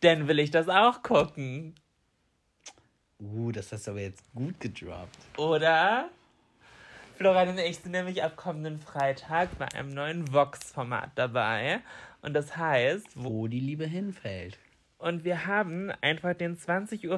dann 0.00 0.28
will 0.28 0.38
ich 0.38 0.50
das 0.50 0.68
auch 0.68 1.02
gucken. 1.02 1.74
Uh, 3.20 3.52
das 3.52 3.70
hast 3.70 3.86
du 3.86 3.92
aber 3.92 4.00
jetzt 4.00 4.24
gut 4.34 4.58
gedroppt. 4.58 5.38
Oder? 5.38 6.08
Florian 7.16 7.50
und 7.50 7.58
ich 7.58 7.78
sind 7.78 7.92
nämlich 7.92 8.22
ab 8.24 8.36
kommenden 8.36 8.80
Freitag 8.80 9.56
bei 9.58 9.68
einem 9.68 9.90
neuen 9.90 10.32
Vox-Format 10.32 11.10
dabei. 11.14 11.80
Und 12.22 12.34
das 12.34 12.56
heißt, 12.56 13.06
wo, 13.14 13.30
Wo 13.30 13.46
die 13.46 13.60
Liebe 13.60 13.86
hinfällt. 13.86 14.58
und 14.98 15.22
wir 15.24 15.46
haben 15.46 15.92
einfach 16.00 16.34
den 16.34 16.56
20.15 16.58 17.08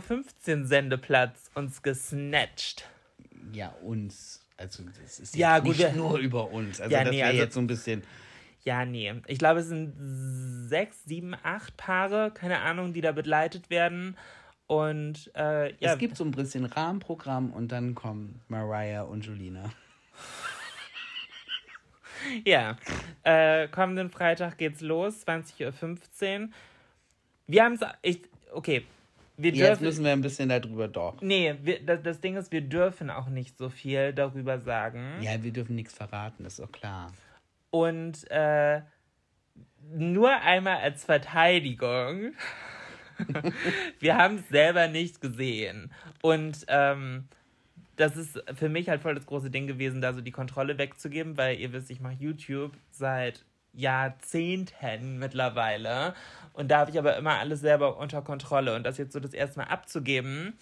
Uhr 0.60 0.66
Sendeplatz 0.66 1.50
uns 1.54 1.82
gesnatcht. 1.82 2.86
Ja, 3.52 3.68
uns. 3.82 4.43
Also, 4.57 4.84
das 5.02 5.18
ist 5.18 5.36
Ja, 5.36 5.59
gut, 5.59 5.78
nicht 5.78 5.96
nur 5.96 6.18
über 6.18 6.50
uns. 6.50 6.80
Also, 6.80 6.94
Ja, 6.94 7.02
das 7.05 7.11
nee, 7.11 7.18
wäre 7.18 7.28
also- 7.28 7.40
jetzt 7.42 7.55
so 7.55 7.61
ein 7.61 7.66
bisschen. 7.66 8.02
Ja, 8.62 8.84
nee. 8.86 9.12
Ich 9.26 9.38
glaube, 9.38 9.61
es 9.61 9.66
sind 9.66 9.92
sechs, 10.68 11.05
sieben, 11.05 11.34
acht 11.42 11.76
Paare, 11.76 12.30
keine 12.32 12.61
Ahnung, 12.61 12.94
die 12.94 13.02
da 13.02 13.12
begleitet 13.12 13.68
werden. 13.68 14.16
Und 14.66 15.30
äh, 15.34 15.72
ja, 15.74 15.92
Es 15.92 15.98
gibt 15.98 16.16
so 16.16 16.24
ein 16.24 16.30
bisschen 16.30 16.64
Rahmenprogramm 16.64 17.52
und 17.52 17.68
dann 17.72 17.94
kommen 17.94 18.40
Mariah 18.48 19.02
und 19.02 19.26
Julina. 19.26 19.70
ja. 22.46 22.78
Äh, 23.22 23.68
kommenden 23.68 24.09
Freitag 24.11 24.57
geht's 24.57 24.80
los, 24.80 25.26
20.15 25.26 26.42
Uhr. 26.44 26.48
Wir 27.46 27.64
haben 27.64 27.74
es. 27.74 28.16
Okay. 28.52 28.86
Wir 29.37 29.53
Jetzt 29.53 29.68
dürfen. 29.68 29.85
müssen 29.85 30.05
wir 30.05 30.12
ein 30.12 30.20
bisschen 30.20 30.49
darüber 30.49 30.87
doch. 30.87 31.20
nee, 31.20 31.55
wir, 31.62 31.85
das, 31.85 32.03
das 32.03 32.20
Ding 32.20 32.37
ist, 32.37 32.53
wir 32.53 32.61
dürfen 32.61 33.11
auch 33.11 33.28
nicht 33.28 33.59
so 33.59 33.68
viel 33.68 34.12
darüber 34.12 34.61
sagen. 34.61 35.18
Ja, 35.20 35.43
wir 35.43 35.53
dürfen 35.53 35.74
nichts 35.74 35.95
verraten, 35.95 36.45
ist 36.45 36.61
doch 36.61 36.70
klar. 36.70 37.12
Und 37.70 38.30
äh, 38.30 38.82
nur 39.93 40.30
einmal 40.30 40.76
als 40.78 41.05
Verteidigung. 41.05 42.32
wir 44.01 44.16
haben 44.16 44.37
es 44.37 44.49
selber 44.49 44.89
nicht 44.89 45.20
gesehen. 45.20 45.93
Und 46.22 46.64
ähm, 46.68 47.28
das 47.97 48.16
ist 48.16 48.43
für 48.55 48.68
mich 48.68 48.89
halt 48.89 49.03
voll 49.03 49.14
das 49.14 49.26
große 49.26 49.51
Ding 49.51 49.66
gewesen, 49.66 50.01
da 50.01 50.12
so 50.12 50.20
die 50.20 50.32
Kontrolle 50.32 50.78
wegzugeben, 50.78 51.37
weil 51.37 51.59
ihr 51.59 51.72
wisst, 51.72 51.91
ich 51.91 52.01
mache 52.01 52.16
YouTube 52.18 52.72
seit 52.91 53.45
Jahrzehnten 53.75 55.18
mittlerweile. 55.18 56.14
Und 56.53 56.70
da 56.70 56.79
habe 56.79 56.91
ich 56.91 56.99
aber 56.99 57.16
immer 57.16 57.39
alles 57.39 57.61
selber 57.61 57.97
unter 57.99 58.22
Kontrolle. 58.22 58.75
Und 58.75 58.85
das 58.85 58.99
jetzt 58.99 59.12
so 59.12 59.20
das 59.20 59.35
erste 59.35 59.59
Mal 59.61 59.66
abzugeben, 59.66 60.55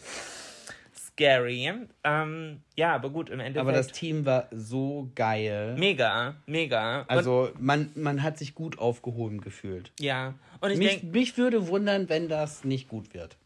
scary. 0.97 1.73
Ähm, 2.05 2.63
ja, 2.77 2.95
aber 2.95 3.11
gut, 3.11 3.29
im 3.31 3.41
Endeffekt. 3.41 3.61
Aber 3.61 3.73
das 3.73 3.89
Team 3.89 4.25
war 4.25 4.49
so 4.51 5.11
geil. 5.15 5.77
mega, 5.79 6.37
mega. 6.47 7.01
Und, 7.01 7.11
Also, 7.11 7.51
man, 7.59 7.91
man 7.95 8.23
hat 8.23 8.39
sich 8.39 8.55
gut 8.55 8.79
aufgehoben 8.79 9.41
gefühlt. 9.41 9.93
ja. 10.01 10.35
Und 10.61 10.71
ich 10.71 10.79
Mich, 10.79 10.91
denke, 11.01 11.07
mich 11.07 11.37
würde 11.39 11.67
wundern, 11.67 12.09
wenn 12.09 12.29
das 12.29 12.63
nicht 12.63 12.87
gut 12.89 13.15
wird. 13.15 13.37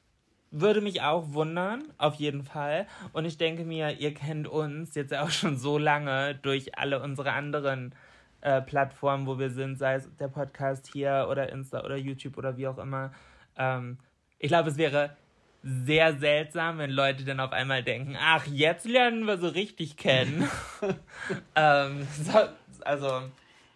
würde 0.50 0.82
mich 0.82 1.00
auch 1.00 1.32
wundern, 1.32 1.82
auf 1.96 2.16
jeden 2.16 2.44
Fall. 2.44 2.86
Und 3.14 3.24
ich 3.24 3.38
denke 3.38 3.64
mir, 3.64 3.98
ihr 3.98 4.12
kennt 4.12 4.46
uns 4.46 4.94
jetzt 4.94 5.14
auch 5.14 5.30
schon 5.30 5.56
so 5.56 5.78
lange 5.78 6.34
durch 6.34 6.78
alle 6.78 7.00
unsere 7.02 7.32
anderen 7.32 7.94
äh, 8.40 8.60
Plattformen, 8.62 9.26
wo 9.26 9.38
wir 9.38 9.50
sind, 9.50 9.76
sei 9.76 9.94
es 9.94 10.08
der 10.16 10.28
Podcast 10.28 10.88
hier 10.92 11.26
oder 11.30 11.50
Insta 11.50 11.84
oder 11.84 11.96
YouTube 11.96 12.36
oder 12.38 12.56
wie 12.56 12.68
auch 12.68 12.78
immer. 12.78 13.12
Ähm, 13.56 13.98
ich 14.38 14.48
glaube, 14.48 14.70
es 14.70 14.76
wäre 14.76 15.16
sehr 15.62 16.16
seltsam, 16.18 16.78
wenn 16.78 16.90
Leute 16.90 17.24
dann 17.24 17.40
auf 17.40 17.52
einmal 17.52 17.82
denken, 17.82 18.16
ach, 18.20 18.46
jetzt 18.46 18.86
lernen 18.86 19.24
wir 19.24 19.38
so 19.38 19.48
richtig 19.48 19.96
kennen. 19.96 20.48
ähm, 21.56 22.06
so, 22.22 22.38
also, 22.84 23.22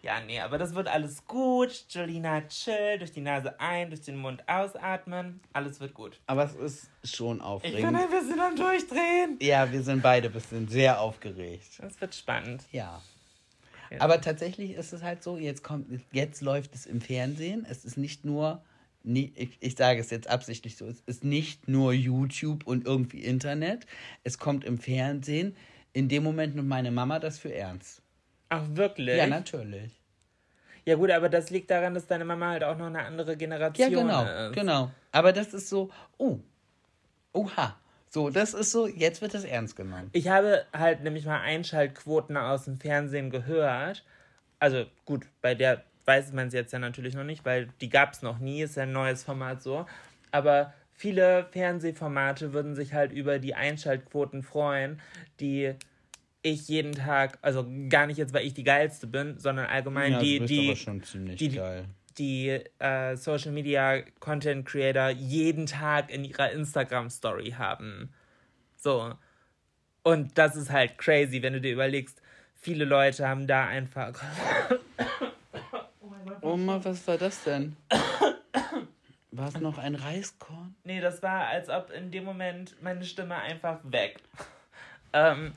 ja, 0.01 0.19
nee, 0.25 0.39
aber 0.39 0.57
das 0.57 0.73
wird 0.73 0.87
alles 0.87 1.25
gut. 1.27 1.85
Jolina 1.89 2.41
chill, 2.47 2.97
durch 2.97 3.11
die 3.11 3.21
Nase 3.21 3.59
ein, 3.59 3.89
durch 3.89 4.01
den 4.01 4.17
Mund 4.17 4.47
ausatmen. 4.47 5.41
Alles 5.53 5.79
wird 5.79 5.93
gut. 5.93 6.19
Aber 6.27 6.43
es 6.43 6.55
ist 6.55 6.89
schon 7.03 7.37
Ich 7.37 7.41
bin 7.41 7.45
aufregend. 7.45 7.95
ein 7.97 8.09
bisschen 8.09 8.39
am 8.39 8.55
Durchdrehen. 8.55 9.37
Ja, 9.41 9.71
wir 9.71 9.81
sind 9.83 10.01
beide 10.01 10.29
ein 10.29 10.33
bisschen 10.33 10.67
sehr 10.67 10.99
aufgeregt. 10.99 11.79
Das 11.79 11.99
wird 11.99 12.15
spannend. 12.15 12.63
Ja. 12.71 13.01
Ja. 13.91 13.99
Aber 13.99 14.21
tatsächlich 14.21 14.71
ist 14.71 14.93
es 14.93 15.03
halt 15.03 15.21
so, 15.21 15.37
jetzt 15.37 15.63
kommt, 15.63 15.87
jetzt 16.11 16.41
läuft 16.41 16.73
es 16.73 16.85
im 16.85 17.01
Fernsehen. 17.01 17.65
Es 17.69 17.83
ist 17.83 17.97
nicht 17.97 18.23
nur, 18.23 18.63
ich, 19.03 19.57
ich 19.59 19.75
sage 19.75 19.99
es 19.99 20.09
jetzt 20.11 20.29
absichtlich 20.29 20.77
so, 20.77 20.87
es 20.87 21.01
ist 21.01 21.23
nicht 21.25 21.67
nur 21.67 21.91
YouTube 21.91 22.65
und 22.65 22.85
irgendwie 22.85 23.21
Internet. 23.21 23.85
Es 24.23 24.37
kommt 24.37 24.63
im 24.63 24.77
Fernsehen. 24.77 25.55
In 25.93 26.07
dem 26.07 26.23
Moment 26.23 26.55
nimmt 26.55 26.69
meine 26.69 26.89
Mama 26.91 27.19
das 27.19 27.37
für 27.37 27.53
ernst. 27.53 28.01
Ach, 28.47 28.63
wirklich? 28.73 29.17
Ja, 29.17 29.27
natürlich. 29.27 29.91
Ja, 30.85 30.95
gut, 30.95 31.11
aber 31.11 31.29
das 31.29 31.49
liegt 31.49 31.69
daran, 31.69 31.93
dass 31.93 32.07
deine 32.07 32.25
Mama 32.25 32.49
halt 32.51 32.63
auch 32.63 32.77
noch 32.77 32.87
eine 32.87 33.03
andere 33.03 33.31
Ja, 33.31 33.37
Generation 33.37 33.91
genau, 33.91 34.23
ist. 34.23 34.53
genau. 34.55 34.91
Aber 35.11 35.31
das 35.33 35.53
ist 35.53 35.69
so, 35.69 35.91
oh, 36.17 36.39
oha. 37.33 37.77
So, 38.13 38.29
das 38.29 38.53
ist 38.53 38.71
so, 38.71 38.87
jetzt 38.87 39.21
wird 39.21 39.33
das 39.33 39.45
ernst 39.45 39.77
genommen. 39.77 40.09
Ich 40.11 40.27
habe 40.27 40.65
halt 40.73 41.01
nämlich 41.01 41.25
mal 41.25 41.39
Einschaltquoten 41.39 42.35
aus 42.35 42.65
dem 42.65 42.77
Fernsehen 42.77 43.29
gehört. 43.29 44.03
Also 44.59 44.85
gut, 45.05 45.25
bei 45.41 45.55
der 45.55 45.83
weiß 46.05 46.33
man 46.33 46.47
es 46.47 46.53
jetzt 46.53 46.73
ja 46.73 46.79
natürlich 46.79 47.15
noch 47.15 47.23
nicht, 47.23 47.45
weil 47.45 47.69
die 47.79 47.89
gab 47.89 48.11
es 48.11 48.21
noch 48.21 48.39
nie, 48.39 48.63
ist 48.63 48.75
ja 48.75 48.83
ein 48.83 48.91
neues 48.91 49.23
Format 49.23 49.63
so. 49.63 49.85
Aber 50.31 50.73
viele 50.91 51.47
Fernsehformate 51.51 52.51
würden 52.51 52.75
sich 52.75 52.93
halt 52.93 53.13
über 53.13 53.39
die 53.39 53.55
Einschaltquoten 53.55 54.43
freuen, 54.43 54.99
die 55.39 55.73
ich 56.41 56.67
jeden 56.67 56.91
Tag, 56.91 57.37
also 57.41 57.65
gar 57.87 58.07
nicht 58.07 58.17
jetzt, 58.17 58.33
weil 58.33 58.45
ich 58.45 58.53
die 58.53 58.65
geilste 58.65 59.07
bin, 59.07 59.37
sondern 59.37 59.67
allgemein 59.67 60.13
Ja, 60.13 60.19
die, 60.19 60.39
die, 60.41 60.67
aber 60.67 60.75
schon 60.75 61.01
ziemlich 61.01 61.37
die, 61.37 61.49
geil. 61.49 61.85
Die 62.21 62.61
äh, 62.77 63.15
Social 63.15 63.51
Media 63.51 64.03
Content 64.19 64.67
Creator 64.67 65.09
jeden 65.09 65.65
Tag 65.65 66.11
in 66.11 66.23
ihrer 66.23 66.51
Instagram 66.51 67.09
Story 67.09 67.55
haben. 67.57 68.13
So. 68.77 69.15
Und 70.03 70.37
das 70.37 70.55
ist 70.55 70.69
halt 70.69 70.99
crazy, 70.99 71.41
wenn 71.41 71.53
du 71.53 71.61
dir 71.61 71.73
überlegst, 71.73 72.21
viele 72.55 72.85
Leute 72.85 73.27
haben 73.27 73.47
da 73.47 73.65
einfach. 73.65 74.13
Oma, 76.41 76.79
was 76.83 77.07
war 77.07 77.17
das 77.17 77.43
denn? 77.43 77.75
War 79.33 79.47
es 79.47 79.61
noch 79.61 79.77
ein 79.77 79.95
Reiskorn? 79.95 80.75
Nee, 80.83 80.99
das 80.99 81.23
war, 81.23 81.47
als 81.47 81.69
ob 81.69 81.89
in 81.89 82.11
dem 82.11 82.25
Moment 82.25 82.75
meine 82.83 83.05
Stimme 83.05 83.37
einfach 83.37 83.79
weg. 83.83 84.17
ähm, 85.13 85.53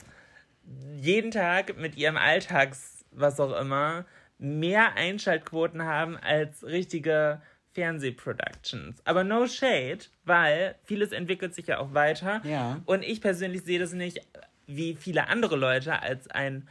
jeden 0.96 1.32
Tag 1.32 1.76
mit 1.76 1.96
ihrem 1.96 2.16
Alltags, 2.16 3.04
was 3.10 3.40
auch 3.40 3.58
immer, 3.58 4.04
mehr 4.44 4.94
Einschaltquoten 4.94 5.82
haben 5.84 6.16
als 6.16 6.64
richtige 6.64 7.40
Fernsehproductions. 7.72 9.00
Aber 9.04 9.24
no 9.24 9.46
shade, 9.46 10.00
weil 10.24 10.76
vieles 10.84 11.12
entwickelt 11.12 11.54
sich 11.54 11.66
ja 11.66 11.78
auch 11.78 11.94
weiter. 11.94 12.40
Ja. 12.44 12.80
Und 12.84 13.02
ich 13.02 13.20
persönlich 13.20 13.62
sehe 13.62 13.78
das 13.78 13.92
nicht 13.92 14.20
wie 14.66 14.94
viele 14.94 15.28
andere 15.28 15.56
Leute 15.56 16.00
als 16.00 16.30
ein 16.30 16.68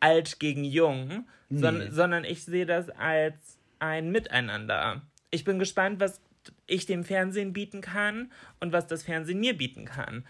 alt 0.00 0.38
gegen 0.38 0.64
jung, 0.64 1.26
son 1.50 1.90
sondern 1.90 2.24
ich 2.24 2.44
sehe 2.44 2.66
das 2.66 2.90
als 2.90 3.58
ein 3.78 4.10
Miteinander. 4.10 5.02
Ich 5.30 5.44
bin 5.44 5.58
gespannt, 5.58 6.00
was 6.00 6.20
ich 6.66 6.86
dem 6.86 7.02
Fernsehen 7.02 7.52
bieten 7.52 7.80
kann 7.80 8.30
und 8.60 8.72
was 8.72 8.86
das 8.86 9.02
Fernsehen 9.02 9.40
mir 9.40 9.56
bieten 9.56 9.84
kann. 9.84 10.24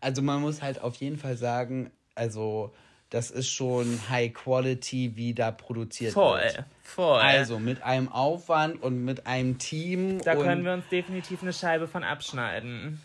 Also 0.00 0.22
man 0.22 0.40
muss 0.40 0.62
halt 0.62 0.80
auf 0.80 0.96
jeden 0.96 1.18
Fall 1.18 1.36
sagen, 1.36 1.90
also 2.14 2.72
das 3.10 3.30
ist 3.30 3.50
schon 3.50 4.00
High 4.08 4.32
Quality, 4.32 5.16
wie 5.16 5.34
da 5.34 5.50
produziert 5.50 6.12
Voll, 6.12 6.40
wird. 6.40 6.64
voll. 6.82 7.20
Also 7.20 7.58
mit 7.58 7.82
einem 7.82 8.08
Aufwand 8.08 8.82
und 8.82 9.04
mit 9.04 9.26
einem 9.26 9.58
Team. 9.58 10.20
da 10.22 10.36
können 10.36 10.64
wir 10.64 10.72
uns 10.72 10.88
definitiv 10.88 11.42
eine 11.42 11.52
Scheibe 11.52 11.88
von 11.88 12.04
abschneiden. 12.04 13.00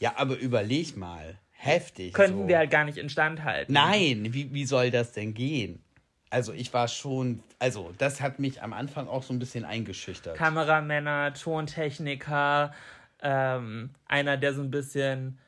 Ja, 0.00 0.14
aber 0.16 0.36
überleg 0.36 0.96
mal. 0.96 1.38
Heftig. 1.52 2.12
Könnten 2.14 2.42
so. 2.42 2.48
wir 2.48 2.58
halt 2.58 2.70
gar 2.70 2.84
nicht 2.84 2.98
instand 2.98 3.44
halten. 3.44 3.72
Nein, 3.72 4.28
wie, 4.32 4.52
wie 4.52 4.64
soll 4.64 4.90
das 4.90 5.12
denn 5.12 5.32
gehen? 5.32 5.80
Also 6.28 6.52
ich 6.52 6.72
war 6.72 6.88
schon, 6.88 7.42
also 7.58 7.92
das 7.98 8.20
hat 8.20 8.38
mich 8.38 8.62
am 8.62 8.72
Anfang 8.72 9.06
auch 9.06 9.22
so 9.22 9.34
ein 9.34 9.38
bisschen 9.38 9.64
eingeschüchtert. 9.64 10.36
Kameramänner, 10.36 11.34
Tontechniker, 11.34 12.72
ähm, 13.20 13.90
einer, 14.06 14.38
der 14.38 14.54
so 14.54 14.62
ein 14.62 14.70
bisschen 14.70 15.38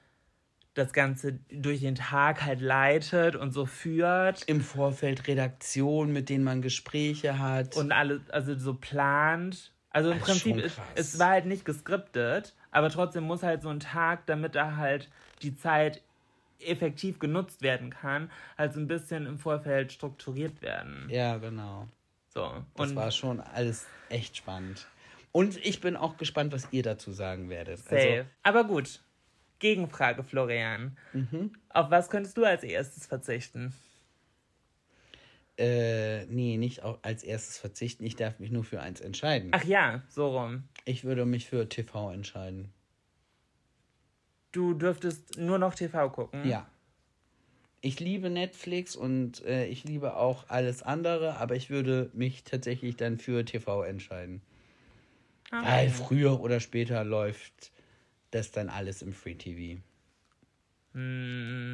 das 0.75 0.93
Ganze 0.93 1.39
durch 1.51 1.81
den 1.81 1.95
Tag 1.95 2.45
halt 2.45 2.61
leitet 2.61 3.37
und 3.37 3.53
so 3.53 3.65
führt 3.65 4.43
Im 4.45 4.61
Vorfeld 4.61 5.29
Redaktion, 5.29 6.13
mit 6.13 6.29
denen 6.29 6.45
man 6.45 6.63
Gespräche 6.63 7.39
hat. 7.39 7.77
und 7.77 7.93
alles, 7.93 8.21
also 8.31 8.57
so 8.59 8.75
plant. 8.75 9.73
Also 9.91 10.11
im 10.11 10.19
Das 10.19 10.29
ist 10.29 10.43
Prinzip, 10.43 10.71
schon 10.71 10.83
es, 10.97 11.19
war 11.21 11.29
halt 11.31 11.47
nicht 11.47 11.65
geskriptet, 11.65 12.55
Aber 12.73 12.91
trotzdem 12.91 13.23
muss 13.25 13.45
halt 13.45 13.63
so 13.63 13.69
ein 13.69 13.79
Tag, 13.79 14.27
damit 14.27 14.57
da 14.57 14.75
halt 14.77 15.09
die 15.43 15.57
Zeit 15.57 16.03
effektiv 16.59 17.21
genutzt 17.21 17.63
werden 17.63 17.91
kann, 17.91 18.31
halt 18.59 18.73
so 18.73 18.81
ein 18.81 18.89
bisschen 18.89 19.27
im 19.27 19.39
Vorfeld 19.39 19.93
strukturiert 19.93 20.61
werden. 20.63 21.07
Ja, 21.09 21.37
genau. 21.37 21.87
So. 22.29 22.65
Das 22.77 22.91
Und 22.91 22.97
war 22.97 23.13
schon 23.13 23.41
alles 23.41 23.87
echt 24.09 24.37
spannend. 24.37 24.89
Und 25.31 25.57
ich 25.65 25.81
bin 25.81 25.97
auch 25.97 26.17
gespannt, 26.17 26.53
was 26.53 26.67
ihr 26.73 26.83
dazu 26.83 27.13
sagen 27.13 27.49
werdet. 27.49 27.79
safe. 27.79 27.97
Also, 27.97 28.25
Aber 28.43 28.65
gut. 28.65 29.01
Gegenfrage, 29.65 30.23
Florian. 30.23 30.95
Auf 31.71 31.91
was 31.91 32.11
könntest 32.11 32.37
du 32.37 32.45
als 32.45 32.63
erstes 32.63 33.07
verzichten? 33.07 33.73
äh, 35.57 36.27
nee, 36.27 36.57
nicht 36.57 36.83
auch 36.83 36.99
als 37.03 37.23
erstes 37.23 37.59
verzichten. 37.59 38.05
Ich 38.05 38.17
darf 38.17 38.39
mich 38.41 38.51
nur 38.51 38.65
für 38.65 38.81
eins 38.81 39.01
entscheiden. 39.01 39.51
Ach 39.53 39.65
ja, 39.65 40.03
so 40.09 40.37
rum. 40.37 40.65
Ich 40.85 41.05
würde 41.05 41.25
mich 41.25 41.47
für 41.47 41.69
TV 41.69 42.13
entscheiden. 42.13 42.73
Du 44.53 44.75
dürftest 44.75 45.39
nur 45.39 45.59
noch 45.59 45.75
TV 45.75 46.11
gucken. 46.11 46.47
Ja. 46.49 46.67
Ich 47.81 48.01
liebe 48.01 48.31
Netflix 48.31 48.97
und 48.97 49.45
äh, 49.45 49.67
ich 49.67 49.85
liebe 49.85 50.17
auch 50.17 50.49
alles 50.49 50.83
andere, 50.83 51.37
aber 51.37 51.55
ich 51.55 51.71
würde 51.71 52.11
mich 52.15 52.45
tatsächlich 52.45 52.97
dann 52.97 53.19
für 53.19 53.45
TV 53.45 53.83
entscheiden. 53.85 54.41
Weil 55.51 55.89
früher 55.91 56.41
oder 56.41 56.61
später 56.61 57.05
läuft 57.05 57.74
das 58.35 58.51
dann 58.51 58.69
alles 58.69 59.03
im 59.03 59.13
Free 59.13 59.35
TV. 59.35 59.81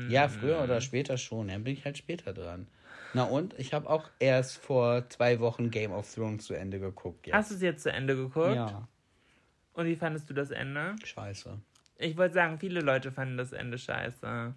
Ja, 0.08 0.28
früher 0.28 0.62
oder 0.62 0.80
später 0.80 1.18
schon. 1.18 1.48
Dann 1.48 1.62
bin 1.64 1.74
ich 1.74 1.84
halt 1.84 1.98
später 1.98 2.32
dran. 2.32 2.66
Na 3.12 3.24
und? 3.24 3.54
Ich 3.58 3.74
habe 3.74 3.90
auch 3.90 4.08
erst 4.18 4.56
vor 4.56 5.08
zwei 5.10 5.40
Wochen 5.40 5.70
Game 5.70 5.92
of 5.92 6.12
Thrones 6.14 6.46
zu 6.46 6.54
Ende 6.54 6.80
geguckt. 6.80 7.26
Jetzt. 7.26 7.34
Hast 7.34 7.50
du 7.50 7.54
es 7.56 7.60
jetzt 7.60 7.82
zu 7.82 7.92
Ende 7.92 8.16
geguckt? 8.16 8.54
Ja, 8.54 8.88
Und 9.74 9.86
wie 9.86 9.96
fandest 9.96 10.30
du 10.30 10.34
das 10.34 10.50
Ende? 10.50 10.96
scheiße. 11.04 11.58
Ich 11.98 12.16
wollte 12.16 12.34
sagen, 12.34 12.58
viele 12.58 12.80
Leute 12.80 13.12
fanden 13.12 13.36
das 13.36 13.52
Ende 13.52 13.76
scheiße. 13.76 14.54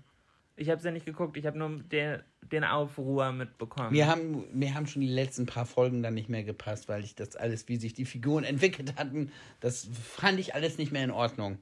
Ich 0.56 0.70
habe 0.70 0.78
es 0.78 0.84
ja 0.86 0.92
nicht 0.92 1.06
geguckt, 1.06 1.36
ich 1.36 1.46
habe 1.46 1.58
nur 1.58 1.80
den, 1.82 2.22
den 2.44 2.64
Aufruhr 2.64 3.32
mitbekommen. 3.34 3.92
Mir 3.92 4.08
haben, 4.08 4.46
mir 4.54 4.76
haben 4.76 4.86
schon 4.88 5.02
die 5.02 5.08
letzten 5.10 5.46
paar 5.46 5.66
Folgen 5.66 6.04
dann 6.04 6.14
nicht 6.14 6.30
mehr 6.30 6.44
gepasst, 6.44 6.88
weil 6.88 7.04
ich 7.04 7.16
das 7.16 7.36
alles, 7.36 7.68
wie 7.68 7.76
sich 7.78 7.94
die 7.96 8.06
Figuren 8.06 8.44
entwickelt 8.46 8.96
hatten, 8.96 9.32
das 9.60 9.90
fand 10.04 10.40
ich 10.40 10.54
alles 10.56 10.78
nicht 10.78 10.92
mehr 10.94 11.04
in 11.04 11.12
Ordnung. 11.12 11.58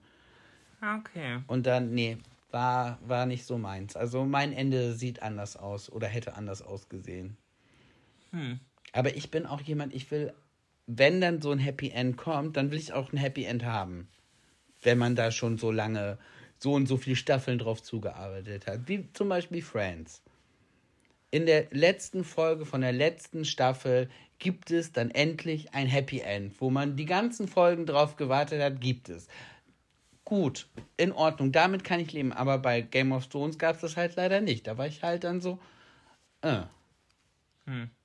Ah, 0.82 0.98
Okay. 0.98 1.40
Und 1.48 1.66
dann, 1.68 1.94
nee, 1.94 2.18
war, 2.52 3.00
war 3.06 3.26
nicht 3.26 3.46
so 3.46 3.58
meins. 3.58 3.96
Also 3.96 4.26
mein 4.26 4.54
Ende 4.54 4.94
sieht 4.94 5.22
anders 5.22 5.56
aus 5.56 5.90
oder 5.92 6.08
hätte 6.08 6.36
anders 6.36 6.62
ausgesehen. 6.62 7.38
Aber 8.94 9.16
ich 9.16 9.32
bin 9.32 9.46
auch 9.46 9.62
jemand, 9.62 9.94
ich 9.94 10.10
will, 10.12 10.34
wenn 10.88 11.22
dann 11.22 11.42
so 11.42 11.52
ein 11.52 11.60
Happy 11.60 11.90
End 11.90 12.18
kommt, 12.18 12.58
dann 12.58 12.72
will 12.72 12.80
ich 12.80 12.94
auch 12.94 13.14
ein 13.14 13.18
Happy 13.18 13.46
End 13.46 13.64
haben. 13.64 14.10
Wenn 14.82 14.98
man 14.98 15.16
da 15.16 15.32
schon 15.32 15.58
so 15.58 15.72
lange, 15.72 16.18
so 16.58 16.74
und 16.74 16.88
so 16.88 16.98
viele 16.98 17.16
Staffeln 17.16 17.60
drauf 17.60 17.82
zugearbeitet 17.82 18.68
hat. 18.68 18.88
Wie 18.88 19.08
zum 19.14 19.30
Beispiel 19.30 19.62
Friends. 19.62 20.22
In 21.30 21.46
der 21.46 21.68
letzten 21.72 22.26
Folge 22.26 22.66
von 22.66 22.82
der 22.82 22.92
letzten 22.92 23.46
Staffel 23.46 24.10
gibt 24.40 24.72
es 24.72 24.92
dann 24.92 25.12
endlich 25.12 25.74
ein 25.74 25.88
Happy 25.88 26.20
End, 26.20 26.60
wo 26.60 26.70
man 26.70 26.98
die 26.98 27.06
ganzen 27.06 27.48
Folgen 27.48 27.86
drauf 27.86 28.18
gewartet 28.18 28.62
hat, 28.62 28.82
gibt 28.82 29.08
es 29.08 29.28
gut, 30.32 30.68
in 30.96 31.12
Ordnung, 31.12 31.52
damit 31.52 31.84
kann 31.84 32.00
ich 32.00 32.14
leben. 32.14 32.32
Aber 32.32 32.58
bei 32.58 32.80
Game 32.80 33.12
of 33.12 33.28
Thrones 33.28 33.58
gab 33.58 33.76
es 33.76 33.82
das 33.82 33.98
halt 33.98 34.16
leider 34.16 34.40
nicht. 34.40 34.66
Da 34.66 34.78
war 34.78 34.88
ich 34.88 35.04
halt 35.04 35.26
dann 35.26 35.42
so, 35.42 35.60
äh, 36.42 36.62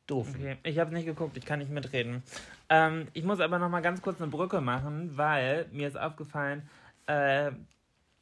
doof. 0.08 0.30
Okay, 0.34 0.56
ich 0.64 0.80
habe 0.80 0.92
nicht 0.92 1.06
geguckt, 1.06 1.36
ich 1.36 1.44
kann 1.46 1.60
nicht 1.60 1.70
mitreden. 1.70 2.24
Ähm, 2.68 3.06
ich 3.12 3.22
muss 3.22 3.38
aber 3.38 3.60
noch 3.60 3.68
mal 3.68 3.80
ganz 3.80 4.02
kurz 4.02 4.20
eine 4.20 4.28
Brücke 4.28 4.60
machen, 4.60 5.16
weil 5.16 5.66
mir 5.70 5.86
ist 5.86 5.96
aufgefallen, 5.96 6.68
äh, 7.06 7.52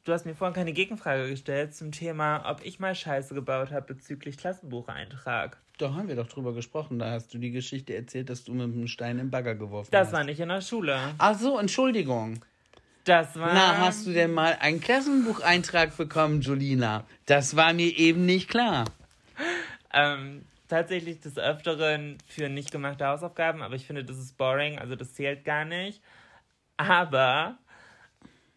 du 0.03 0.13
hast 0.13 0.27
mir 0.27 0.35
vorhin 0.35 0.53
keine 0.53 0.73
Gegenfrage 0.73 1.27
gestellt 1.27 1.73
zum 1.73 1.91
Thema, 1.91 2.43
ob 2.47 2.63
ich 2.63 2.79
mal 2.79 2.93
Scheiße 2.93 3.33
gebaut 3.33 3.71
habe 3.71 3.91
bezüglich 3.95 4.37
Klassenbucheintrag. 4.37 5.57
Da 5.79 5.95
haben 5.95 6.07
wir 6.09 6.15
doch 6.15 6.27
drüber 6.27 6.53
gesprochen. 6.53 6.99
Da 6.99 7.09
hast 7.09 7.33
du 7.33 7.39
die 7.39 7.49
Geschichte 7.49 7.95
erzählt, 7.95 8.29
dass 8.29 8.43
du 8.43 8.53
mit 8.53 8.65
einem 8.71 8.87
Stein 8.87 9.17
im 9.17 9.31
Bagger 9.31 9.55
geworfen 9.55 9.89
Das 9.91 10.09
hast. 10.09 10.13
war 10.13 10.23
nicht 10.23 10.39
in 10.39 10.49
der 10.49 10.61
Schule. 10.61 10.95
Ach 11.17 11.33
so, 11.37 11.57
Entschuldigung. 11.57 12.39
Das 13.05 13.39
war. 13.39 13.53
Na, 13.53 13.77
hast 13.77 14.07
du 14.07 14.13
denn 14.13 14.33
mal 14.33 14.57
einen 14.59 14.81
Klassenbucheintrag 14.81 15.95
bekommen, 15.95 16.41
Julina? 16.41 17.05
Das 17.27 17.55
war 17.55 17.71
mir 17.71 17.95
eben 17.97 18.25
nicht 18.25 18.49
klar. 18.49 18.85
Ähm, 19.93 20.43
tatsächlich 20.67 21.21
des 21.21 21.37
Öfteren 21.37 22.17
für 22.27 22.49
nicht 22.49 22.71
gemachte 22.71 23.05
Hausaufgaben, 23.05 23.61
aber 23.61 23.75
ich 23.75 23.85
finde, 23.85 24.03
das 24.03 24.17
ist 24.17 24.37
boring, 24.37 24.79
also 24.79 24.95
das 24.95 25.13
zählt 25.13 25.45
gar 25.45 25.65
nicht. 25.65 26.01
Aber 26.77 27.57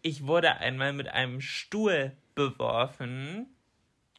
ich 0.02 0.26
wurde 0.26 0.56
einmal 0.56 0.94
mit 0.94 1.08
einem 1.08 1.42
Stuhl 1.42 2.12
beworfen. 2.34 3.46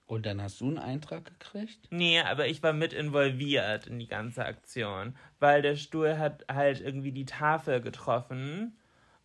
Und 0.06 0.26
dann 0.28 0.42
hast 0.42 0.62
du 0.62 0.68
einen 0.68 0.78
Eintrag 0.78 1.26
gekriegt? 1.26 1.88
Nee, 1.90 2.22
aber 2.22 2.48
ich 2.48 2.62
war 2.62 2.74
mit 2.74 2.94
involviert 2.94 3.88
in 3.88 3.98
die 4.00 4.08
ganze 4.08 4.46
Aktion, 4.46 5.16
weil 5.40 5.62
der 5.64 5.76
Stuhl 5.76 6.18
hat 6.20 6.46
halt 6.52 6.82
irgendwie 6.82 7.12
die 7.12 7.26
Tafel 7.26 7.82
getroffen 7.82 8.79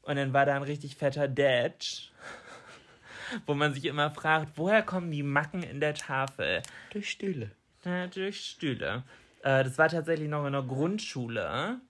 und 0.05 0.17
dann 0.17 0.33
war 0.33 0.47
da 0.47 0.57
ein 0.57 0.63
richtig 0.63 0.97
fetter 0.97 1.29
Datch, 1.29 2.13
wo 3.47 3.55
man 3.55 3.75
sich 3.75 3.85
immer 3.87 4.11
fragt, 4.11 4.57
woher 4.57 4.83
kommen 4.83 5.11
die 5.11 5.23
Macken 5.23 5.63
in 5.63 5.81
der 5.81 5.95
Tafel? 5.95 6.63
Durch 6.91 7.11
Stühle. 7.11 7.51
Na, 7.85 8.07
durch 8.07 8.45
Stühle. 8.45 9.05
Äh, 9.43 9.65
das 9.65 9.79
war 9.79 9.89
tatsächlich 9.89 10.29
noch 10.29 10.47
in 10.47 10.53
der 10.53 10.63
Grundschule. 10.63 11.81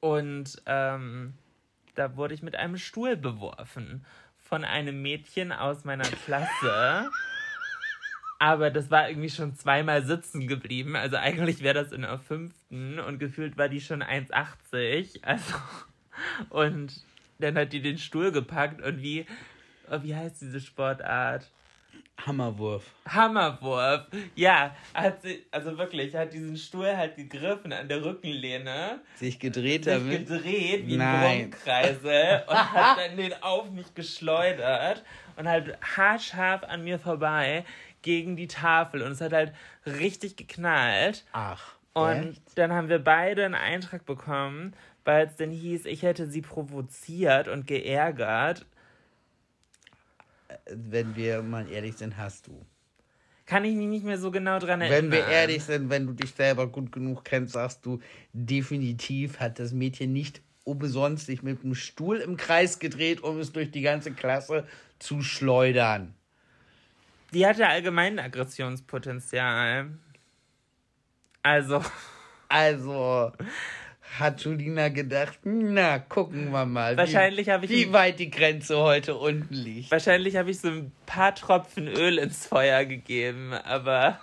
Und 0.00 0.62
ähm, 0.66 1.34
da 1.94 2.16
wurde 2.16 2.34
ich 2.34 2.42
mit 2.42 2.56
einem 2.56 2.76
Stuhl 2.76 3.16
beworfen 3.16 4.04
von 4.36 4.64
einem 4.64 5.02
Mädchen 5.02 5.52
aus 5.52 5.84
meiner 5.84 6.04
Klasse. 6.04 7.10
Aber 8.38 8.70
das 8.70 8.90
war 8.90 9.08
irgendwie 9.08 9.30
schon 9.30 9.54
zweimal 9.54 10.04
sitzen 10.04 10.46
geblieben. 10.46 10.94
Also 10.94 11.16
eigentlich 11.16 11.62
wäre 11.62 11.82
das 11.82 11.92
in 11.92 12.02
der 12.02 12.18
fünften 12.18 13.00
und 13.00 13.18
gefühlt 13.18 13.56
war 13.56 13.68
die 13.68 13.80
schon 13.80 14.02
1,80. 14.02 15.24
Also 15.24 15.54
und 16.50 17.02
dann 17.38 17.56
hat 17.56 17.72
die 17.72 17.82
den 17.82 17.98
Stuhl 17.98 18.32
gepackt 18.32 18.82
und 18.82 19.02
wie, 19.02 19.26
oh, 19.90 19.98
wie 20.02 20.14
heißt 20.14 20.40
diese 20.40 20.60
Sportart? 20.60 21.50
Hammerwurf. 22.24 22.94
Hammerwurf. 23.06 24.06
Ja, 24.34 24.74
hat 24.94 25.20
sie, 25.22 25.44
also 25.50 25.76
wirklich, 25.76 26.14
hat 26.14 26.32
diesen 26.32 26.56
Stuhl 26.56 26.96
halt 26.96 27.16
gegriffen 27.16 27.72
an 27.74 27.88
der 27.88 28.02
Rückenlehne, 28.02 29.00
Sich 29.16 29.38
gedreht 29.38 29.84
sich 29.84 29.92
damit. 29.92 30.26
gedreht 30.26 30.86
wie 30.86 30.98
ein. 30.98 31.50
Brummkreisel 31.50 32.42
und 32.48 32.72
hat 32.72 32.98
dann 32.98 33.16
den 33.18 33.34
auf 33.42 33.70
mich 33.70 33.94
geschleudert 33.94 35.04
und 35.36 35.46
halt 35.46 35.76
haarscharf 35.82 36.64
an 36.64 36.84
mir 36.84 36.98
vorbei 36.98 37.64
gegen 38.00 38.36
die 38.36 38.48
Tafel 38.48 39.02
und 39.02 39.12
es 39.12 39.20
hat 39.20 39.32
halt 39.32 39.52
richtig 39.84 40.36
geknallt. 40.36 41.24
Ach. 41.32 41.74
Und 41.92 42.30
echt? 42.30 42.58
dann 42.58 42.72
haben 42.72 42.88
wir 42.88 42.98
beide 42.98 43.44
einen 43.44 43.54
Eintrag 43.54 44.06
bekommen, 44.06 44.74
weil 45.06 45.26
es 45.26 45.36
dann 45.36 45.50
hieß, 45.50 45.86
ich 45.86 46.02
hätte 46.02 46.28
sie 46.28 46.42
provoziert 46.42 47.48
und 47.48 47.66
geärgert. 47.66 48.66
Wenn 50.66 51.14
wir 51.16 51.42
mal 51.42 51.70
ehrlich 51.70 51.96
sind, 51.96 52.16
hast 52.16 52.48
du. 52.48 52.64
Kann 53.46 53.64
ich 53.64 53.76
mich 53.76 53.86
nicht 53.86 54.04
mehr 54.04 54.18
so 54.18 54.32
genau 54.32 54.58
dran 54.58 54.80
erinnern. 54.80 55.04
Wenn 55.04 55.12
wir 55.12 55.26
ehrlich 55.28 55.62
sind, 55.62 55.88
wenn 55.90 56.08
du 56.08 56.12
dich 56.12 56.32
selber 56.32 56.66
gut 56.66 56.90
genug 56.90 57.24
kennst, 57.24 57.52
sagst 57.52 57.86
du, 57.86 58.00
definitiv 58.32 59.38
hat 59.38 59.60
das 59.60 59.72
Mädchen 59.72 60.12
nicht 60.12 60.42
umsonst 60.64 61.26
sich 61.26 61.44
mit 61.44 61.62
einem 61.62 61.76
Stuhl 61.76 62.16
im 62.16 62.36
Kreis 62.36 62.80
gedreht, 62.80 63.22
um 63.22 63.38
es 63.38 63.52
durch 63.52 63.70
die 63.70 63.82
ganze 63.82 64.12
Klasse 64.12 64.66
zu 64.98 65.22
schleudern. 65.22 66.14
Die 67.32 67.46
hatte 67.46 67.68
allgemein 67.68 68.18
Aggressionspotenzial. 68.18 69.90
Also, 71.44 71.80
Also 72.48 73.32
hat 74.18 74.42
Julina 74.42 74.88
gedacht, 74.88 75.38
na, 75.44 75.98
gucken 75.98 76.50
wir 76.50 76.64
mal, 76.66 76.96
Wahrscheinlich 76.96 77.46
wie, 77.46 77.52
habe 77.52 77.64
ich 77.66 77.70
wie 77.70 77.92
weit 77.92 78.18
die 78.18 78.30
Grenze 78.30 78.78
heute 78.78 79.16
unten 79.16 79.54
liegt. 79.54 79.90
wahrscheinlich 79.90 80.36
habe 80.36 80.50
ich 80.50 80.60
so 80.60 80.68
ein 80.68 80.92
paar 81.06 81.34
Tropfen 81.34 81.88
Öl 81.88 82.18
ins 82.18 82.46
Feuer 82.46 82.84
gegeben, 82.84 83.52
aber 83.52 84.20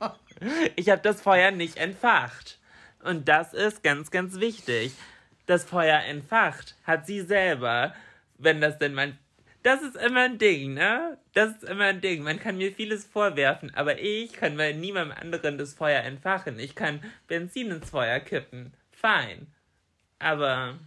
ich 0.76 0.88
habe 0.88 1.02
das 1.02 1.22
Feuer 1.22 1.50
nicht 1.50 1.76
entfacht. 1.76 2.58
Und 3.02 3.28
das 3.28 3.52
ist 3.52 3.82
ganz, 3.82 4.10
ganz 4.10 4.40
wichtig. 4.40 4.92
Das 5.46 5.64
Feuer 5.64 6.00
entfacht 6.00 6.74
hat 6.84 7.06
sie 7.06 7.20
selber, 7.20 7.94
wenn 8.38 8.60
das 8.60 8.78
denn 8.78 8.94
mein. 8.94 9.18
Das 9.62 9.82
ist 9.82 9.96
immer 9.96 10.22
ein 10.22 10.38
Ding, 10.38 10.74
ne? 10.74 11.16
Das 11.32 11.50
ist 11.50 11.64
immer 11.64 11.84
ein 11.84 12.00
Ding. 12.00 12.22
Man 12.22 12.38
kann 12.38 12.58
mir 12.58 12.72
vieles 12.72 13.04
vorwerfen, 13.04 13.74
aber 13.74 13.98
ich 13.98 14.32
kann 14.32 14.56
bei 14.56 14.72
niemandem 14.72 15.16
anderen 15.18 15.58
das 15.58 15.74
Feuer 15.74 16.02
entfachen. 16.02 16.58
Ich 16.58 16.74
kann 16.74 17.00
Benzin 17.28 17.70
ins 17.70 17.90
Feuer 17.90 18.20
kippen. 18.20 18.72
Fein. 19.04 19.46
Aber 20.18 20.78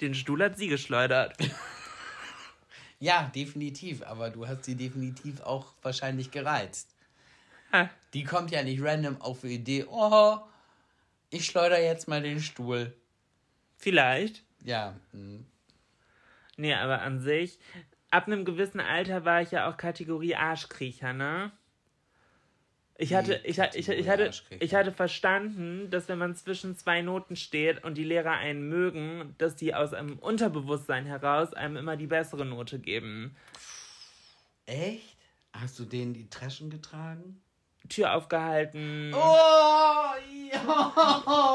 den 0.00 0.16
Stuhl 0.16 0.42
hat 0.42 0.58
sie 0.58 0.66
geschleudert. 0.66 1.36
Ja, 3.00 3.30
definitiv, 3.32 4.02
aber 4.02 4.28
du 4.28 4.48
hast 4.48 4.64
sie 4.64 4.74
definitiv 4.74 5.40
auch 5.42 5.72
wahrscheinlich 5.82 6.32
gereizt. 6.32 6.96
Ha. 7.72 7.88
Die 8.12 8.24
kommt 8.24 8.50
ja 8.50 8.64
nicht 8.64 8.82
random 8.82 9.20
auf 9.20 9.42
die 9.42 9.54
Idee, 9.54 9.86
oh, 9.88 10.38
ich 11.30 11.46
schleuder 11.46 11.80
jetzt 11.80 12.08
mal 12.08 12.20
den 12.20 12.40
Stuhl. 12.40 12.92
Vielleicht. 13.76 14.42
Ja, 14.64 14.96
hm. 15.12 15.46
Nee, 16.56 16.74
aber 16.74 17.02
an 17.02 17.20
sich, 17.20 17.60
ab 18.10 18.26
einem 18.26 18.44
gewissen 18.44 18.80
Alter 18.80 19.24
war 19.24 19.42
ich 19.42 19.52
ja 19.52 19.70
auch 19.70 19.76
Kategorie 19.76 20.34
Arschkriecher, 20.34 21.12
ne? 21.12 21.52
Ich 23.00 23.14
hatte, 23.14 23.40
ich, 23.44 23.58
ich, 23.58 23.88
ich, 23.88 24.08
hatte, 24.08 24.32
ich 24.58 24.74
hatte 24.74 24.90
verstanden, 24.90 25.88
dass 25.88 26.08
wenn 26.08 26.18
man 26.18 26.34
zwischen 26.34 26.76
zwei 26.76 27.00
Noten 27.00 27.36
steht 27.36 27.84
und 27.84 27.94
die 27.94 28.02
Lehrer 28.02 28.32
einen 28.32 28.68
mögen, 28.68 29.36
dass 29.38 29.54
die 29.54 29.72
aus 29.72 29.94
einem 29.94 30.18
Unterbewusstsein 30.18 31.06
heraus 31.06 31.54
einem 31.54 31.76
immer 31.76 31.96
die 31.96 32.08
bessere 32.08 32.44
Note 32.44 32.80
geben. 32.80 33.36
Echt? 34.66 35.16
Hast 35.52 35.78
du 35.78 35.84
denen 35.84 36.12
die 36.12 36.28
Taschen 36.28 36.70
getragen? 36.70 37.40
Tür 37.88 38.14
aufgehalten. 38.14 39.14
Oh, 39.14 39.18
ja. 40.52 40.92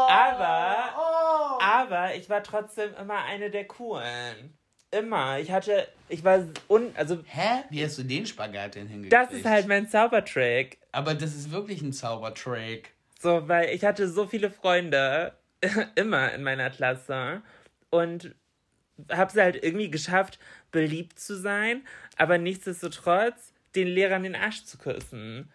Aber, 0.09 1.59
aber 1.61 2.15
ich 2.15 2.29
war 2.29 2.41
trotzdem 2.41 2.93
immer 2.95 3.21
eine 3.25 3.51
der 3.51 3.65
coolen. 3.67 4.57
Immer. 4.93 5.39
Ich 5.39 5.51
hatte, 5.51 5.87
ich 6.07 6.23
war 6.23 6.45
un, 6.67 6.91
also 6.95 7.17
Hä? 7.25 7.63
Wie 7.69 7.83
hast 7.83 7.97
du 7.97 8.03
den 8.03 8.25
Spagat 8.25 8.75
denn 8.75 8.87
hingekriegt? 8.87 9.13
das 9.13 9.31
ist 9.31 9.45
halt 9.45 9.67
mein 9.67 9.87
Zaubertrick. 9.87 10.77
Aber 10.91 11.15
das 11.15 11.33
ist 11.35 11.51
wirklich 11.51 11.81
ein 11.81 11.93
Zaubertrick. 11.93 12.93
So, 13.19 13.47
weil 13.47 13.69
ich 13.69 13.83
hatte 13.85 14.07
so 14.07 14.27
viele 14.27 14.51
Freunde 14.51 15.33
immer 15.95 16.31
in 16.33 16.43
meiner 16.43 16.69
Klasse 16.69 17.41
und 17.89 18.35
habe 19.11 19.31
es 19.31 19.37
halt 19.37 19.63
irgendwie 19.63 19.89
geschafft, 19.89 20.37
beliebt 20.71 21.19
zu 21.19 21.37
sein, 21.37 21.83
aber 22.17 22.37
nichtsdestotrotz 22.37 23.53
den 23.75 23.87
Lehrern 23.87 24.23
den 24.23 24.35
Arsch 24.35 24.65
zu 24.65 24.77
küssen. 24.77 25.51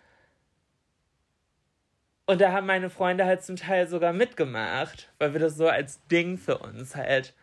Und 2.27 2.41
da 2.41 2.53
haben 2.53 2.67
meine 2.67 2.91
Freunde 2.91 3.25
halt 3.25 3.43
zum 3.43 3.57
Teil 3.57 3.89
sogar 3.89 4.13
mitgemacht, 4.13 5.11
weil 5.19 5.33
wir 5.33 5.41
das 5.41 5.57
so 5.57 5.69
als 5.69 6.05
Ding 6.09 6.37
für 6.37 6.59
uns 6.59 6.97
halt 6.97 7.35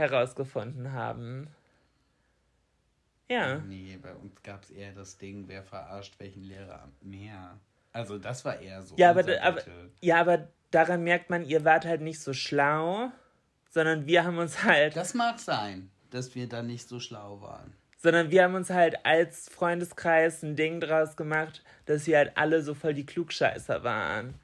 herausgefunden 0.00 0.92
haben. 0.92 1.48
Ja. 3.28 3.58
Nee, 3.58 3.96
bei 4.02 4.12
uns 4.14 4.42
gab 4.42 4.64
es 4.64 4.70
eher 4.70 4.92
das 4.92 5.16
Ding, 5.16 5.44
wer 5.46 5.62
verarscht 5.62 6.18
welchen 6.18 6.42
Lehrer 6.42 6.88
mehr. 7.00 7.58
Also 7.92 8.18
das 8.18 8.44
war 8.44 8.58
eher 8.60 8.82
so. 8.82 8.96
Ja, 8.96 9.10
aber, 9.10 9.24
aber, 9.42 9.62
ja, 10.00 10.20
aber 10.20 10.48
daran 10.72 11.04
merkt 11.04 11.30
man, 11.30 11.44
ihr 11.44 11.64
wart 11.64 11.84
halt 11.84 12.00
nicht 12.00 12.20
so 12.20 12.32
schlau, 12.32 13.10
sondern 13.70 14.06
wir 14.06 14.24
haben 14.24 14.38
uns 14.38 14.64
halt, 14.64 14.96
Das 14.96 15.14
mag 15.14 15.38
sein, 15.38 15.90
dass 16.10 16.34
wir 16.34 16.48
da 16.48 16.62
nicht 16.62 16.88
so 16.88 16.98
schlau 16.98 17.40
waren. 17.40 17.72
sondern 17.98 18.30
wir 18.32 18.42
haben 18.44 18.54
uns 18.56 18.70
halt 18.70 19.04
als 19.06 19.48
Freundeskreis 19.48 20.42
ein 20.42 20.56
Ding 20.56 20.80
draus 20.80 21.16
gemacht, 21.16 21.62
dass 21.86 22.06
wir 22.08 22.16
halt 22.18 22.36
alle 22.36 22.62
so 22.62 22.74
voll 22.74 22.94
die 22.94 23.06
Klugscheißer 23.06 23.84
waren. 23.84 24.34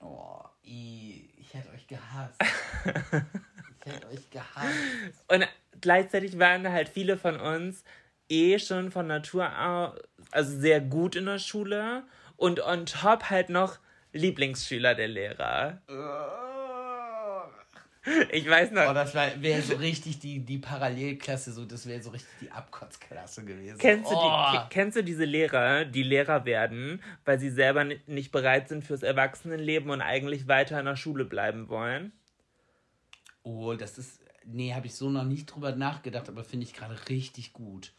Oh, 0.00 0.40
i, 0.64 1.30
ich 1.38 1.54
hätte 1.54 1.70
euch 1.70 1.86
gehasst. 1.86 2.40
ich 3.84 3.92
hätte 3.92 4.08
euch 4.08 4.30
gehasst. 4.30 5.24
Und 5.28 5.46
gleichzeitig 5.80 6.38
waren 6.38 6.70
halt 6.70 6.88
viele 6.88 7.16
von 7.16 7.38
uns 7.40 7.84
eh 8.28 8.58
schon 8.58 8.90
von 8.90 9.06
Natur 9.06 9.50
aus, 9.58 9.98
also 10.30 10.58
sehr 10.58 10.80
gut 10.80 11.16
in 11.16 11.26
der 11.26 11.38
Schule 11.38 12.04
und 12.36 12.60
on 12.64 12.86
top 12.86 13.30
halt 13.30 13.50
noch 13.50 13.78
Lieblingsschüler 14.12 14.94
der 14.94 15.08
Lehrer. 15.08 15.82
Ich 18.32 18.46
weiß 18.48 18.70
noch, 18.72 18.90
Oh, 18.90 18.92
das 18.92 19.14
wäre 19.14 19.62
so 19.62 19.76
richtig 19.76 20.18
die, 20.18 20.38
die 20.40 20.58
Parallelklasse, 20.58 21.52
so, 21.52 21.64
das 21.64 21.86
wäre 21.86 22.02
so 22.02 22.10
richtig 22.10 22.28
die 22.42 22.50
Abkotzklasse 22.50 23.46
gewesen. 23.46 23.78
Kennst 23.78 24.10
du, 24.10 24.14
oh. 24.14 24.20
die, 24.52 24.58
ke- 24.58 24.66
kennst 24.68 24.98
du 24.98 25.02
diese 25.02 25.24
Lehrer, 25.24 25.86
die 25.86 26.02
Lehrer 26.02 26.44
werden, 26.44 27.02
weil 27.24 27.38
sie 27.38 27.48
selber 27.48 27.82
ni- 27.84 27.98
nicht 28.06 28.30
bereit 28.30 28.68
sind 28.68 28.84
fürs 28.84 29.02
Erwachsenenleben 29.02 29.88
und 29.88 30.02
eigentlich 30.02 30.48
weiter 30.48 30.78
in 30.78 30.84
der 30.84 30.96
Schule 30.96 31.24
bleiben 31.24 31.70
wollen? 31.70 32.12
Oh, 33.44 33.74
das 33.74 33.98
ist. 33.98 34.20
Nee, 34.44 34.74
habe 34.74 34.86
ich 34.86 34.94
so 34.94 35.08
noch 35.08 35.24
nicht 35.24 35.46
drüber 35.46 35.74
nachgedacht, 35.74 36.28
aber 36.28 36.44
finde 36.44 36.66
ich 36.66 36.74
gerade 36.74 36.98
richtig 37.08 37.52
gut. 37.52 37.92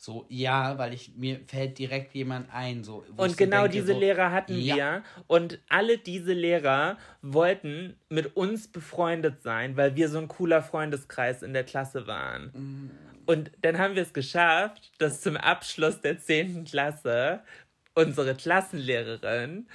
So, 0.00 0.26
ja, 0.28 0.78
weil 0.78 0.94
ich 0.94 1.16
mir 1.16 1.40
fällt 1.48 1.76
direkt 1.78 2.14
jemand 2.14 2.48
ein. 2.52 2.84
So, 2.84 3.04
Und 3.16 3.36
genau 3.36 3.62
denke, 3.62 3.78
diese 3.78 3.94
so, 3.94 3.98
Lehrer 3.98 4.30
hatten 4.30 4.56
ja, 4.56 4.76
wir. 4.76 5.02
Und 5.26 5.58
alle 5.68 5.98
diese 5.98 6.32
Lehrer 6.32 6.98
wollten 7.20 7.96
mit 8.08 8.36
uns 8.36 8.68
befreundet 8.68 9.42
sein, 9.42 9.76
weil 9.76 9.96
wir 9.96 10.08
so 10.08 10.18
ein 10.18 10.28
cooler 10.28 10.62
Freundeskreis 10.62 11.42
in 11.42 11.52
der 11.52 11.64
Klasse 11.64 12.06
waren. 12.06 12.52
Mm. 12.54 12.90
Und 13.26 13.50
dann 13.62 13.78
haben 13.78 13.96
wir 13.96 14.02
es 14.02 14.12
geschafft, 14.12 14.92
dass 14.98 15.20
zum 15.20 15.36
Abschluss 15.36 16.00
der 16.00 16.20
10. 16.20 16.64
Klasse 16.64 17.42
unsere 17.94 18.36
Klassenlehrerin 18.36 19.66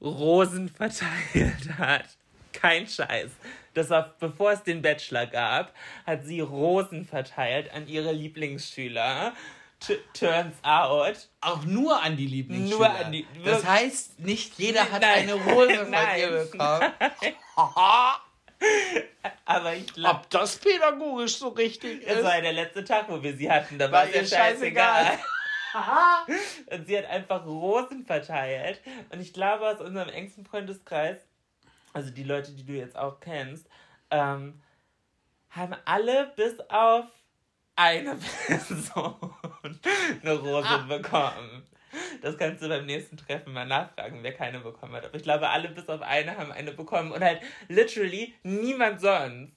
Rosen 0.00 0.70
verteilt 0.70 1.78
hat. 1.78 2.16
Kein 2.52 2.86
Scheiß. 2.86 3.30
Das 3.76 3.90
war, 3.90 4.14
bevor 4.18 4.52
es 4.52 4.62
den 4.62 4.80
Bachelor 4.80 5.26
gab, 5.26 5.72
hat 6.06 6.24
sie 6.24 6.40
Rosen 6.40 7.04
verteilt 7.04 7.70
an 7.74 7.86
ihre 7.86 8.10
Lieblingsschüler. 8.12 9.34
T 9.80 9.98
turns 10.18 10.56
out, 10.62 11.28
Auch 11.42 11.62
nur 11.64 12.02
an 12.02 12.16
die 12.16 12.26
Lieblingsschüler. 12.26 12.78
Nur 12.78 12.88
an 13.04 13.12
die- 13.12 13.26
das 13.44 13.64
heißt, 13.66 14.18
nicht 14.20 14.58
jeder 14.58 14.90
hat 14.90 15.02
Nein. 15.02 15.28
eine 15.28 15.34
Rose 15.34 15.74
von 15.74 15.90
Nein. 15.90 16.16
dir 16.18 16.30
bekommen. 16.30 16.92
aber 19.44 19.74
ich 19.74 19.92
glaube, 19.92 20.20
Ob 20.20 20.30
das 20.30 20.56
pädagogisch 20.56 21.36
so 21.36 21.48
richtig 21.48 22.02
es 22.06 22.16
ist? 22.18 22.24
war 22.24 22.36
ja 22.36 22.40
der 22.40 22.52
letzte 22.54 22.82
Tag, 22.84 23.10
wo 23.10 23.22
wir 23.22 23.36
sie 23.36 23.50
hatten. 23.50 23.78
Da 23.78 23.86
War 23.92 23.92
war 23.92 24.04
es 24.08 24.14
ja 24.14 24.20
ihr 24.22 24.26
scheißegal. 24.26 25.04
scheißegal. 25.04 26.36
Und 26.70 26.86
sie 26.86 26.96
hat 26.96 27.04
einfach 27.06 27.44
Rosen 27.44 28.06
verteilt. 28.06 28.80
Und 29.10 29.20
ich 29.20 29.34
glaube, 29.34 29.68
aus 29.68 29.80
unserem 29.82 30.08
engsten 30.08 30.46
Freundeskreis, 30.46 31.18
also 31.96 32.10
die 32.10 32.24
Leute, 32.24 32.52
die 32.52 32.64
du 32.64 32.74
jetzt 32.74 32.96
auch 32.96 33.20
kennst, 33.20 33.66
ähm, 34.10 34.60
haben 35.50 35.74
alle 35.86 36.32
bis 36.36 36.60
auf 36.68 37.06
eine 37.74 38.16
Person 38.46 39.14
eine 40.22 40.32
Rose 40.34 40.68
Ah. 40.68 40.86
bekommen. 40.86 41.62
Das 42.20 42.36
kannst 42.36 42.62
du 42.62 42.68
beim 42.68 42.84
nächsten 42.84 43.16
Treffen 43.16 43.54
mal 43.54 43.64
nachfragen, 43.66 44.18
wer 44.22 44.34
keine 44.34 44.60
bekommen 44.60 44.94
hat. 44.94 45.06
Aber 45.06 45.14
ich 45.14 45.22
glaube, 45.22 45.48
alle 45.48 45.68
bis 45.70 45.88
auf 45.88 46.02
eine 46.02 46.36
haben 46.36 46.52
eine 46.52 46.72
bekommen. 46.72 47.12
Und 47.12 47.22
halt 47.24 47.40
literally 47.68 48.34
niemand 48.42 49.00
sonst. 49.00 49.52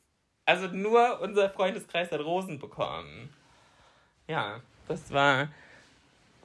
Also 0.46 0.68
nur 0.68 1.20
unser 1.20 1.50
Freundeskreis 1.50 2.12
hat 2.12 2.22
Rosen 2.22 2.58
bekommen. 2.60 3.34
Ja, 4.28 4.62
das 4.88 5.12
war 5.12 5.50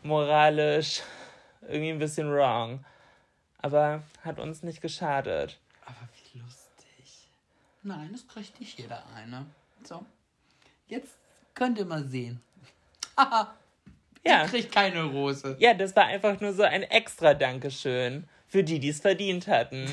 moralisch 0.02 1.02
irgendwie 1.62 1.90
ein 1.90 1.98
bisschen 1.98 2.32
wrong. 2.32 2.84
Aber 3.58 4.02
hat 4.24 4.40
uns 4.40 4.62
nicht 4.62 4.80
geschadet. 4.80 5.60
Nein, 7.84 8.08
das 8.12 8.26
kriegt 8.26 8.58
nicht 8.60 8.78
jeder 8.78 9.04
eine. 9.14 9.44
So. 9.84 10.04
Jetzt 10.88 11.18
könnt 11.54 11.78
ihr 11.78 11.84
mal 11.84 12.02
sehen. 12.02 12.40
Haha. 13.16 13.54
Ja. 14.26 14.42
Ihr 14.42 14.48
kriegt 14.48 14.72
keine 14.72 15.04
Rose. 15.04 15.56
Ja, 15.60 15.74
das 15.74 15.94
war 15.94 16.06
einfach 16.06 16.40
nur 16.40 16.54
so 16.54 16.62
ein 16.62 16.82
extra 16.82 17.34
Dankeschön 17.34 18.26
für 18.48 18.64
die, 18.64 18.80
die 18.80 18.88
es 18.88 19.00
verdient 19.00 19.46
hatten. 19.48 19.86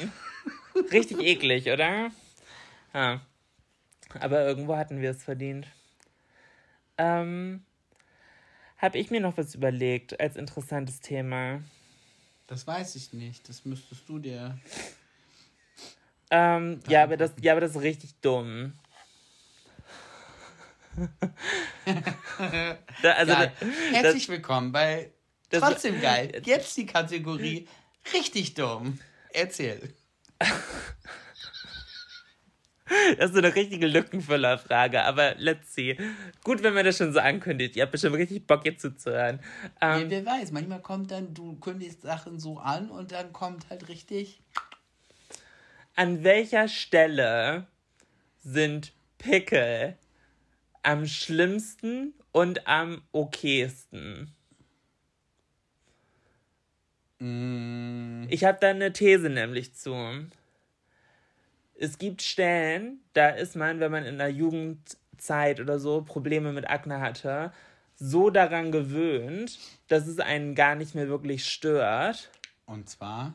Richtig 0.91 1.19
eklig, 1.19 1.67
oder? 1.67 2.11
Ja. 2.93 3.21
Aber 4.19 4.45
irgendwo 4.45 4.77
hatten 4.77 5.01
wir 5.01 5.11
es 5.11 5.23
verdient. 5.23 5.67
Ähm, 6.97 7.65
habe 8.77 8.97
ich 8.97 9.11
mir 9.11 9.19
noch 9.19 9.37
was 9.37 9.53
überlegt 9.53 10.17
als 10.19 10.37
interessantes 10.37 11.01
Thema. 11.01 11.61
Das 12.47 12.65
weiß 12.65 12.95
ich 12.95 13.11
nicht. 13.11 13.47
Das 13.49 13.65
müsstest 13.65 14.07
du 14.07 14.19
dir. 14.19 14.57
Ähm, 16.31 16.79
ja, 16.87 17.03
aber 17.03 17.17
das, 17.17 17.33
ja, 17.41 17.51
aber 17.51 17.61
das 17.61 17.71
ist 17.75 17.81
richtig 17.81 18.15
dumm. 18.21 18.73
da, 23.01 23.11
also, 23.13 23.33
da- 23.33 23.51
Herzlich 23.91 24.27
willkommen 24.29 24.71
bei 24.71 25.11
das- 25.49 25.61
Trotzdem 25.61 25.99
geil. 26.01 26.41
Jetzt 26.45 26.77
die 26.77 26.85
Kategorie 26.85 27.67
richtig 28.13 28.53
dumm. 28.53 28.99
Erzähl. 29.33 29.93
Das 33.17 33.27
ist 33.29 33.33
so 33.33 33.37
eine 33.39 33.55
richtige 33.55 33.87
Lückenfüllerfrage, 33.87 35.03
aber 35.03 35.35
let's 35.37 35.73
see. 35.73 35.97
Gut, 36.43 36.61
wenn 36.61 36.73
man 36.73 36.83
das 36.83 36.97
schon 36.97 37.13
so 37.13 37.19
ankündigt. 37.19 37.77
Ihr 37.77 37.83
habt 37.83 37.93
bestimmt 37.93 38.17
richtig 38.17 38.45
Bock, 38.47 38.65
jetzt 38.65 38.81
zuzuhören. 38.81 39.39
Ja, 39.81 39.97
Ähm, 39.97 40.09
wer 40.09 40.25
weiß, 40.25 40.51
manchmal 40.51 40.81
kommt 40.81 41.09
dann, 41.11 41.33
du 41.33 41.55
kündigst 41.59 42.01
Sachen 42.01 42.37
so 42.39 42.57
an 42.57 42.89
und 42.89 43.13
dann 43.13 43.31
kommt 43.31 43.69
halt 43.69 43.87
richtig. 43.87 44.41
An 45.95 46.23
welcher 46.23 46.67
Stelle 46.67 47.67
sind 48.43 48.93
Pickel 49.17 49.97
am 50.83 51.05
schlimmsten 51.05 52.13
und 52.31 52.67
am 52.67 53.01
okaysten? 53.11 54.33
Mm, 57.19 58.25
Ich 58.29 58.43
habe 58.43 58.57
da 58.59 58.69
eine 58.69 58.93
These 58.93 59.29
nämlich 59.29 59.75
zu. 59.75 59.95
Es 61.75 61.97
gibt 61.97 62.21
Stellen, 62.21 62.99
da 63.13 63.29
ist 63.29 63.55
man, 63.55 63.79
wenn 63.79 63.91
man 63.91 64.05
in 64.05 64.17
der 64.17 64.29
Jugendzeit 64.29 65.59
oder 65.59 65.79
so 65.79 66.01
Probleme 66.03 66.53
mit 66.53 66.69
Akne 66.69 66.99
hatte, 66.99 67.51
so 67.95 68.29
daran 68.29 68.71
gewöhnt, 68.71 69.59
dass 69.87 70.07
es 70.07 70.19
einen 70.19 70.55
gar 70.55 70.75
nicht 70.75 70.95
mehr 70.95 71.07
wirklich 71.07 71.45
stört. 71.45 72.29
und 72.65 72.89
zwar. 72.89 73.33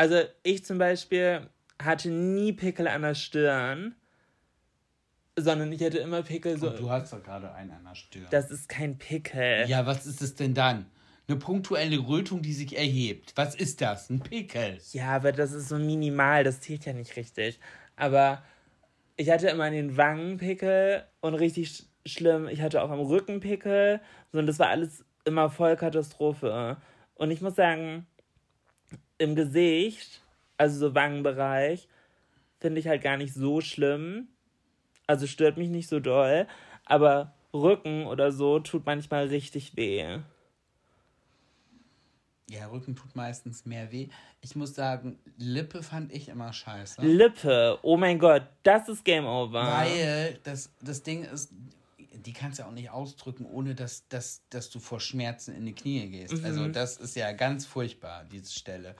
Also 0.00 0.22
ich 0.44 0.64
zum 0.64 0.78
Beispiel 0.78 1.50
hatte 1.78 2.08
nie 2.08 2.54
Pickel 2.54 2.88
an 2.88 3.02
der 3.02 3.14
Stirn. 3.14 3.94
sondern 5.36 5.70
ich 5.72 5.82
hatte 5.82 5.98
immer 5.98 6.22
Pickel 6.22 6.56
so. 6.56 6.70
Du 6.70 6.88
hast 6.88 7.12
doch 7.12 7.22
gerade 7.22 7.52
einen 7.52 7.70
an 7.70 7.84
der 7.84 7.94
Stirn. 7.94 8.26
Das 8.30 8.50
ist 8.50 8.66
kein 8.66 8.96
Pickel. 8.96 9.66
ja, 9.68 9.84
was 9.84 10.06
ist 10.06 10.22
es 10.22 10.34
denn 10.34 10.54
dann? 10.54 10.86
Eine 11.28 11.36
punktuelle 11.36 11.98
Rötung, 11.98 12.40
die 12.40 12.54
sich 12.54 12.78
erhebt. 12.78 13.34
Was 13.36 13.54
ist 13.54 13.82
das? 13.82 14.08
Ein 14.08 14.20
Pickel. 14.20 14.78
Ja, 14.92 15.16
aber 15.16 15.32
das 15.32 15.52
ist 15.52 15.68
so 15.68 15.76
minimal, 15.76 16.44
das 16.44 16.62
zählt 16.62 16.86
ja 16.86 16.94
nicht 16.94 17.16
richtig. 17.16 17.60
Aber 17.96 18.42
ich 19.18 19.28
hatte 19.28 19.48
immer 19.48 19.64
an 19.64 19.74
den 19.74 19.98
Wangen 19.98 20.38
Pickel 20.38 21.04
und 21.20 21.34
richtig 21.34 21.68
sch 21.76 21.82
schlimm. 22.06 22.48
Ich 22.48 22.62
hatte 22.62 22.80
auch 22.82 22.88
am 22.90 23.00
Rücken 23.00 23.40
Pickel. 23.40 24.00
So, 24.32 24.38
und 24.38 24.46
das 24.46 24.58
war 24.58 24.68
alles 24.68 25.04
immer 25.26 25.50
voll 25.50 25.76
Katastrophe. 25.76 26.78
Und 27.16 27.30
ich 27.30 27.42
muss 27.42 27.54
sagen, 27.54 28.06
im 29.20 29.34
Gesicht, 29.34 30.22
also 30.56 30.88
so 30.88 30.94
Wangenbereich, 30.94 31.88
finde 32.58 32.80
ich 32.80 32.88
halt 32.88 33.02
gar 33.02 33.16
nicht 33.16 33.34
so 33.34 33.60
schlimm. 33.60 34.28
Also 35.06 35.26
stört 35.26 35.56
mich 35.56 35.68
nicht 35.68 35.88
so 35.88 36.00
doll. 36.00 36.46
Aber 36.84 37.34
Rücken 37.52 38.06
oder 38.06 38.32
so 38.32 38.60
tut 38.60 38.86
manchmal 38.86 39.26
richtig 39.26 39.76
weh. 39.76 40.18
Ja, 42.48 42.66
Rücken 42.66 42.96
tut 42.96 43.14
meistens 43.14 43.64
mehr 43.64 43.92
weh. 43.92 44.08
Ich 44.40 44.56
muss 44.56 44.74
sagen, 44.74 45.18
Lippe 45.36 45.82
fand 45.82 46.12
ich 46.12 46.28
immer 46.28 46.52
scheiße. 46.52 47.02
Lippe, 47.02 47.78
oh 47.82 47.96
mein 47.96 48.18
Gott, 48.18 48.42
das 48.64 48.88
ist 48.88 49.04
Game 49.04 49.24
Over. 49.24 49.62
Weil 49.62 50.38
das, 50.42 50.72
das 50.80 51.02
Ding 51.02 51.24
ist, 51.24 51.52
die 52.26 52.32
kannst 52.32 52.58
du 52.58 52.64
auch 52.64 52.72
nicht 52.72 52.90
ausdrücken, 52.90 53.44
ohne 53.44 53.74
dass, 53.74 54.08
dass, 54.08 54.42
dass 54.50 54.70
du 54.70 54.80
vor 54.80 55.00
Schmerzen 55.00 55.54
in 55.54 55.66
die 55.66 55.74
Knie 55.74 56.08
gehst. 56.08 56.44
Also 56.44 56.68
das 56.68 56.96
ist 56.96 57.16
ja 57.16 57.32
ganz 57.32 57.66
furchtbar, 57.66 58.24
diese 58.24 58.52
Stelle. 58.52 58.96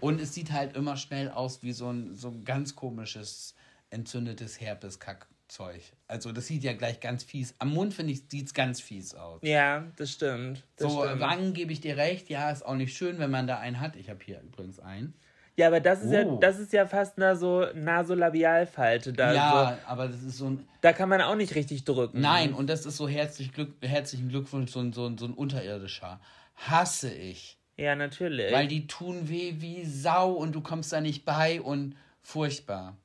Und 0.00 0.20
es 0.20 0.34
sieht 0.34 0.52
halt 0.52 0.76
immer 0.76 0.96
schnell 0.96 1.30
aus 1.30 1.62
wie 1.62 1.72
so 1.72 1.90
ein, 1.90 2.14
so 2.14 2.28
ein 2.28 2.44
ganz 2.44 2.76
komisches, 2.76 3.54
entzündetes 3.90 4.60
Herpeskackzeug. 4.60 5.80
Also 6.06 6.32
das 6.32 6.46
sieht 6.46 6.64
ja 6.64 6.74
gleich 6.74 7.00
ganz 7.00 7.24
fies. 7.24 7.54
Am 7.58 7.70
Mund, 7.70 7.94
finde 7.94 8.12
ich, 8.12 8.24
sieht 8.28 8.46
es 8.46 8.54
ganz 8.54 8.80
fies 8.80 9.14
aus. 9.14 9.40
Ja, 9.42 9.86
das 9.96 10.12
stimmt. 10.12 10.64
Das 10.76 10.92
so, 10.92 11.04
stimmt. 11.04 11.20
Wangen 11.20 11.54
gebe 11.54 11.72
ich 11.72 11.80
dir 11.80 11.96
recht. 11.96 12.28
Ja, 12.28 12.50
ist 12.50 12.64
auch 12.64 12.74
nicht 12.74 12.96
schön, 12.96 13.18
wenn 13.18 13.30
man 13.30 13.46
da 13.46 13.58
einen 13.58 13.80
hat. 13.80 13.96
Ich 13.96 14.10
habe 14.10 14.22
hier 14.24 14.40
übrigens 14.42 14.78
einen. 14.80 15.14
Ja, 15.56 15.68
aber 15.68 15.80
das 15.80 16.02
ist 16.02 16.12
ja, 16.12 16.24
Oh. 16.24 16.38
das 16.38 16.58
ist 16.58 16.72
ja 16.74 16.86
fast 16.86 17.16
eine 17.16 17.34
so 17.34 17.66
Nasolabialfalte. 17.74 19.12
Da, 19.12 19.32
ja, 19.32 19.78
so, 19.80 19.88
aber 19.90 20.08
das 20.08 20.22
ist 20.22 20.36
so 20.38 20.50
ein. 20.50 20.68
da 20.82 20.92
kann 20.92 21.08
man 21.08 21.20
auch 21.22 21.34
nicht 21.34 21.54
richtig 21.54 21.84
drücken. 21.84 22.20
Nein, 22.20 22.52
und 22.52 22.68
das 22.68 22.84
ist 22.84 22.96
so 22.98 23.08
herzlich 23.08 23.52
Glück, 23.52 23.74
herzlichen 23.82 24.28
Glückwunsch, 24.28 24.70
so 24.70 24.80
ein, 24.80 24.92
so, 24.92 25.06
ein, 25.06 25.16
so 25.16 25.24
ein 25.26 25.32
unterirdischer. 25.32 26.20
Hasse 26.56 27.12
ich. 27.12 27.58
Ja, 27.76 27.94
natürlich. 27.94 28.52
Weil 28.52 28.68
die 28.68 28.86
tun 28.86 29.28
weh 29.28 29.54
wie 29.58 29.84
Sau 29.84 30.32
und 30.32 30.52
du 30.54 30.60
kommst 30.60 30.92
da 30.92 31.00
nicht 31.00 31.24
bei 31.24 31.60
und 31.60 31.96
furchtbar. 32.22 32.96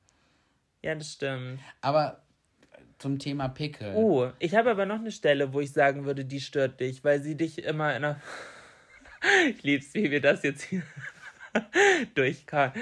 ja, 0.82 0.94
das 0.94 1.12
stimmt. 1.12 1.58
Aber 1.80 2.22
zum 2.98 3.18
Thema 3.18 3.48
Pickel. 3.48 3.94
Oh, 3.96 4.30
ich 4.38 4.54
habe 4.54 4.70
aber 4.70 4.86
noch 4.86 4.98
eine 5.00 5.10
Stelle, 5.10 5.52
wo 5.52 5.60
ich 5.60 5.72
sagen 5.72 6.04
würde, 6.04 6.24
die 6.24 6.40
stört 6.40 6.80
dich, 6.80 7.02
weil 7.02 7.20
sie 7.22 7.36
dich 7.36 7.64
immer 7.64 7.90
in 7.96 8.04
einer. 8.04 8.20
ich 9.50 9.62
lieb's, 9.62 9.92
wie 9.94 10.10
wir 10.10 10.20
das 10.20 10.42
jetzt 10.42 10.62
hier 10.62 10.82
durchkauen. 12.14 12.72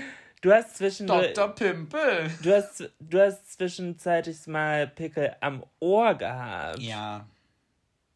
Du 0.43 0.53
hast 0.53 0.77
zwischendurch. 0.77 1.35
Dr. 1.35 1.55
Pimpel. 1.55 2.31
Du 2.43 2.55
hast, 2.55 2.91
du 2.99 3.21
hast 3.21 3.53
zwischenzeitlich 3.53 4.47
mal 4.47 4.87
Pickel 4.87 5.37
am 5.41 5.65
Ohr 5.81 6.15
gehabt. 6.15 6.79
Ja, 6.79 7.27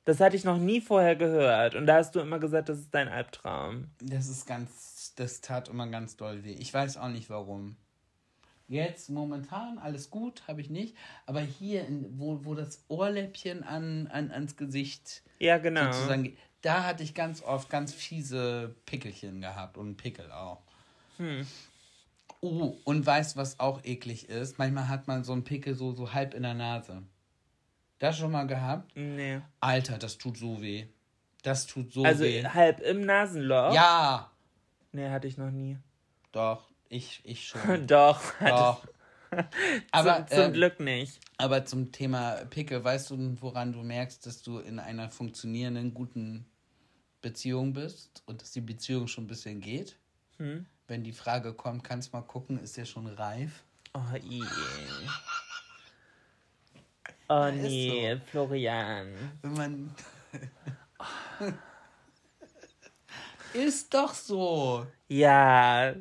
Das 0.07 0.21
hatte 0.21 0.37
ich 0.37 0.45
noch 0.45 0.57
nie 0.59 0.81
vorher 0.81 1.17
gehört. 1.17 1.75
Und 1.75 1.87
da 1.87 1.97
hast 1.97 2.15
du 2.15 2.21
immer 2.21 2.39
gesagt, 2.39 2.69
das 2.71 2.79
ist 2.79 2.95
dein 2.95 3.09
Albtraum. 3.09 3.89
das 4.01 4.29
ist 4.29 4.47
ganz, 4.47 5.13
das 5.17 5.41
tat 5.43 5.69
immer 5.69 5.87
ganz 5.89 6.17
doll 6.17 6.45
weh. 6.45 6.55
Ich 6.59 6.73
weiß 6.73 6.97
auch 6.97 7.09
nicht 7.09 7.29
warum. 7.29 7.77
Jetzt 8.67 9.11
momentan 9.11 9.79
alles 9.79 10.09
gut, 10.09 10.49
habe 10.49 10.63
ich 10.63 10.71
nicht. 10.71 10.97
Aber 11.27 11.41
hier, 11.41 11.87
wo, 12.13 12.47
wo 12.47 12.55
das 12.55 12.83
Ohrläppchen 12.89 13.63
an, 13.63 14.07
an, 14.07 14.31
ans 14.31 14.57
Gesicht 14.57 15.23
Ja, 15.39 15.59
genau. 15.59 15.93
sozusagen 15.93 16.23
geht, 16.25 16.39
da 16.65 16.85
hatte 16.85 17.03
ich 17.03 17.15
ganz 17.15 17.43
oft 17.43 17.69
ganz 17.71 17.93
fiese 17.93 18.75
Pickelchen 18.87 19.41
gehabt 19.41 19.77
und 19.77 19.97
Pickel 19.97 20.31
auch. 20.33 20.63
Oh, 22.41 22.77
und 22.85 23.07
weißt 23.07 23.37
was 23.37 23.61
auch 23.61 23.85
eklig 23.85 24.29
ist? 24.29 24.59
Manchmal 24.59 24.89
hat 24.89 25.07
man 25.07 25.25
so 25.25 25.33
einen 25.33 25.45
Pickel 25.45 25.75
so, 25.75 25.93
so 25.93 26.13
halb 26.13 26.35
in 26.35 26.43
der 26.43 26.55
Nase. 26.55 27.03
Das 27.99 28.19
schon 28.19 28.33
mal 28.33 28.47
gehabt? 28.47 28.95
Nee. 28.97 29.41
Alter, 29.61 29.99
das 29.99 30.19
tut 30.19 30.37
so 30.37 30.61
weh. 30.61 30.87
Das 31.43 31.67
tut 31.67 31.93
so 31.93 32.05
Also 32.05 32.25
weh. 32.25 32.45
halb 32.45 32.81
im 32.81 33.03
Nasenloch? 33.03 33.75
Ja, 33.75 34.31
Nee, 34.93 35.09
hatte 35.11 35.27
ich 35.27 35.37
noch 35.37 35.51
nie. 35.51 35.77
doch, 36.33 36.71
ich, 36.89 37.21
ich 37.25 37.49
schon. 37.49 37.87
Doch, 37.89 38.21
doch. 38.41 38.87
Aber, 39.91 40.27
zum, 40.27 40.37
zum 40.37 40.45
ähm, 40.47 40.53
Glück 40.53 40.79
nicht. 40.79 41.19
aber 41.39 41.65
zum 41.65 41.91
Thema 41.91 42.37
Pickel, 42.51 42.85
weißt 42.85 43.11
du, 43.11 43.37
woran 43.43 43.73
du 43.73 43.83
merkst, 43.83 44.25
dass 44.25 44.43
du 44.43 44.61
in 44.61 44.79
einer 44.79 45.11
funktionierenden, 45.11 45.93
guten 45.93 46.47
Beziehung 47.25 47.73
bist 47.73 48.23
und 48.27 48.43
dass 48.43 48.53
die 48.53 48.61
Beziehung 48.61 49.09
schon 49.09 49.25
ein 49.25 49.29
bisschen 49.29 49.61
geht? 49.61 49.97
Hm? 50.37 50.67
Wenn 50.87 51.03
die 51.03 51.13
Frage 51.13 51.55
kommt, 51.55 51.83
kannst 51.83 52.13
mal 52.13 52.21
gucken, 52.21 52.63
ist 52.63 52.77
der 52.77 52.85
schon 52.85 53.07
reif? 53.07 53.65
Oh, 53.95 54.15
i. 54.23 54.43
Oh 57.31 57.51
nee, 57.51 58.21
Florian. 58.27 59.15
Wenn 59.41 59.55
man. 59.55 59.95
ist 63.55 63.95
doch 63.95 64.13
so. 64.13 64.87
Ja, 65.09 65.95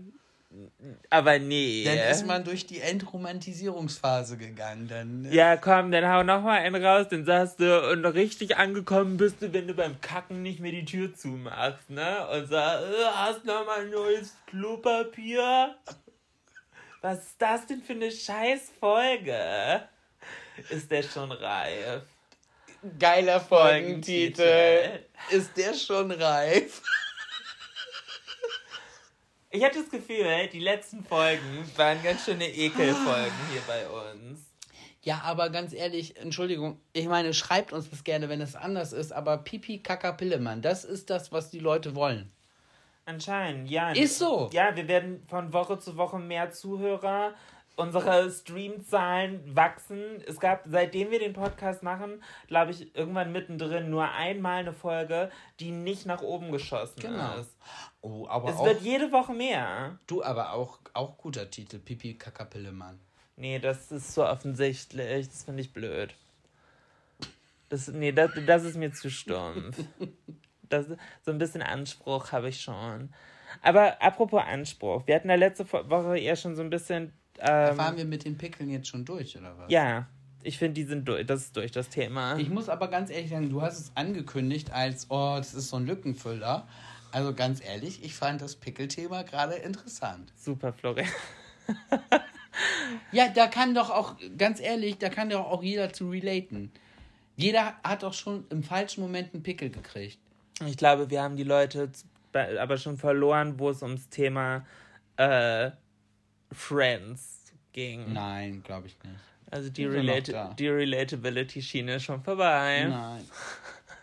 aber 1.10 1.40
nee. 1.40 1.84
Dann 1.84 1.98
ist 1.98 2.26
man 2.26 2.44
durch 2.44 2.66
die 2.66 2.80
Entromantisierungsphase 2.82 4.38
gegangen. 4.38 4.88
Dann, 4.88 5.26
äh, 5.26 5.36
ja, 5.36 5.58
komm, 5.58 5.92
dann 5.92 6.08
hau 6.08 6.24
noch 6.24 6.42
mal 6.42 6.60
einen 6.60 6.84
raus, 6.84 7.08
dann 7.10 7.26
sagst 7.26 7.60
du, 7.60 7.92
und 7.92 8.06
richtig 8.06 8.58
angekommen 8.58 9.18
bist 9.18 9.42
du, 9.42 9.54
wenn 9.54 9.68
du 9.68 9.74
beim 9.74 10.00
Kacken 10.02 10.42
nicht 10.42 10.60
mehr 10.60 10.72
die 10.72 10.86
Tür 10.86 11.14
zumachst, 11.16 11.90
ne? 11.90 12.28
Und 12.30 12.48
sagst, 12.48 12.86
äh, 12.86 13.06
hast 13.14 13.46
noch 13.46 13.66
mal 13.66 13.88
neues 13.90 14.36
Klopapier? 14.48 15.76
Was 17.02 17.20
ist 17.20 17.42
das 17.42 17.68
denn 17.68 17.82
für 17.82 17.94
eine 17.94 18.12
Scheißfolge? 18.12 19.84
Ist 20.70 20.90
der 20.92 21.04
schon 21.04 21.32
reif? 21.32 22.04
Geiler 23.00 23.40
Folgentitel. 23.40 24.42
Folgentitel. 24.42 25.00
Ist 25.32 25.58
der 25.58 25.74
schon 25.74 26.12
reif? 26.12 26.82
Ich 29.56 29.64
hatte 29.64 29.82
das 29.82 29.92
Gefühl, 29.92 30.26
die 30.52 30.60
letzten 30.60 31.04
Folgen 31.04 31.64
waren 31.78 32.02
ganz 32.02 32.26
schöne 32.26 32.50
Ekelfolgen 32.50 33.32
hier 33.52 33.62
bei 33.68 33.88
uns. 33.88 34.40
Ja, 35.04 35.22
aber 35.24 35.52
ganz 35.52 35.74
ehrlich, 35.74 36.18
Entschuldigung, 36.18 36.80
ich 36.92 37.08
meine, 37.08 37.36
schreibt 37.36 37.72
uns 37.72 37.88
das 37.88 38.04
gerne, 38.04 38.30
wenn 38.30 38.42
es 38.42 38.56
anders 38.56 38.94
ist, 38.94 39.14
aber 39.14 39.38
Pipi 39.38 39.78
Kaka 39.78 40.14
Pillemann, 40.14 40.64
das 40.64 40.86
ist 40.86 41.12
das, 41.12 41.32
was 41.32 41.52
die 41.52 41.60
Leute 41.60 41.94
wollen. 41.94 42.32
Anscheinend, 43.06 43.70
ja. 43.70 43.92
Ist 43.92 44.18
so. 44.18 44.50
Ja, 44.54 44.76
wir 44.76 44.88
werden 44.88 45.24
von 45.28 45.54
Woche 45.54 45.78
zu 45.78 45.98
Woche 45.98 46.18
mehr 46.18 46.50
Zuhörer. 46.50 47.36
Unsere 47.76 48.30
Streamzahlen 48.32 49.56
wachsen. 49.56 50.22
Es 50.28 50.40
gab, 50.40 50.64
seitdem 50.68 51.10
wir 51.10 51.18
den 51.20 51.34
Podcast 51.34 51.82
machen, 51.82 52.24
glaube 52.48 52.70
ich, 52.72 52.96
irgendwann 52.96 53.32
mittendrin 53.32 53.90
nur 53.90 54.12
einmal 54.12 54.60
eine 54.60 54.74
Folge, 54.74 55.32
die 55.60 55.72
nicht 55.72 56.06
nach 56.06 56.22
oben 56.22 56.52
geschossen 56.52 57.00
Genau. 57.00 57.38
ist. 57.40 57.56
Oh, 58.02 58.28
aber 58.28 58.50
Es 58.50 58.58
auch, 58.58 58.66
wird 58.66 58.82
jede 58.82 59.12
Woche 59.12 59.34
mehr. 59.34 59.98
du, 60.06 60.24
aber 60.24 60.54
auch, 60.54 60.80
auch 60.94 61.18
guter 61.18 61.50
Titel, 61.50 61.80
Pipi 61.80 62.14
Kaka 62.14 62.46
Pillemann. 62.46 63.00
Nee, 63.38 63.58
das 63.58 63.92
ist 63.92 64.14
so 64.14 64.24
offensichtlich. 64.24 65.28
Das 65.30 65.44
finde 65.44 65.62
ich 65.62 65.74
blöd. 65.74 66.14
Das, 67.70 67.88
nee, 67.88 68.12
das, 68.12 68.30
das 68.46 68.64
ist 68.66 68.76
mir 68.78 68.92
zu 68.94 69.10
stumpf. 69.10 69.78
Das, 70.70 70.88
so 71.22 71.30
ein 71.32 71.38
bisschen 71.38 71.62
Anspruch 71.62 72.32
habe 72.32 72.50
ich 72.50 72.60
schon. 72.62 73.14
Aber 73.62 74.02
apropos 74.02 74.42
Anspruch, 74.44 75.06
wir 75.06 75.14
hatten 75.14 75.30
ja 75.30 75.36
letzte 75.36 75.72
Woche 75.72 76.18
eher 76.18 76.36
schon 76.36 76.56
so 76.56 76.64
ein 76.64 76.72
bisschen. 76.72 77.14
Ähm, 77.40 77.78
Waren 77.78 77.98
wir 77.98 78.06
mit 78.06 78.26
den 78.26 78.38
Pickeln 78.38 78.70
jetzt 78.70 78.88
schon 78.88 79.06
durch, 79.06 79.38
oder 79.38 79.58
was? 79.58 79.72
ja, 79.72 80.08
ich 80.44 80.58
finde, 80.58 80.74
die 80.74 80.84
sind 80.84 81.08
durch. 81.08 81.26
Das 81.26 81.42
ist 81.42 81.56
durch 81.56 81.72
das 81.72 81.90
Thema. 81.90 82.38
Ich 82.38 82.50
muss 82.50 82.70
aber 82.70 82.90
ganz 82.90 83.10
ehrlich 83.10 83.30
sagen, 83.30 83.50
du 83.50 83.62
hast 83.62 83.80
es 83.80 83.92
angekündigt 83.96 84.72
als, 84.72 85.08
oh, 85.10 85.36
das 85.38 85.54
ist 85.54 85.70
so 85.70 85.78
ein 85.78 85.86
Lückenfüller. 85.86 86.68
Also 87.12 87.34
ganz 87.34 87.64
ehrlich, 87.64 88.04
ich 88.04 88.16
fand 88.16 88.42
das 88.42 88.56
Pickelthema 88.56 89.22
gerade 89.22 89.54
interessant. 89.56 90.34
Super, 90.36 90.74
Florian. 90.74 91.08
Ja, 93.12 93.30
da 93.30 93.48
kann 93.48 93.74
doch 93.74 93.90
auch, 93.90 94.16
ganz 94.38 94.60
ehrlich, 94.60 94.98
da 94.98 95.10
kann 95.10 95.30
doch 95.30 95.46
auch 95.46 95.64
jeder 95.64 95.94
zu 95.94 96.10
relaten. 96.10 96.72
Jeder 97.36 97.76
hat 97.84 98.04
doch 98.04 98.14
schon 98.14 98.46
im 98.50 98.64
falschen 98.64 99.02
Moment 99.02 99.34
einen 99.34 99.44
Pickel 99.44 99.70
gekriegt. 99.70 100.20
Ich 100.66 100.78
glaube, 100.78 101.10
wir 101.10 101.22
haben 101.22 101.36
die 101.36 101.44
Leute 101.44 101.90
aber 102.60 102.78
schon 102.78 102.98
verloren, 102.98 103.60
wo 103.60 103.70
es 103.70 103.82
ums 103.82 104.10
Thema 104.10 104.66
äh, 105.18 105.72
Friends 106.54 107.54
ging. 107.72 108.14
Nein, 108.14 108.64
glaube 108.64 108.88
ich 108.88 108.98
nicht. 109.04 109.16
Also 109.52 109.70
die, 109.70 109.86
da? 110.32 110.54
die 110.54 110.68
Relatability-Schiene 110.68 111.96
ist 111.96 112.04
schon 112.04 112.24
vorbei. 112.24 112.86
Nein. 112.90 113.26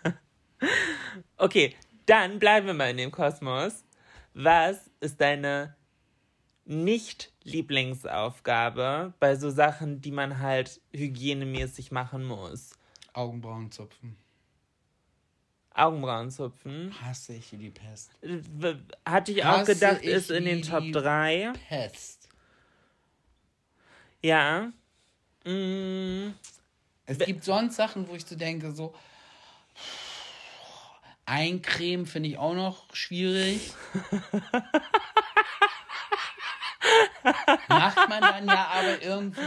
Okay, 1.38 1.74
dann 2.05 2.38
bleiben 2.38 2.66
wir 2.66 2.74
mal 2.74 2.90
in 2.90 2.98
dem 2.98 3.11
Kosmos. 3.11 3.82
Was 4.34 4.90
ist 5.01 5.18
deine 5.22 5.74
nicht 6.70 7.32
Lieblingsaufgabe 7.42 9.12
bei 9.18 9.34
so 9.34 9.51
Sachen, 9.51 10.01
die 10.01 10.12
man 10.12 10.38
halt 10.38 10.80
hygienemäßig 10.92 11.90
machen 11.90 12.24
muss. 12.24 12.70
Augenbrauen 13.12 13.72
zupfen. 13.72 14.16
Augenbrauen 15.74 16.30
zupfen. 16.30 16.94
Hasse 17.03 17.34
ich 17.34 17.51
die 17.51 17.70
Pest. 17.70 18.12
Hatte 19.05 19.32
ich 19.32 19.44
auch 19.44 19.59
Hasse 19.59 19.74
gedacht, 19.74 20.01
ich 20.03 20.11
ist 20.11 20.30
in 20.30 20.44
den 20.44 20.62
Top 20.62 20.82
die 20.82 20.92
3. 20.92 21.53
Pest. 21.68 22.20
Ja. 24.23 24.71
Mm, 25.45 26.33
Es 27.07 27.18
gibt 27.18 27.45
sonst 27.45 27.77
Sachen, 27.77 28.09
wo 28.09 28.14
ich 28.14 28.25
so 28.27 28.37
denke, 28.37 28.73
so. 28.73 28.95
Eincremen 31.27 32.07
finde 32.07 32.29
ich 32.29 32.39
auch 32.39 32.55
noch 32.55 32.93
schwierig. 32.95 33.73
Macht 37.68 38.09
man 38.09 38.21
dann 38.21 38.47
ja 38.47 38.66
aber 38.73 39.03
irgendwie. 39.03 39.41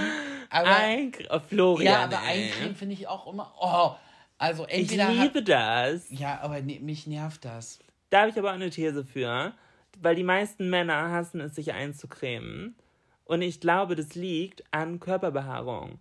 Aber, 0.50 0.76
ein 0.76 1.12
oh, 1.30 1.40
Florian. 1.40 1.94
ja, 1.94 2.04
aber 2.04 2.20
eincremen 2.22 2.76
finde 2.76 2.94
ich 2.94 3.08
auch 3.08 3.28
immer. 3.32 3.54
Oh, 3.60 3.96
also 4.38 4.66
Ich 4.68 4.74
entweder. 4.92 5.10
liebe 5.12 5.40
hat, 5.40 5.50
das. 5.50 6.06
ja, 6.10 6.40
aber 6.42 6.62
ne, 6.62 6.80
mich 6.80 7.08
nervt 7.08 7.46
das. 7.46 7.80
Da 8.10 8.22
habe 8.22 8.30
ich 8.32 8.38
aber 8.40 8.50
auch 8.52 8.56
eine 8.56 8.70
These 8.70 9.04
für. 9.06 9.54
Weil 10.00 10.16
die 10.16 10.24
meisten 10.24 10.70
Männer 10.70 11.12
hassen 11.12 11.40
es, 11.42 11.56
sich 11.56 11.74
einzucremen. 11.74 12.76
Und 13.26 13.42
ich 13.42 13.60
glaube, 13.60 13.96
das 13.96 14.16
liegt 14.16 14.64
an 14.72 15.00
Körperbehaarung. 15.00 16.00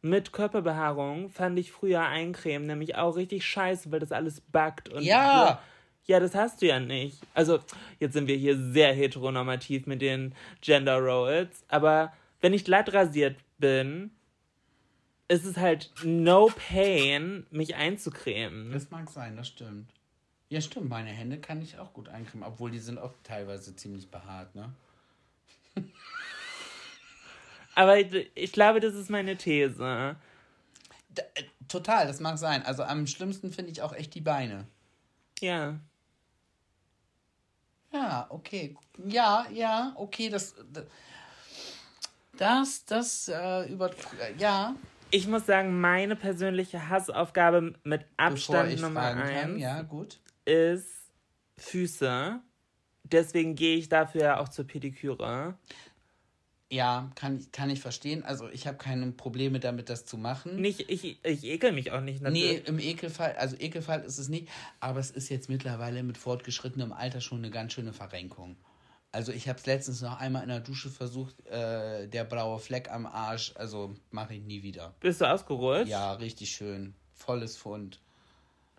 Mit 0.00 0.32
Körperbehaarung 0.32 1.30
fand 1.30 1.58
ich 1.58 1.70
früher 1.70 2.02
Eincremen 2.02 2.66
nämlich 2.66 2.96
auch 2.96 3.16
richtig 3.16 3.46
scheiße, 3.46 3.92
weil 3.92 4.00
das 4.00 4.10
alles 4.12 4.40
backt 4.40 4.88
und. 4.88 5.02
Ja. 5.02 5.62
Ja, 6.04 6.18
das 6.18 6.34
hast 6.34 6.60
du 6.60 6.66
ja 6.66 6.80
nicht. 6.80 7.18
Also, 7.32 7.60
jetzt 8.00 8.14
sind 8.14 8.26
wir 8.26 8.36
hier 8.36 8.58
sehr 8.58 8.92
heteronormativ 8.92 9.86
mit 9.86 10.02
den 10.02 10.34
Gender 10.60 10.98
Roles, 10.98 11.64
aber 11.68 12.12
wenn 12.40 12.52
ich 12.52 12.64
glatt 12.64 12.92
rasiert 12.92 13.36
bin, 13.58 14.10
ist 15.28 15.44
es 15.44 15.56
halt 15.56 15.92
no 16.02 16.50
pain, 16.68 17.46
mich 17.50 17.76
einzucremen. 17.76 18.72
Das 18.72 18.90
mag 18.90 19.08
sein, 19.08 19.36
das 19.36 19.46
stimmt. 19.46 19.92
Ja, 20.48 20.60
stimmt. 20.60 20.88
Meine 20.88 21.10
Hände 21.10 21.38
kann 21.38 21.62
ich 21.62 21.78
auch 21.78 21.92
gut 21.92 22.08
eincremen, 22.08 22.46
obwohl 22.46 22.72
die 22.72 22.80
sind 22.80 22.98
auch 22.98 23.14
teilweise 23.22 23.74
ziemlich 23.76 24.10
behaart, 24.10 24.54
ne? 24.56 24.72
Aber 27.74 27.98
ich, 27.98 28.52
glaube, 28.52 28.80
das 28.80 28.94
ist 28.94 29.10
meine 29.10 29.36
These. 29.36 29.78
Da, 29.78 31.22
äh, 31.34 31.44
total, 31.68 32.06
das 32.06 32.20
mag 32.20 32.38
sein. 32.38 32.62
Also 32.64 32.82
am 32.82 33.06
schlimmsten 33.06 33.52
finde 33.52 33.70
ich 33.72 33.82
auch 33.82 33.92
echt 33.94 34.14
die 34.14 34.20
Beine. 34.20 34.66
Ja. 35.40 35.78
Ja, 37.92 38.26
okay. 38.30 38.74
Ja, 39.04 39.46
ja, 39.50 39.92
okay, 39.96 40.28
das. 40.30 40.54
Das, 42.38 42.84
das, 42.86 43.28
äh, 43.28 43.70
über. 43.70 43.90
Ja, 44.38 44.74
Ich 45.10 45.28
muss 45.28 45.44
sagen, 45.44 45.80
meine 45.80 46.16
persönliche 46.16 46.88
Hassaufgabe 46.88 47.74
mit 47.84 48.06
Abstand 48.16 48.80
Nummer 48.80 49.14
eins 49.14 49.60
Ja, 49.60 49.82
gut. 49.82 50.18
ist 50.46 50.88
Füße. 51.58 52.40
Deswegen 53.12 53.54
gehe 53.54 53.76
ich 53.76 53.88
dafür 53.88 54.22
ja 54.22 54.40
auch 54.40 54.48
zur 54.48 54.66
Pediküre. 54.66 55.56
Ja, 56.70 57.10
kann, 57.16 57.38
ich- 57.38 57.52
kann 57.52 57.68
ich 57.68 57.80
verstehen. 57.80 58.22
Also 58.24 58.48
ich 58.48 58.66
habe 58.66 58.78
keine 58.78 59.12
Probleme 59.12 59.60
damit, 59.60 59.90
das 59.90 60.06
zu 60.06 60.16
machen. 60.16 60.56
Nicht, 60.60 60.88
ich, 60.90 61.22
ich 61.22 61.44
ekel 61.44 61.72
mich 61.72 61.92
auch 61.92 62.00
nicht. 62.00 62.22
Nee, 62.22 62.30
natürlich. 62.54 62.68
im 62.68 62.78
Ekelfall, 62.78 63.36
also 63.36 63.56
Ekelfall 63.58 64.00
ist 64.04 64.16
es 64.18 64.28
nicht, 64.30 64.48
aber 64.80 64.98
es 65.00 65.10
ist 65.10 65.28
jetzt 65.28 65.50
mittlerweile 65.50 66.02
mit 66.02 66.16
fortgeschrittenem 66.16 66.92
Alter 66.94 67.20
schon 67.20 67.38
eine 67.38 67.50
ganz 67.50 67.74
schöne 67.74 67.92
Verrenkung. 67.92 68.56
Also 69.14 69.32
ich 69.32 69.46
habe 69.50 69.58
es 69.58 69.66
letztens 69.66 70.00
noch 70.00 70.18
einmal 70.18 70.42
in 70.44 70.48
der 70.48 70.60
Dusche 70.60 70.88
versucht, 70.88 71.44
äh, 71.46 72.08
der 72.08 72.24
blaue 72.24 72.58
Fleck 72.58 72.90
am 72.90 73.04
Arsch, 73.04 73.52
also 73.56 73.94
mache 74.10 74.32
ich 74.34 74.40
nie 74.42 74.62
wieder. 74.62 74.94
Bist 75.00 75.20
du 75.20 75.26
ausgerutscht? 75.30 75.88
Ja, 75.90 76.14
richtig 76.14 76.52
schön. 76.52 76.94
Volles 77.12 77.58
Fund. 77.58 78.00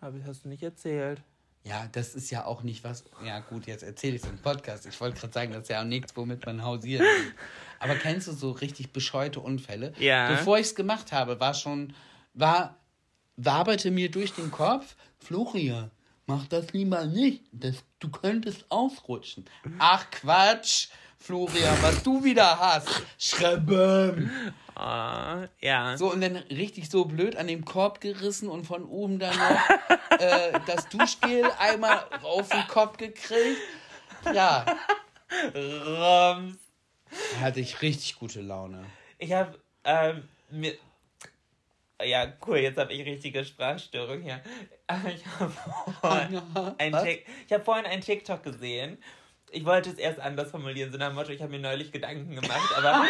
Aber 0.00 0.18
das 0.18 0.26
hast 0.26 0.44
du 0.44 0.48
nicht 0.48 0.64
erzählt. 0.64 1.22
Ja, 1.64 1.88
das 1.92 2.14
ist 2.14 2.30
ja 2.30 2.44
auch 2.44 2.62
nicht 2.62 2.84
was. 2.84 3.04
Ja, 3.24 3.40
gut, 3.40 3.66
jetzt 3.66 3.82
erzähle 3.82 4.16
ich 4.16 4.22
es 4.22 4.28
im 4.28 4.38
Podcast. 4.38 4.84
Ich 4.86 5.00
wollte 5.00 5.18
gerade 5.18 5.32
sagen, 5.32 5.52
das 5.52 5.62
ist 5.62 5.68
ja 5.70 5.80
auch 5.80 5.86
nichts, 5.86 6.14
womit 6.14 6.44
man 6.44 6.62
hausieren 6.62 7.04
will. 7.04 7.34
Aber 7.78 7.94
kennst 7.94 8.28
du 8.28 8.32
so 8.32 8.50
richtig 8.50 8.92
bescheute 8.92 9.40
Unfälle? 9.40 9.94
Ja. 9.98 10.28
Bevor 10.28 10.58
ich 10.58 10.66
es 10.66 10.74
gemacht 10.74 11.12
habe, 11.12 11.40
war 11.40 11.54
schon. 11.54 11.94
War. 12.34 12.76
Waberte 13.36 13.90
mir 13.90 14.12
durch 14.12 14.32
den 14.32 14.52
Kopf, 14.52 14.94
Florian, 15.18 15.90
mach 16.26 16.46
das 16.46 16.72
lieber 16.72 17.04
nicht. 17.04 17.42
Das, 17.50 17.82
du 17.98 18.08
könntest 18.08 18.64
ausrutschen. 18.70 19.44
Ach 19.80 20.08
Quatsch, 20.12 20.86
Florian, 21.24 21.74
was 21.80 22.02
du 22.02 22.22
wieder 22.22 22.58
hast. 22.60 23.02
Schrebben. 23.18 24.30
Ah, 24.74 25.46
ja. 25.58 25.96
So, 25.96 26.12
und 26.12 26.20
dann 26.20 26.36
richtig 26.36 26.90
so 26.90 27.06
blöd 27.06 27.36
an 27.36 27.46
dem 27.46 27.64
Korb 27.64 28.02
gerissen 28.02 28.50
und 28.50 28.66
von 28.66 28.84
oben 28.84 29.18
dann 29.18 29.34
noch 29.34 29.70
äh, 30.20 30.52
das 30.66 30.86
Duschgel 30.90 31.50
einmal 31.58 32.04
auf 32.22 32.50
den 32.50 32.66
Kopf 32.68 32.98
gekriegt. 32.98 33.58
Ja, 34.34 34.66
Rums. 35.54 36.58
hatte 37.40 37.60
ich 37.60 37.80
richtig 37.80 38.18
gute 38.18 38.42
Laune. 38.42 38.84
Ich 39.16 39.32
habe 39.32 39.58
ähm, 39.84 40.28
mir. 40.50 40.74
Ja, 42.02 42.30
cool, 42.46 42.58
jetzt 42.58 42.76
habe 42.76 42.92
ich 42.92 43.02
richtige 43.06 43.46
Sprachstörung 43.46 44.20
hier. 44.20 44.42
Ich 45.14 45.24
habe 45.40 45.52
vorhin, 46.02 46.42
ein 46.76 46.92
Was? 46.92 47.04
Tik- 47.04 47.24
ich 47.46 47.52
hab 47.54 47.64
vorhin 47.64 47.86
einen 47.86 48.02
TikTok 48.02 48.42
gesehen. 48.42 48.98
Ich 49.54 49.64
wollte 49.64 49.90
es 49.90 49.98
erst 49.98 50.18
anders 50.18 50.50
formulieren, 50.50 50.90
so 50.90 50.98
nach 50.98 51.10
dem 51.10 51.14
Motto, 51.14 51.30
ich 51.30 51.40
habe 51.40 51.52
mir 51.52 51.60
neulich 51.60 51.92
Gedanken 51.92 52.34
gemacht, 52.34 52.76
aber 52.76 53.04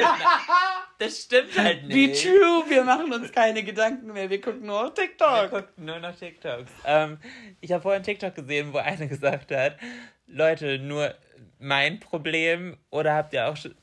das 0.99 1.23
stimmt 1.23 1.57
halt 1.57 1.89
Be 1.89 1.95
nicht. 1.95 2.23
true, 2.23 2.65
wir 2.69 2.85
machen 2.85 3.11
uns 3.15 3.33
keine 3.33 3.63
Gedanken 3.65 4.13
mehr, 4.13 4.29
wir 4.29 4.43
gucken 4.43 4.67
nur 4.67 4.85
auf 4.89 4.93
Wir 4.95 5.05
TikTok. 5.07 5.51
gucken 5.51 5.87
nur 5.87 5.99
noch 6.01 6.15
TikToks. 6.15 6.71
Ähm, 6.85 7.17
ich 7.63 7.73
habe 7.73 7.81
vorhin 7.81 8.03
TikTok 8.03 8.35
gesehen, 8.35 8.75
wo 8.75 8.79
eine 8.79 9.09
gesagt 9.15 9.53
hat, 9.53 9.79
Leute, 10.27 10.79
nur 10.79 11.15
mein 11.59 11.99
Problem 11.99 12.77
oder 12.91 13.15
habt 13.15 13.33
ihr 13.33 13.49
auch 13.49 13.57
schon, 13.57 13.75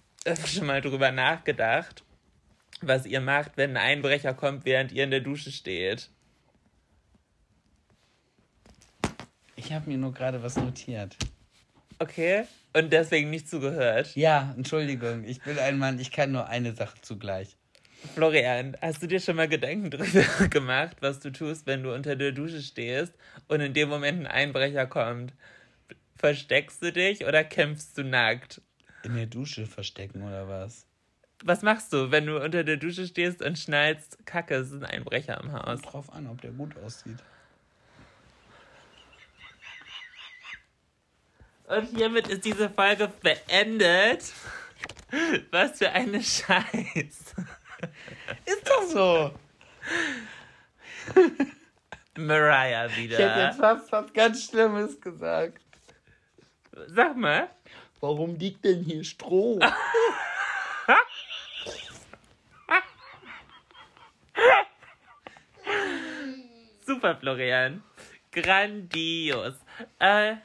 schon 0.45 0.67
mal 0.67 0.81
drüber 0.81 1.11
nachgedacht, 1.11 2.03
was 2.81 3.07
ihr 3.07 3.21
macht, 3.21 3.53
wenn 3.57 3.71
ein 3.71 3.77
Einbrecher 3.77 4.35
kommt, 4.35 4.65
während 4.65 4.91
ihr 4.91 5.03
in 5.03 5.11
der 5.11 5.21
Dusche 5.21 5.51
steht? 5.51 6.11
Ich 9.55 9.73
habe 9.73 9.89
mir 9.89 9.97
nur 9.97 10.13
gerade 10.13 10.43
was 10.43 10.57
notiert. 10.57 11.17
Okay? 12.01 12.45
Und 12.73 12.91
deswegen 12.91 13.29
nicht 13.29 13.47
zugehört. 13.47 14.15
Ja, 14.15 14.55
Entschuldigung, 14.57 15.23
ich 15.23 15.39
bin 15.41 15.59
ein 15.59 15.77
Mann, 15.77 15.99
ich 15.99 16.11
kann 16.11 16.31
nur 16.31 16.47
eine 16.47 16.73
Sache 16.73 16.99
zugleich. 17.01 17.55
Florian, 18.15 18.75
hast 18.81 19.03
du 19.03 19.07
dir 19.07 19.19
schon 19.19 19.35
mal 19.35 19.47
Gedanken 19.47 19.91
drüber 19.91 20.47
gemacht, 20.49 20.97
was 21.01 21.19
du 21.19 21.31
tust, 21.31 21.67
wenn 21.67 21.83
du 21.83 21.93
unter 21.93 22.15
der 22.15 22.31
Dusche 22.31 22.61
stehst 22.61 23.13
und 23.47 23.61
in 23.61 23.75
dem 23.75 23.87
Moment 23.89 24.21
ein 24.21 24.27
Einbrecher 24.27 24.87
kommt? 24.87 25.33
Versteckst 26.17 26.81
du 26.81 26.91
dich 26.91 27.23
oder 27.27 27.43
kämpfst 27.43 27.95
du 27.99 28.03
nackt? 28.03 28.61
In 29.03 29.13
der 29.13 29.27
Dusche 29.27 29.67
verstecken 29.67 30.23
oder 30.23 30.47
was? 30.47 30.87
Was 31.43 31.61
machst 31.61 31.93
du, 31.93 32.09
wenn 32.09 32.25
du 32.25 32.43
unter 32.43 32.63
der 32.63 32.77
Dusche 32.77 33.05
stehst 33.05 33.43
und 33.43 33.59
schnallst, 33.59 34.25
Kacke, 34.25 34.55
es 34.55 34.71
ist 34.71 34.83
ein 34.83 34.85
Einbrecher 34.85 35.39
im 35.39 35.51
Haus? 35.51 35.81
Kommt 35.81 35.93
drauf 35.93 36.13
an, 36.13 36.27
ob 36.27 36.41
der 36.41 36.51
gut 36.51 36.75
aussieht. 36.77 37.17
Und 41.71 41.95
hiermit 41.95 42.27
ist 42.27 42.43
diese 42.43 42.69
Folge 42.69 43.07
beendet. 43.21 44.33
Was 45.51 45.77
für 45.77 45.89
eine 45.91 46.21
Scheiß. 46.23 47.35
Ist 48.45 48.65
doch 48.69 48.83
so. 48.83 49.33
Mariah 52.17 52.87
Ich 52.87 52.91
hätte 52.97 53.01
wieder. 53.03 53.45
jetzt 53.45 53.59
fast 53.59 53.91
was 53.91 54.11
ganz 54.13 54.45
Schlimmes 54.45 54.99
gesagt. 54.99 55.61
Sag 56.87 57.15
mal. 57.15 57.49
Warum 58.01 58.35
liegt 58.35 58.65
denn 58.65 58.83
hier 58.83 59.03
Stroh? 59.03 59.59
Super, 66.85 67.15
Florian. 67.15 67.83
Grandios. 68.31 69.55
Äh, 69.99 70.35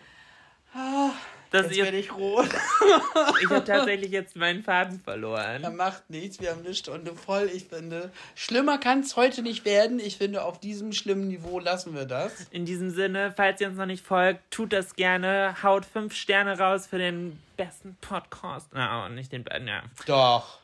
das 1.50 1.66
Jetzt 1.66 1.76
ihr, 1.76 1.84
werde 1.84 1.98
ich 1.98 2.12
rot. 2.12 2.48
ich 3.42 3.50
habe 3.50 3.64
tatsächlich 3.64 4.10
jetzt 4.10 4.36
meinen 4.36 4.62
Faden 4.62 5.00
verloren. 5.00 5.62
Er 5.62 5.70
macht 5.70 6.10
nichts, 6.10 6.40
wir 6.40 6.50
haben 6.50 6.64
eine 6.64 6.74
Stunde 6.74 7.14
voll. 7.14 7.50
Ich 7.52 7.66
finde, 7.66 8.10
schlimmer 8.34 8.78
kann 8.78 9.00
es 9.00 9.16
heute 9.16 9.42
nicht 9.42 9.64
werden. 9.64 9.98
Ich 10.00 10.16
finde, 10.16 10.44
auf 10.44 10.60
diesem 10.60 10.92
schlimmen 10.92 11.28
Niveau 11.28 11.58
lassen 11.58 11.94
wir 11.94 12.04
das. 12.04 12.32
In 12.50 12.66
diesem 12.66 12.90
Sinne, 12.90 13.32
falls 13.36 13.60
ihr 13.60 13.68
uns 13.68 13.78
noch 13.78 13.86
nicht 13.86 14.04
folgt, 14.04 14.50
tut 14.50 14.72
das 14.72 14.96
gerne. 14.96 15.56
Haut 15.62 15.86
fünf 15.86 16.14
Sterne 16.14 16.58
raus 16.58 16.86
für 16.86 16.98
den 16.98 17.40
besten 17.56 17.96
Podcast. 18.00 18.68
Na, 18.74 19.08
nicht 19.08 19.32
den 19.32 19.44
besten, 19.44 19.68
ja. 19.68 19.82
Doch. 20.06 20.60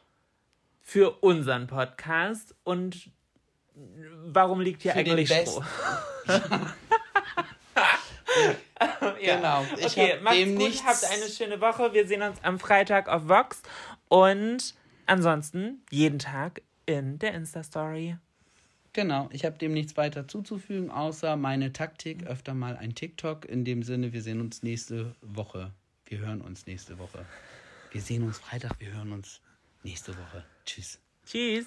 Für 0.82 1.22
unseren 1.22 1.68
Podcast. 1.68 2.54
Und 2.64 3.08
warum 4.24 4.60
liegt 4.60 4.82
hier 4.82 4.92
Für 4.92 4.98
eigentlich 4.98 5.28
besten. 5.28 5.64
Ja. 9.20 9.36
Genau. 9.36 9.64
Ich 9.78 9.86
okay, 9.86 10.12
hab 10.14 10.22
macht's 10.22 10.36
dem 10.38 10.54
gut, 10.56 10.68
nichts- 10.68 10.84
habt 10.84 11.04
eine 11.04 11.30
schöne 11.30 11.60
Woche. 11.60 11.92
Wir 11.92 12.06
sehen 12.06 12.22
uns 12.22 12.38
am 12.42 12.58
Freitag 12.58 13.08
auf 13.08 13.28
Vox 13.28 13.62
und 14.08 14.74
ansonsten 15.06 15.82
jeden 15.90 16.18
Tag 16.18 16.62
in 16.86 17.18
der 17.18 17.34
Insta-Story. 17.34 18.16
Genau, 18.94 19.28
ich 19.32 19.44
habe 19.46 19.56
dem 19.56 19.72
nichts 19.72 19.96
weiter 19.96 20.28
zuzufügen, 20.28 20.90
außer 20.90 21.36
meine 21.36 21.72
Taktik, 21.72 22.24
öfter 22.26 22.52
mal 22.52 22.76
ein 22.76 22.94
TikTok. 22.94 23.46
In 23.46 23.64
dem 23.64 23.82
Sinne, 23.82 24.12
wir 24.12 24.20
sehen 24.20 24.40
uns 24.40 24.62
nächste 24.62 25.14
Woche. 25.22 25.72
Wir 26.04 26.18
hören 26.18 26.42
uns 26.42 26.66
nächste 26.66 26.98
Woche. 26.98 27.24
Wir 27.90 28.02
sehen 28.02 28.22
uns 28.24 28.38
Freitag, 28.38 28.72
wir 28.80 28.92
hören 28.92 29.12
uns 29.12 29.40
nächste 29.82 30.12
Woche. 30.12 30.44
Tschüss. 30.66 30.98
Tschüss. 31.24 31.66